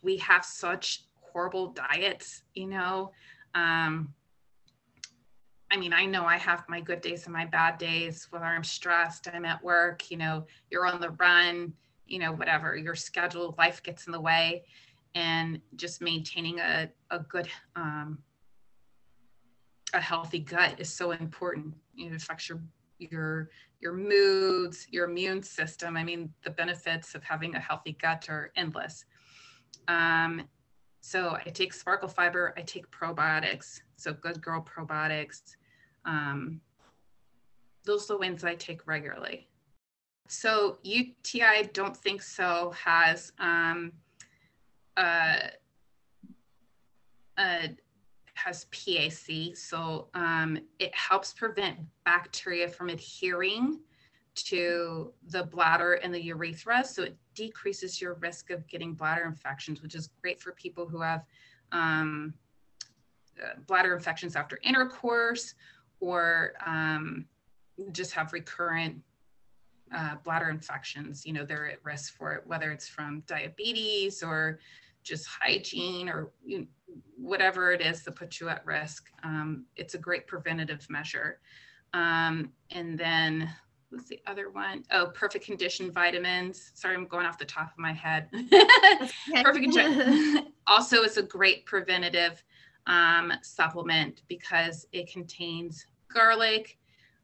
we 0.03 0.17
have 0.19 0.45
such 0.45 1.05
horrible 1.21 1.73
diets, 1.73 2.45
you 2.55 2.69
know. 2.69 3.11
Um, 3.57 4.15
I 5.71 5.77
mean, 5.77 5.93
I 5.93 6.07
know 6.07 6.25
I 6.25 6.37
have 6.37 6.65
my 6.69 6.81
good 6.81 7.01
days 7.01 7.25
and 7.25 7.33
my 7.33 7.45
bad 7.45 7.79
days, 7.79 8.29
whether 8.31 8.45
I'm 8.45 8.65
stressed, 8.65 9.29
I'm 9.35 9.45
at 9.45 9.63
work, 9.63 10.11
you 10.13 10.17
know, 10.17 10.47
you're 10.71 10.87
on 10.87 11.01
the 11.01 11.11
run, 11.11 11.73
you 12.07 12.21
know, 12.21 12.33
whatever, 12.33 12.77
your 12.77 12.95
schedule, 12.95 13.55
life 13.59 13.83
gets 13.83 14.07
in 14.07 14.13
the 14.13 14.21
way. 14.21 14.65
And 15.17 15.61
just 15.75 16.01
maintaining 16.01 16.61
a, 16.61 16.89
a 17.11 17.19
good, 17.19 17.49
um, 17.75 18.19
a 19.95 20.01
healthy 20.01 20.41
gut 20.41 20.75
is 20.79 20.93
so 20.93 21.13
important. 21.13 21.75
It 21.97 22.15
affects 22.15 22.49
your 22.49 22.61
your 22.99 23.51
your 23.81 23.93
moods, 23.93 24.87
your 24.91 25.09
immune 25.09 25.43
system. 25.43 25.97
I 25.97 26.05
mean, 26.05 26.33
the 26.43 26.51
benefits 26.51 27.15
of 27.15 27.23
having 27.23 27.55
a 27.55 27.61
healthy 27.61 27.97
gut 28.01 28.29
are 28.29 28.51
endless. 28.57 29.05
Um, 29.87 30.49
so 31.01 31.37
I 31.45 31.51
take 31.51 31.73
sparkle 31.73 32.09
fiber, 32.09 32.53
I 32.57 32.63
take 32.63 32.91
probiotics, 32.91 33.81
so 33.97 34.13
good 34.13 34.41
girl 34.43 34.65
probiotics. 34.65 35.57
Um, 36.05 36.61
those 37.85 38.05
are 38.05 38.15
the 38.15 38.19
ones 38.19 38.45
I 38.45 38.55
take 38.57 38.87
regularly. 38.87 39.49
So 40.27 40.79
UTI, 40.83 41.71
don't 41.73 41.97
think 41.97 42.21
so, 42.21 42.75
has 42.85 43.33
um, 43.39 43.93
uh, 44.97 45.39
uh, 47.39 47.69
has 48.45 48.67
PAC. 48.67 49.57
So 49.57 50.09
um, 50.15 50.59
it 50.79 50.95
helps 50.95 51.33
prevent 51.33 51.79
bacteria 52.05 52.69
from 52.69 52.89
adhering 52.89 53.81
to 54.35 55.13
the 55.29 55.45
bladder 55.45 55.95
and 55.95 56.15
the 56.15 56.23
urethra. 56.23 56.85
So 56.85 57.03
it 57.03 57.17
decreases 57.35 58.01
your 58.01 58.15
risk 58.15 58.51
of 58.51 58.67
getting 58.69 58.95
bladder 58.95 59.25
infections, 59.25 59.83
which 59.83 59.95
is 59.95 60.11
great 60.23 60.41
for 60.41 60.53
people 60.53 60.87
who 60.87 61.01
have 61.01 61.25
um, 61.73 62.35
uh, 63.43 63.61
bladder 63.67 63.95
infections 63.95 64.37
after 64.37 64.59
intercourse 64.63 65.55
or 66.01 66.53
um, 66.65 67.27
just 67.93 68.13
have 68.13 68.33
recurrent 68.33 69.01
uh, 69.95 70.17
bladder 70.25 70.51
infections. 70.51 71.27
You 71.27 71.33
know, 71.33 71.45
they're 71.45 71.71
at 71.71 71.85
risk 71.85 72.17
for 72.17 72.33
it, 72.35 72.43
whether 72.47 72.71
it's 72.71 72.89
from 72.89 73.23
diabetes 73.27 74.23
or 74.23 74.61
just 75.09 75.27
hygiene 75.27 76.09
or 76.09 76.31
you 76.45 76.61
know, 76.61 76.67
whatever 77.17 77.73
it 77.73 77.81
is 77.81 78.03
that 78.05 78.13
puts 78.17 78.41
you 78.41 78.49
at 78.49 78.65
risk. 78.65 79.07
Um, 79.23 79.67
it's 79.77 79.95
a 79.95 79.99
great 79.99 80.27
preventative 80.27 80.87
measure. 80.89 81.41
Um, 81.95 82.53
and 82.71 82.99
then 82.99 83.51
what's 83.91 84.09
the 84.09 84.21
other 84.27 84.51
one? 84.51 84.85
Oh, 84.91 85.07
perfect 85.15 85.45
condition 85.45 85.91
vitamins. 85.91 86.73
Sorry, 86.75 86.95
I'm 86.95 87.07
going 87.07 87.27
off 87.27 87.39
the 87.39 87.45
top 87.45 87.73
of 87.73 87.79
my 87.79 87.93
head. 87.93 88.29
perfect 89.43 89.65
condition. 89.65 90.49
also, 90.67 91.03
it's 91.03 91.17
a 91.17 91.23
great 91.23 91.67
preventative 91.67 92.43
um, 92.87 93.33
supplement 93.43 94.23
because 94.29 94.87
it 94.93 95.11
contains 95.11 95.87
garlic. 96.13 96.79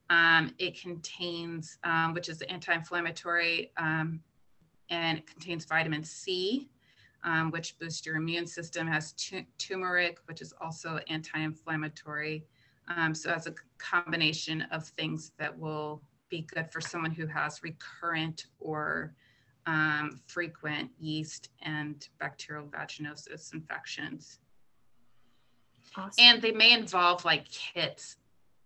Um, 0.09 0.53
it 0.59 0.79
contains, 0.79 1.79
um, 1.83 2.13
which 2.13 2.29
is 2.29 2.41
anti-inflammatory, 2.43 3.71
um, 3.77 4.21
and 4.91 5.17
it 5.17 5.25
contains 5.25 5.65
vitamin 5.65 6.03
C, 6.03 6.69
um, 7.25 7.51
which 7.51 7.77
boosts 7.79 8.05
your 8.05 8.15
immune 8.15 8.47
system. 8.47 8.87
Has 8.87 9.11
t- 9.13 9.47
turmeric, 9.57 10.19
which 10.27 10.41
is 10.41 10.53
also 10.61 10.99
anti-inflammatory. 11.09 12.45
Um, 12.95 13.13
so 13.13 13.31
as 13.31 13.47
a 13.47 13.53
combination 13.77 14.61
of 14.71 14.87
things 14.89 15.31
that 15.37 15.57
will 15.57 16.01
be 16.29 16.47
good 16.53 16.71
for 16.71 16.79
someone 16.79 17.11
who 17.11 17.27
has 17.27 17.61
recurrent 17.63 18.45
or 18.59 19.13
um, 19.65 20.21
frequent 20.27 20.91
yeast 20.99 21.49
and 21.61 22.07
bacterial 22.19 22.67
vaginosis 22.67 23.53
infections. 23.53 24.39
Awesome. 25.97 26.11
And 26.19 26.41
they 26.41 26.51
may 26.51 26.73
involve 26.73 27.25
like 27.25 27.49
kits, 27.49 28.17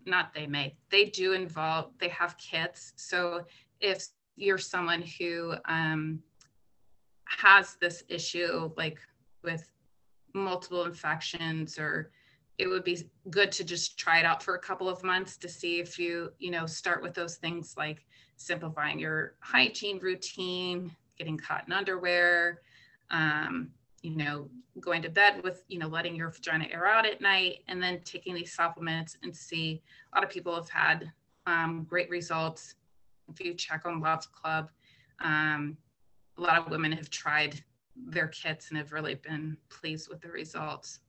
not 0.06 0.34
they 0.34 0.48
may, 0.48 0.76
they 0.90 1.06
do 1.06 1.34
involve, 1.34 1.92
they 2.00 2.10
have 2.10 2.38
kits. 2.38 2.94
So 2.96 3.46
if 3.80 4.08
you're 4.36 4.58
someone 4.58 5.04
who 5.18 5.56
um, 5.66 6.22
has 7.38 7.78
this 7.82 8.04
issue, 8.10 8.72
like 8.78 9.00
with 9.44 9.70
multiple 10.34 10.86
infections 10.86 11.80
or 11.80 12.12
it 12.58 12.68
would 12.68 12.84
be 12.84 13.10
good 13.30 13.52
to 13.54 13.64
just 13.64 13.98
try 13.98 14.20
it 14.20 14.26
out 14.26 14.44
for 14.44 14.56
a 14.56 14.60
couple 14.60 14.90
of 14.90 15.04
months 15.04 15.38
to 15.38 15.50
see 15.50 15.80
if 15.80 15.98
you 15.98 16.32
you 16.38 16.52
know 16.52 16.68
start 16.68 17.02
with 17.02 17.16
those 17.16 17.38
things 17.38 17.74
like 17.78 18.06
simplifying 18.36 19.00
your 19.00 19.34
hygiene 19.40 19.98
routine 19.98 20.92
getting 21.18 21.36
cotton 21.36 21.74
underwear 21.74 22.62
um, 23.10 23.72
you 24.04 24.16
know 24.16 24.48
going 24.80 25.02
to 25.02 25.10
bed 25.10 25.42
with 25.44 25.64
you 25.68 25.80
know 25.80 25.88
letting 25.88 26.16
your 26.16 26.30
vagina 26.30 26.68
air 26.72 26.86
out 26.86 27.08
at 27.08 27.22
night 27.22 27.60
and 27.68 27.82
then 27.82 28.00
taking 28.06 28.36
these 28.36 28.54
supplements 28.54 29.18
and 29.24 29.36
see 29.36 29.82
a 30.14 30.18
lot 30.18 30.24
of 30.24 30.30
people 30.30 30.54
have 30.54 30.70
had 30.70 31.12
um, 31.50 31.86
great 31.90 32.10
results. 32.10 32.76
If 33.30 33.40
you 33.44 33.54
check 33.54 33.86
on 33.86 34.00
love 34.00 34.32
club 34.32 34.70
um, 35.22 35.78
a 36.40 36.42
lot 36.42 36.58
of 36.58 36.70
women 36.70 36.92
have 36.92 37.10
tried 37.10 37.62
their 37.96 38.28
kits 38.28 38.70
and 38.70 38.78
have 38.78 38.94
really 38.94 39.16
been 39.16 39.58
pleased 39.70 40.10
with 40.10 40.22
the 40.22 40.30
results 40.30 41.00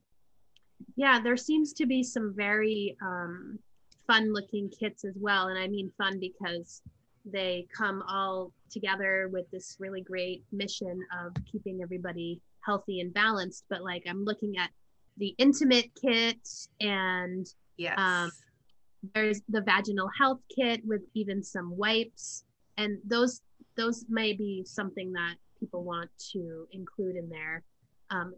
yeah, 0.96 1.20
there 1.20 1.36
seems 1.36 1.72
to 1.74 1.86
be 1.86 2.02
some 2.02 2.34
very 2.34 2.96
um, 3.02 3.58
fun 4.06 4.32
looking 4.32 4.70
kits 4.70 5.04
as 5.04 5.14
well. 5.18 5.48
And 5.48 5.58
I 5.58 5.68
mean 5.68 5.90
fun 5.96 6.18
because 6.18 6.82
they 7.24 7.66
come 7.76 8.02
all 8.08 8.52
together 8.70 9.28
with 9.32 9.50
this 9.50 9.76
really 9.78 10.00
great 10.00 10.42
mission 10.52 11.00
of 11.22 11.32
keeping 11.50 11.80
everybody 11.82 12.40
healthy 12.64 13.00
and 13.00 13.12
balanced. 13.12 13.64
But 13.68 13.82
like 13.82 14.04
I'm 14.08 14.24
looking 14.24 14.56
at 14.58 14.70
the 15.16 15.34
intimate 15.38 15.90
kit 16.00 16.48
and 16.80 17.46
yes. 17.76 17.98
um, 17.98 18.30
there's 19.14 19.42
the 19.48 19.60
vaginal 19.60 20.08
health 20.18 20.40
kit 20.54 20.80
with 20.84 21.02
even 21.14 21.42
some 21.42 21.76
wipes. 21.76 22.44
And 22.78 22.98
those 23.04 23.42
those 23.80 24.04
may 24.08 24.32
be 24.32 24.62
something 24.66 25.12
that 25.12 25.36
people 25.58 25.84
want 25.84 26.10
to 26.32 26.66
include 26.72 27.16
in 27.16 27.28
their 27.28 27.62
Um, 28.10 28.34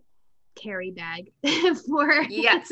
carry 0.54 0.90
bag 0.90 1.32
for 1.88 2.22
yes. 2.28 2.70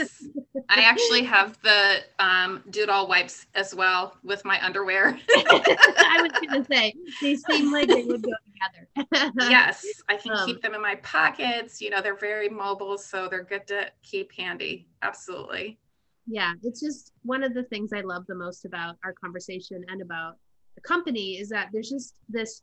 I 0.68 0.83
actually 0.83 1.23
have 1.25 1.59
the 1.62 2.03
um 2.18 2.62
all 2.89 3.09
wipes 3.09 3.47
as 3.55 3.75
well 3.75 4.16
with 4.23 4.45
my 4.45 4.62
underwear. 4.64 5.18
I 5.31 6.18
was 6.21 6.33
gonna 6.47 6.64
say 6.66 6.95
they 7.23 7.37
seem 7.37 7.73
like 7.73 7.89
they 7.89 8.05
would 8.05 8.23
go 8.23 8.33
together. 8.45 9.31
Yes 9.51 9.87
i 10.11 10.16
can 10.16 10.33
um, 10.33 10.47
keep 10.47 10.61
them 10.61 10.75
in 10.75 10.83
my 10.83 10.97
pockets 10.97 11.81
you 11.81 11.89
know 11.91 12.03
they're 12.03 12.16
very 12.16 12.49
mobile 12.49 12.99
so 12.99 13.29
they're 13.29 13.45
good 13.45 13.66
to 13.66 13.87
keep 14.03 14.33
handy 14.33 14.87
absolutely. 15.03 15.79
Yeah 16.27 16.53
it's 16.62 16.81
just 16.81 17.12
one 17.23 17.43
of 17.43 17.55
the 17.55 17.64
things 17.64 17.93
i 17.93 18.03
love 18.03 18.25
the 18.27 18.35
most 18.35 18.64
about 18.64 18.97
our 19.05 19.14
conversation 19.14 19.83
and 19.89 20.03
about 20.03 20.37
the 20.81 20.89
company 20.89 21.39
is 21.39 21.49
that 21.49 21.68
there's 21.72 21.91
just 21.91 22.14
this 22.28 22.62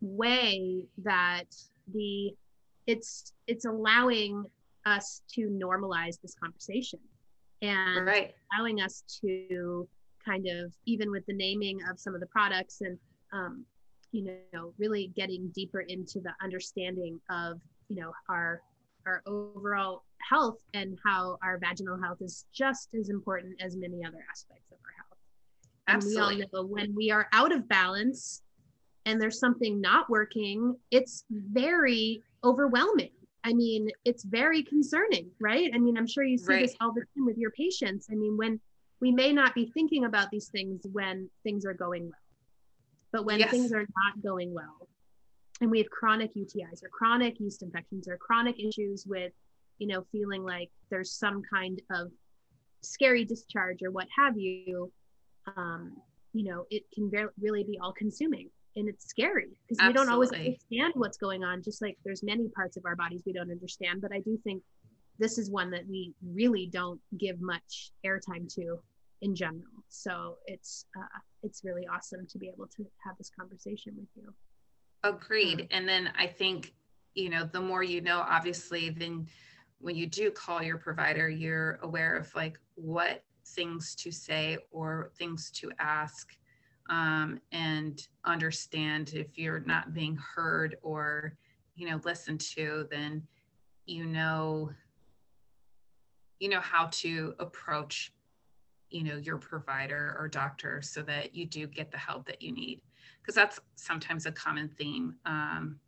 way 0.00 0.84
that 0.98 1.44
the 1.92 2.32
it's 2.86 3.32
it's 3.46 3.64
allowing 3.64 4.44
us 4.86 5.22
to 5.34 5.48
normalize 5.48 6.20
this 6.20 6.34
conversation 6.34 6.98
and 7.62 8.06
right. 8.06 8.34
allowing 8.56 8.80
us 8.80 9.02
to 9.20 9.86
kind 10.24 10.46
of 10.46 10.72
even 10.86 11.10
with 11.10 11.24
the 11.26 11.34
naming 11.34 11.78
of 11.90 11.98
some 11.98 12.14
of 12.14 12.20
the 12.20 12.26
products 12.26 12.80
and 12.80 12.98
um, 13.32 13.64
you 14.12 14.24
know 14.52 14.72
really 14.78 15.12
getting 15.16 15.48
deeper 15.54 15.80
into 15.80 16.20
the 16.20 16.32
understanding 16.42 17.20
of 17.30 17.60
you 17.88 17.96
know 17.96 18.12
our 18.28 18.62
our 19.06 19.22
overall 19.26 20.04
health 20.28 20.58
and 20.74 20.98
how 21.04 21.38
our 21.42 21.58
vaginal 21.58 22.00
health 22.00 22.18
is 22.20 22.44
just 22.52 22.94
as 22.98 23.08
important 23.08 23.60
as 23.60 23.76
many 23.76 24.04
other 24.04 24.24
aspects 24.30 24.70
of 24.70 24.78
our 24.84 24.92
health. 24.96 25.07
Absolutely. 25.88 26.42
And 26.42 26.50
we 26.52 26.58
all 26.58 26.62
know 26.62 26.68
when 26.68 26.94
we 26.94 27.10
are 27.10 27.28
out 27.32 27.52
of 27.52 27.68
balance 27.68 28.42
and 29.06 29.20
there's 29.20 29.38
something 29.38 29.80
not 29.80 30.08
working, 30.10 30.76
it's 30.90 31.24
very 31.30 32.22
overwhelming. 32.44 33.10
I 33.44 33.54
mean, 33.54 33.88
it's 34.04 34.24
very 34.24 34.62
concerning, 34.62 35.30
right? 35.40 35.70
I 35.74 35.78
mean, 35.78 35.96
I'm 35.96 36.06
sure 36.06 36.24
you 36.24 36.36
see 36.36 36.52
right. 36.52 36.62
this 36.66 36.76
all 36.80 36.92
the 36.92 37.00
time 37.16 37.24
with 37.24 37.38
your 37.38 37.50
patients. 37.52 38.08
I 38.10 38.14
mean, 38.14 38.36
when 38.36 38.60
we 39.00 39.12
may 39.12 39.32
not 39.32 39.54
be 39.54 39.70
thinking 39.72 40.04
about 40.04 40.30
these 40.30 40.48
things 40.48 40.86
when 40.92 41.30
things 41.44 41.64
are 41.64 41.74
going 41.74 42.04
well, 42.04 42.12
but 43.12 43.24
when 43.24 43.38
yes. 43.38 43.50
things 43.50 43.72
are 43.72 43.80
not 43.82 44.22
going 44.22 44.52
well, 44.52 44.88
and 45.60 45.70
we 45.70 45.78
have 45.78 45.88
chronic 45.90 46.34
UTIs 46.34 46.84
or 46.84 46.88
chronic 46.90 47.40
yeast 47.40 47.62
infections 47.62 48.06
or 48.08 48.16
chronic 48.16 48.56
issues 48.60 49.06
with, 49.06 49.32
you 49.78 49.86
know, 49.86 50.04
feeling 50.12 50.44
like 50.44 50.70
there's 50.90 51.12
some 51.12 51.42
kind 51.52 51.80
of 51.90 52.10
scary 52.82 53.24
discharge 53.24 53.82
or 53.82 53.90
what 53.90 54.06
have 54.16 54.36
you, 54.36 54.92
um, 55.56 55.96
you 56.32 56.44
know, 56.44 56.66
it 56.70 56.84
can 56.94 57.10
re- 57.10 57.32
really 57.40 57.64
be 57.64 57.78
all 57.82 57.92
consuming 57.92 58.50
and 58.76 58.88
it's 58.88 59.06
scary 59.06 59.48
because 59.68 59.84
we 59.86 59.92
don't 59.92 60.10
always 60.10 60.30
understand 60.30 60.92
what's 60.94 61.16
going 61.16 61.42
on 61.42 61.62
just 61.62 61.82
like 61.82 61.96
there's 62.04 62.22
many 62.22 62.48
parts 62.54 62.76
of 62.76 62.84
our 62.84 62.94
bodies 62.94 63.22
we 63.26 63.32
don't 63.32 63.50
understand 63.50 64.00
but 64.00 64.12
i 64.12 64.20
do 64.20 64.38
think 64.44 64.62
this 65.18 65.36
is 65.36 65.50
one 65.50 65.70
that 65.70 65.88
we 65.88 66.14
really 66.22 66.68
don't 66.70 67.00
give 67.18 67.40
much 67.40 67.90
airtime 68.06 68.46
to 68.54 68.78
in 69.22 69.34
general. 69.34 69.84
So 69.88 70.36
it's 70.46 70.86
uh, 70.96 71.18
it's 71.42 71.62
really 71.64 71.86
awesome 71.86 72.26
to 72.30 72.38
be 72.38 72.48
able 72.48 72.66
to 72.76 72.84
have 73.04 73.16
this 73.18 73.30
conversation 73.38 73.94
with 73.96 74.08
you. 74.16 74.32
Agreed. 75.04 75.68
And 75.70 75.88
then 75.88 76.10
i 76.18 76.26
think 76.26 76.74
you 77.14 77.30
know 77.30 77.44
the 77.44 77.60
more 77.60 77.82
you 77.82 78.00
know 78.00 78.18
obviously 78.18 78.90
then 78.90 79.26
when 79.80 79.94
you 79.94 80.06
do 80.06 80.30
call 80.30 80.62
your 80.62 80.76
provider 80.76 81.28
you're 81.28 81.78
aware 81.82 82.16
of 82.16 82.32
like 82.34 82.58
what 82.74 83.22
things 83.48 83.94
to 83.96 84.10
say 84.10 84.58
or 84.70 85.10
things 85.16 85.50
to 85.50 85.70
ask 85.78 86.36
um, 86.90 87.40
and 87.52 88.08
understand 88.24 89.12
if 89.14 89.38
you're 89.38 89.60
not 89.60 89.92
being 89.92 90.16
heard 90.16 90.76
or 90.82 91.34
you 91.74 91.88
know 91.88 92.00
listened 92.04 92.40
to 92.40 92.86
then 92.90 93.22
you 93.86 94.04
know 94.04 94.70
you 96.40 96.48
know 96.48 96.60
how 96.60 96.86
to 96.86 97.34
approach 97.38 98.12
you 98.90 99.02
know 99.02 99.16
your 99.16 99.36
provider 99.36 100.16
or 100.18 100.28
doctor 100.28 100.80
so 100.82 101.02
that 101.02 101.34
you 101.34 101.46
do 101.46 101.66
get 101.66 101.90
the 101.90 101.98
help 101.98 102.26
that 102.26 102.42
you 102.42 102.52
need. 102.52 102.80
Because 103.20 103.34
that's 103.34 103.60
sometimes 103.76 104.26
a 104.26 104.32
common 104.32 104.68
theme 104.68 105.14
um, 105.26 105.78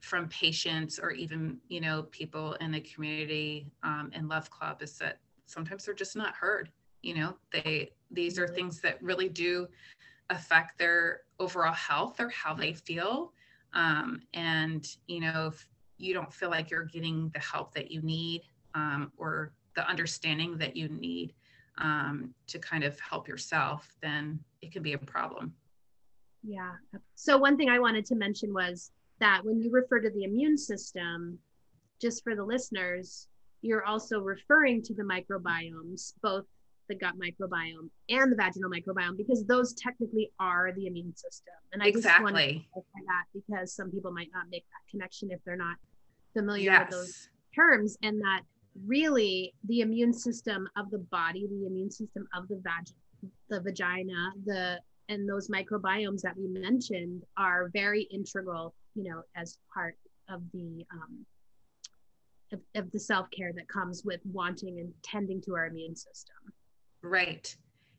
from 0.00 0.28
patients 0.28 0.98
or 0.98 1.12
even 1.12 1.58
you 1.68 1.80
know 1.80 2.02
people 2.04 2.54
in 2.54 2.72
the 2.72 2.80
community 2.80 3.70
um, 3.82 4.10
and 4.12 4.28
love 4.28 4.50
club 4.50 4.82
is 4.82 4.98
that 4.98 5.18
sometimes 5.46 5.84
they're 5.84 5.94
just 5.94 6.16
not 6.16 6.34
heard 6.34 6.70
you 7.06 7.14
know? 7.14 7.36
They 7.52 7.92
these 8.10 8.38
are 8.38 8.48
things 8.48 8.80
that 8.80 9.02
really 9.02 9.28
do 9.28 9.68
affect 10.30 10.78
their 10.78 11.22
overall 11.38 11.72
health 11.72 12.20
or 12.20 12.28
how 12.30 12.52
they 12.52 12.72
feel. 12.72 13.32
Um, 13.72 14.22
and 14.34 14.86
you 15.06 15.20
know 15.20 15.48
if 15.52 15.68
you 15.98 16.12
don't 16.12 16.32
feel 16.32 16.50
like 16.50 16.70
you're 16.70 16.84
getting 16.84 17.30
the 17.32 17.40
help 17.40 17.74
that 17.74 17.90
you 17.90 18.02
need 18.02 18.42
um, 18.74 19.12
or 19.16 19.52
the 19.74 19.88
understanding 19.88 20.58
that 20.58 20.76
you 20.76 20.88
need 20.88 21.32
um, 21.78 22.34
to 22.48 22.58
kind 22.58 22.84
of 22.84 22.98
help 23.00 23.28
yourself 23.28 23.96
then 24.02 24.40
it 24.62 24.72
can 24.72 24.82
be 24.82 24.94
a 24.94 24.98
problem. 24.98 25.54
Yeah. 26.42 26.72
So 27.14 27.38
one 27.38 27.56
thing 27.56 27.68
i 27.68 27.78
wanted 27.78 28.04
to 28.06 28.14
mention 28.14 28.52
was 28.52 28.90
that 29.20 29.44
when 29.44 29.60
you 29.60 29.70
refer 29.70 30.00
to 30.00 30.10
the 30.10 30.24
immune 30.24 30.58
system 30.58 31.38
just 32.00 32.22
for 32.24 32.34
the 32.34 32.44
listeners 32.44 33.28
you're 33.66 33.84
also 33.84 34.20
referring 34.20 34.82
to 34.82 34.94
the 34.94 35.02
microbiomes 35.02 36.12
both 36.22 36.44
the 36.88 36.94
gut 36.94 37.14
microbiome 37.18 37.90
and 38.08 38.30
the 38.30 38.36
vaginal 38.36 38.70
microbiome 38.70 39.16
because 39.16 39.44
those 39.46 39.74
technically 39.74 40.30
are 40.38 40.70
the 40.76 40.86
immune 40.86 41.14
system. 41.16 41.54
And 41.72 41.82
I 41.82 41.86
exactly. 41.86 42.10
just 42.12 42.22
want 42.22 42.36
to 42.36 43.02
that 43.06 43.24
because 43.34 43.74
some 43.74 43.90
people 43.90 44.12
might 44.12 44.30
not 44.32 44.44
make 44.50 44.64
that 44.64 44.90
connection 44.90 45.30
if 45.32 45.40
they're 45.44 45.56
not 45.56 45.76
familiar 46.32 46.70
yes. 46.70 46.82
with 46.82 46.90
those 46.90 47.28
terms 47.54 47.98
and 48.02 48.20
that 48.20 48.42
really 48.86 49.54
the 49.66 49.80
immune 49.80 50.12
system 50.12 50.68
of 50.76 50.90
the 50.90 50.98
body, 50.98 51.46
the 51.50 51.66
immune 51.66 51.90
system 51.90 52.26
of 52.34 52.46
the 52.48 52.60
vag 52.62 52.86
the 53.48 53.60
vagina, 53.60 54.30
the 54.44 54.78
and 55.08 55.28
those 55.28 55.48
microbiomes 55.48 56.20
that 56.22 56.36
we 56.36 56.48
mentioned 56.48 57.22
are 57.36 57.70
very 57.72 58.02
integral, 58.10 58.74
you 58.94 59.04
know, 59.04 59.22
as 59.36 59.58
part 59.72 59.96
of 60.28 60.42
the 60.52 60.84
um, 60.92 61.24
of, 62.52 62.60
of 62.74 62.90
the 62.92 62.98
self-care 62.98 63.52
that 63.54 63.68
comes 63.68 64.04
with 64.04 64.20
wanting 64.24 64.78
and 64.78 64.92
tending 65.02 65.40
to 65.42 65.54
our 65.54 65.66
immune 65.66 65.96
system. 65.96 66.36
Right. 67.02 67.54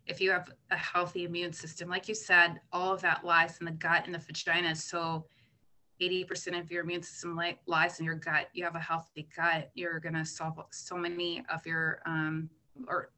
If 0.05 0.21
you 0.21 0.31
have 0.31 0.51
a 0.71 0.77
healthy 0.77 1.25
immune 1.25 1.53
system, 1.53 1.89
like 1.89 2.07
you 2.07 2.15
said, 2.15 2.61
all 2.71 2.93
of 2.93 3.01
that 3.01 3.25
lies 3.25 3.57
in 3.59 3.65
the 3.65 3.71
gut 3.71 4.05
and 4.05 4.15
the 4.15 4.19
vagina. 4.19 4.73
So 4.75 5.25
80% 6.01 6.59
of 6.59 6.71
your 6.71 6.83
immune 6.83 7.03
system 7.03 7.39
lies 7.65 7.99
in 7.99 8.05
your 8.05 8.15
gut. 8.15 8.49
You 8.53 8.63
have 8.63 8.75
a 8.75 8.79
healthy 8.79 9.27
gut, 9.35 9.71
you're 9.73 9.99
going 9.99 10.15
to 10.15 10.25
solve 10.25 10.59
so 10.71 10.95
many 10.95 11.43
of 11.53 11.65
your, 11.65 11.99
um, 12.05 12.49
or 12.87 13.09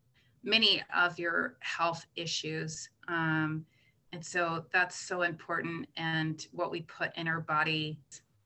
many 0.43 0.82
of 0.95 1.19
your 1.19 1.57
health 1.59 2.05
issues. 2.15 2.89
Um, 3.07 3.65
and 4.11 4.25
so 4.25 4.65
that's 4.71 4.95
so 4.95 5.23
important. 5.23 5.88
And 5.97 6.45
what 6.51 6.71
we 6.71 6.82
put 6.82 7.15
in 7.15 7.27
our 7.27 7.41
body, 7.41 7.99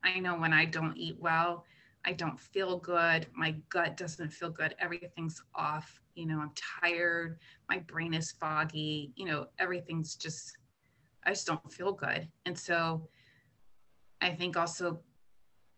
I 0.03 0.19
know 0.19 0.36
when 0.36 0.51
I 0.53 0.65
don't 0.65 0.97
eat 0.97 1.17
well, 1.19 1.65
I 2.06 2.14
don't 2.14 2.39
feel 2.39 2.78
good. 2.78 3.28
My 3.34 3.56
gut 3.70 3.97
doesn't 3.97 4.30
feel 4.34 4.49
good. 4.49 4.76
Everything's 4.80 5.41
off 5.56 6.01
you 6.16 6.26
know 6.26 6.39
i'm 6.39 6.51
tired 6.56 7.38
my 7.70 7.80
brain 7.80 8.14
is 8.14 8.32
foggy 8.32 9.12
you 9.16 9.26
know 9.26 9.47
everything's 9.60 10.16
just 10.16 10.58
i 11.26 11.32
just 11.32 11.47
don't 11.47 11.72
feel 11.72 11.91
good 11.91 12.28
and 12.45 12.58
so 12.58 13.08
i 14.22 14.30
think 14.30 14.58
also 14.58 14.99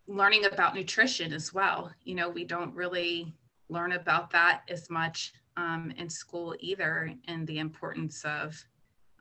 learning 0.08 0.46
about 0.46 0.76
nutrition 0.76 1.34
as 1.34 1.54
well 1.54 1.92
you 2.04 2.16
know 2.16 2.30
we 2.30 2.44
don't 2.44 2.74
really 2.74 3.34
learn 3.70 3.94
about 3.94 4.30
that 4.30 4.62
as 4.70 4.90
much 4.90 5.34
um, 5.58 5.92
in 5.98 6.10
school 6.10 6.54
either 6.60 7.12
and 7.28 7.48
the 7.48 7.58
importance 7.60 8.24
of 8.26 8.62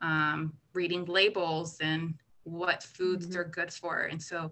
um, 0.03 0.53
reading 0.75 1.05
labels 1.07 1.79
and 1.81 2.15
what 2.43 2.83
foods 2.83 3.29
mm-hmm. 3.29 3.39
are 3.39 3.45
good 3.45 3.73
for 3.73 4.09
and 4.11 4.21
so 4.21 4.51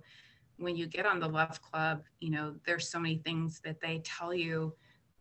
when 0.59 0.77
you 0.77 0.87
get 0.87 1.07
on 1.07 1.19
the 1.19 1.29
love 1.29 1.61
club 1.63 2.03
you 2.21 2.31
know 2.31 2.55
there's 2.67 2.89
so 2.89 2.99
many 2.99 3.17
things 3.19 3.61
that 3.65 3.81
they 3.81 4.01
tell 4.05 4.35
you 4.35 4.73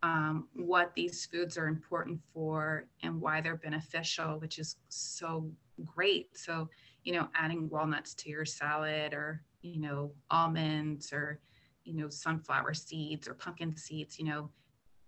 um, 0.04 0.48
what 0.54 0.94
these 0.96 1.26
foods 1.26 1.58
are 1.58 1.68
important 1.68 2.20
for 2.34 2.88
and 3.04 3.22
why 3.22 3.42
they're 3.42 3.58
beneficial, 3.58 4.40
which 4.40 4.58
is 4.58 4.78
so 4.90 5.52
great. 5.86 6.36
So, 6.38 6.70
you 7.04 7.14
know, 7.14 7.30
adding 7.36 7.70
walnuts 7.70 8.14
to 8.16 8.30
your 8.30 8.46
salad 8.46 9.14
or, 9.14 9.44
you 9.62 9.80
know, 9.80 10.12
almonds 10.30 11.14
or, 11.14 11.40
you 11.84 11.94
know, 11.94 12.10
sunflower 12.10 12.74
seeds 12.74 13.28
or 13.28 13.36
pumpkin 13.36 13.76
seeds, 13.78 14.18
you 14.18 14.26
know, 14.26 14.50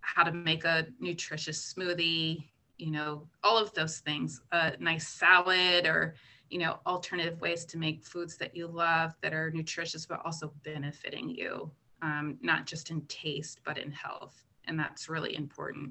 how 0.00 0.22
to 0.22 0.32
make 0.32 0.64
a 0.64 0.86
nutritious 1.00 1.74
smoothie, 1.74 2.44
you 2.78 2.90
know, 2.90 3.26
all 3.42 3.58
of 3.58 3.72
those 3.74 3.98
things, 3.98 4.40
a 4.52 4.76
nice 4.78 5.08
salad 5.08 5.86
or, 5.86 6.14
you 6.54 6.60
know, 6.60 6.78
alternative 6.86 7.40
ways 7.40 7.64
to 7.64 7.76
make 7.76 8.04
foods 8.04 8.36
that 8.36 8.54
you 8.56 8.68
love 8.68 9.12
that 9.22 9.34
are 9.34 9.50
nutritious, 9.50 10.06
but 10.06 10.24
also 10.24 10.52
benefiting 10.62 11.28
you, 11.28 11.68
um, 12.00 12.38
not 12.42 12.64
just 12.64 12.92
in 12.92 13.00
taste, 13.06 13.58
but 13.64 13.76
in 13.76 13.90
health. 13.90 14.44
And 14.68 14.78
that's 14.78 15.08
really 15.08 15.34
important. 15.34 15.90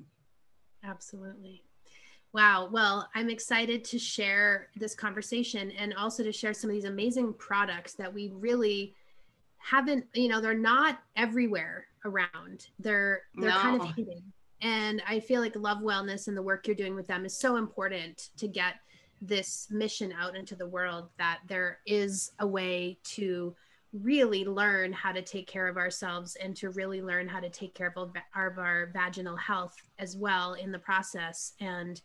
Absolutely. 0.82 1.64
Wow. 2.32 2.70
Well 2.72 3.10
i'm 3.14 3.30
excited 3.30 3.84
to 3.84 4.00
share 4.00 4.70
this 4.78 4.96
conversation 4.96 5.70
and 5.72 5.94
also 5.96 6.24
to 6.24 6.32
share 6.32 6.54
some 6.54 6.70
of 6.70 6.76
these 6.76 6.86
amazing 6.86 7.34
products 7.34 7.94
that 7.96 8.12
we 8.12 8.30
really 8.30 8.96
haven't 9.58 10.06
you 10.14 10.30
know 10.30 10.40
they're 10.40 10.54
not 10.54 11.00
everywhere 11.18 11.88
around. 12.06 12.68
They're 12.80 13.24
they're 13.36 13.50
no. 13.50 13.58
kind 13.58 13.82
of 13.82 13.88
hidden. 13.96 14.32
And 14.62 15.04
i 15.06 15.20
feel 15.20 15.42
like 15.42 15.58
love 15.58 15.80
wellness 15.80 16.30
and 16.30 16.38
the 16.38 16.42
work 16.42 16.68
you're 16.68 16.76
doing 16.76 16.96
with 16.96 17.08
them 17.08 17.26
is 17.26 17.38
so 17.38 17.58
important 17.58 18.30
to 18.38 18.48
get 18.48 18.76
this 19.28 19.68
mission 19.72 20.14
out 20.20 20.36
into 20.36 20.56
the 20.56 20.68
world 20.68 21.10
that 21.18 21.40
there 21.48 21.80
is 21.86 22.32
a 22.40 22.48
way 22.48 22.98
to 23.04 23.56
really 23.94 24.44
learn 24.44 24.92
how 24.92 25.12
to 25.12 25.22
take 25.22 25.48
care 25.48 25.68
of 25.68 25.78
ourselves 25.78 26.36
and 26.42 26.56
to 26.58 26.72
really 26.72 27.02
learn 27.02 27.28
how 27.28 27.40
to 27.40 27.50
take 27.50 27.74
care 27.76 27.94
of 27.96 28.12
our, 28.34 28.48
of 28.48 28.58
our 28.58 28.90
vaginal 28.92 29.38
health 29.38 29.76
as 30.00 30.18
well 30.18 30.56
in 30.56 30.72
the 30.72 30.80
process 30.80 31.54
and 31.60 32.02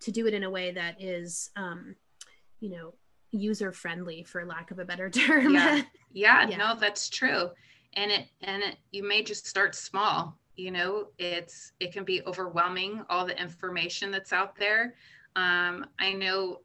to 0.00 0.10
do 0.10 0.26
it 0.26 0.34
in 0.34 0.44
a 0.44 0.50
way 0.50 0.70
that 0.70 1.00
is 1.00 1.50
um, 1.56 1.94
you 2.60 2.70
know 2.70 2.94
user 3.32 3.72
friendly 3.72 4.22
for 4.22 4.44
lack 4.44 4.70
of 4.70 4.78
a 4.78 4.84
better 4.84 5.10
term. 5.10 5.52
Yeah. 5.52 5.82
yeah 6.12 6.48
yeah. 6.48 6.56
no 6.56 6.76
that's 6.78 7.08
true. 7.08 7.50
And 7.94 8.10
it 8.10 8.28
and 8.40 8.62
it 8.62 8.76
you 8.92 9.06
may 9.06 9.22
just 9.22 9.46
start 9.46 9.74
small 9.74 10.38
you 10.56 10.70
know 10.70 11.08
it's 11.18 11.72
it 11.80 11.92
can 11.92 12.04
be 12.04 12.22
overwhelming 12.26 13.04
all 13.08 13.26
the 13.26 13.40
information 13.40 14.10
that's 14.10 14.32
out 14.32 14.54
there 14.56 14.94
um, 15.36 15.86
i 15.98 16.12
know 16.12 16.60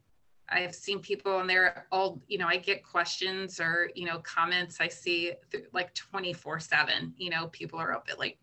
I've 0.49 0.75
seen 0.75 0.99
people 0.99 1.39
and 1.39 1.49
they're 1.49 1.87
all, 1.91 2.21
you 2.27 2.37
know, 2.37 2.47
I 2.47 2.57
get 2.57 2.83
questions 2.83 3.59
or, 3.59 3.89
you 3.95 4.05
know, 4.05 4.19
comments 4.19 4.77
I 4.79 4.87
see 4.87 5.33
like 5.73 5.93
24 5.93 6.59
seven, 6.59 7.13
you 7.17 7.29
know, 7.29 7.47
people 7.47 7.79
are 7.79 7.93
up 7.93 8.07
at 8.09 8.17
like 8.17 8.37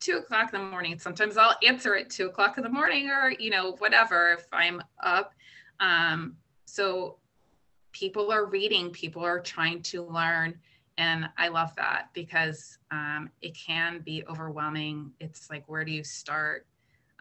two 0.00 0.18
o'clock 0.18 0.52
in 0.54 0.60
the 0.60 0.66
morning. 0.66 0.98
Sometimes 0.98 1.36
I'll 1.36 1.56
answer 1.66 1.94
at 1.94 2.10
two 2.10 2.26
o'clock 2.26 2.56
in 2.56 2.64
the 2.64 2.70
morning 2.70 3.10
or, 3.10 3.32
you 3.38 3.50
know, 3.50 3.72
whatever 3.72 4.32
if 4.32 4.46
I'm 4.52 4.82
up. 5.02 5.34
Um, 5.80 6.36
so 6.64 7.18
people 7.92 8.32
are 8.32 8.46
reading, 8.46 8.90
people 8.90 9.24
are 9.24 9.40
trying 9.40 9.82
to 9.82 10.04
learn. 10.04 10.58
And 10.98 11.28
I 11.36 11.48
love 11.48 11.74
that 11.76 12.08
because 12.14 12.78
um, 12.90 13.30
it 13.42 13.54
can 13.54 14.00
be 14.00 14.24
overwhelming. 14.26 15.12
It's 15.20 15.50
like, 15.50 15.64
where 15.68 15.84
do 15.84 15.92
you 15.92 16.02
start? 16.02 16.66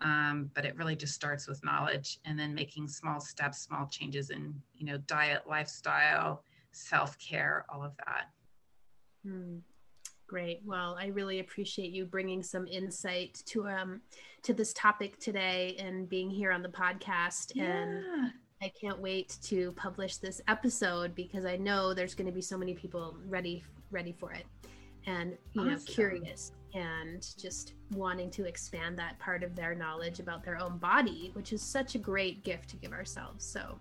Um, 0.02 0.52
but 0.54 0.66
it 0.66 0.76
really 0.76 0.96
just 0.96 1.14
starts 1.14 1.48
with 1.48 1.64
knowledge 1.64 2.20
and 2.26 2.38
then 2.38 2.54
making 2.54 2.88
small 2.88 3.20
steps, 3.20 3.60
small 3.60 3.88
changes 3.88 4.30
in, 4.30 4.54
you 4.76 4.86
know, 4.86 4.98
diet, 4.98 5.44
lifestyle, 5.48 6.44
self 6.72 7.18
care, 7.18 7.66
all 7.70 7.84
of 7.84 7.96
that. 7.98 8.26
Hmm. 9.26 9.58
Great. 10.28 10.62
Well, 10.66 10.98
I 11.00 11.08
really 11.08 11.40
appreciate 11.40 11.92
you 11.92 12.06
bringing 12.06 12.42
some 12.42 12.68
insight 12.68 13.42
to 13.46 13.68
um 13.68 14.02
to 14.42 14.54
this 14.54 14.74
topic 14.74 15.20
today 15.20 15.76
and 15.80 16.10
being 16.10 16.30
here 16.30 16.52
on 16.52 16.62
the 16.62 16.70
podcast. 16.70 17.52
Yeah. 17.54 17.66
And 17.66 18.32
I 18.62 18.72
can't 18.80 19.00
wait 19.00 19.38
to 19.44 19.72
publish 19.74 20.18
this 20.18 20.42
episode 20.48 21.14
because 21.14 21.46
I 21.46 21.58
know 21.58 21.94
there's 21.94 22.16
going 22.16 22.28
to 22.28 22.34
be 22.34 22.42
so 22.42 22.58
many 22.58 22.74
people 22.74 23.16
ready 23.28 23.64
ready 23.92 24.12
for 24.12 24.32
it 24.34 24.46
and 25.06 25.38
you 25.54 25.62
awesome. 25.62 25.74
know 25.74 25.80
curious 25.86 26.52
and 26.76 27.26
just 27.40 27.74
wanting 27.94 28.30
to 28.30 28.44
expand 28.46 29.00
that 29.00 29.18
part 29.18 29.44
of 29.44 29.56
their 29.56 29.74
knowledge 29.74 30.20
about 30.20 30.44
their 30.44 30.62
own 30.62 30.78
body, 30.78 31.32
which 31.34 31.54
is 31.54 31.62
such 31.62 31.96
a 31.96 31.98
great 31.98 32.44
gift 32.44 32.70
to 32.70 32.76
give 32.76 32.92
ourselves. 32.92 33.46
So 33.46 33.80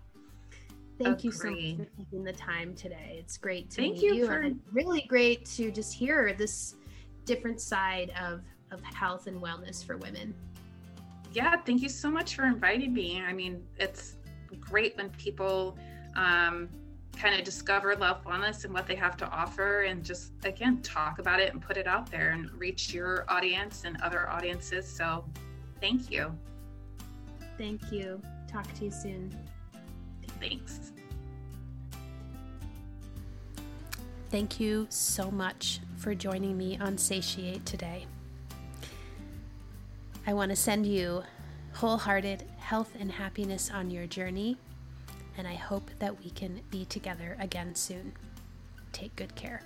thank 0.97 1.19
Agreed. 1.19 1.23
you 1.25 1.31
so 1.31 1.51
much 1.51 1.89
for 1.89 2.03
taking 2.03 2.23
the 2.23 2.33
time 2.33 2.73
today. 2.73 3.17
It's 3.19 3.37
great 3.37 3.69
to 3.71 3.75
thank 3.75 3.95
meet 3.95 4.03
you, 4.03 4.13
you 4.13 4.25
for... 4.27 4.39
and 4.39 4.59
really 4.71 5.01
great 5.01 5.45
to 5.57 5.71
just 5.71 5.93
hear 5.93 6.33
this 6.33 6.75
different 7.25 7.59
side 7.59 8.13
of 8.19 8.41
of 8.71 8.81
health 8.81 9.27
and 9.27 9.41
wellness 9.41 9.85
for 9.85 9.97
women. 9.97 10.33
Yeah, 11.33 11.57
thank 11.57 11.81
you 11.81 11.89
so 11.89 12.09
much 12.09 12.35
for 12.35 12.45
inviting 12.45 12.93
me. 12.93 13.21
I 13.21 13.31
mean, 13.33 13.63
it's 13.77 14.15
great 14.59 14.97
when 14.97 15.09
people 15.11 15.77
um, 16.15 16.69
kind 17.15 17.35
of 17.35 17.43
discover 17.43 17.95
love 17.95 18.23
wellness 18.25 18.65
and 18.65 18.73
what 18.73 18.87
they 18.87 18.95
have 18.95 19.17
to 19.17 19.27
offer 19.29 19.83
and 19.83 20.03
just 20.03 20.33
again 20.43 20.81
talk 20.81 21.19
about 21.19 21.39
it 21.39 21.53
and 21.53 21.61
put 21.61 21.77
it 21.77 21.87
out 21.87 22.09
there 22.09 22.31
and 22.31 22.51
reach 22.53 22.93
your 22.93 23.25
audience 23.27 23.83
and 23.85 24.01
other 24.01 24.29
audiences. 24.29 24.87
So 24.87 25.25
thank 25.81 26.11
you. 26.11 26.35
Thank 27.57 27.91
you. 27.91 28.21
Talk 28.47 28.71
to 28.75 28.85
you 28.85 28.91
soon. 28.91 29.35
Thanks. 30.39 30.91
Thank 34.29 34.59
you 34.59 34.87
so 34.89 35.31
much 35.31 35.79
for 35.97 36.13
joining 36.13 36.57
me 36.57 36.77
on 36.77 36.97
satiate 36.97 37.65
today. 37.65 38.05
I 40.27 40.33
want 40.33 40.49
to 40.49 40.55
send 40.55 40.85
you 40.85 41.23
wholehearted 41.73 42.43
health 42.57 42.91
and 42.99 43.11
happiness 43.11 43.69
on 43.73 43.91
your 43.91 44.07
journey 44.07 44.57
and 45.37 45.47
I 45.47 45.55
hope 45.55 45.89
that 45.99 46.23
we 46.23 46.29
can 46.31 46.61
be 46.71 46.85
together 46.85 47.35
again 47.39 47.75
soon. 47.75 48.13
Take 48.91 49.15
good 49.15 49.35
care. 49.35 49.61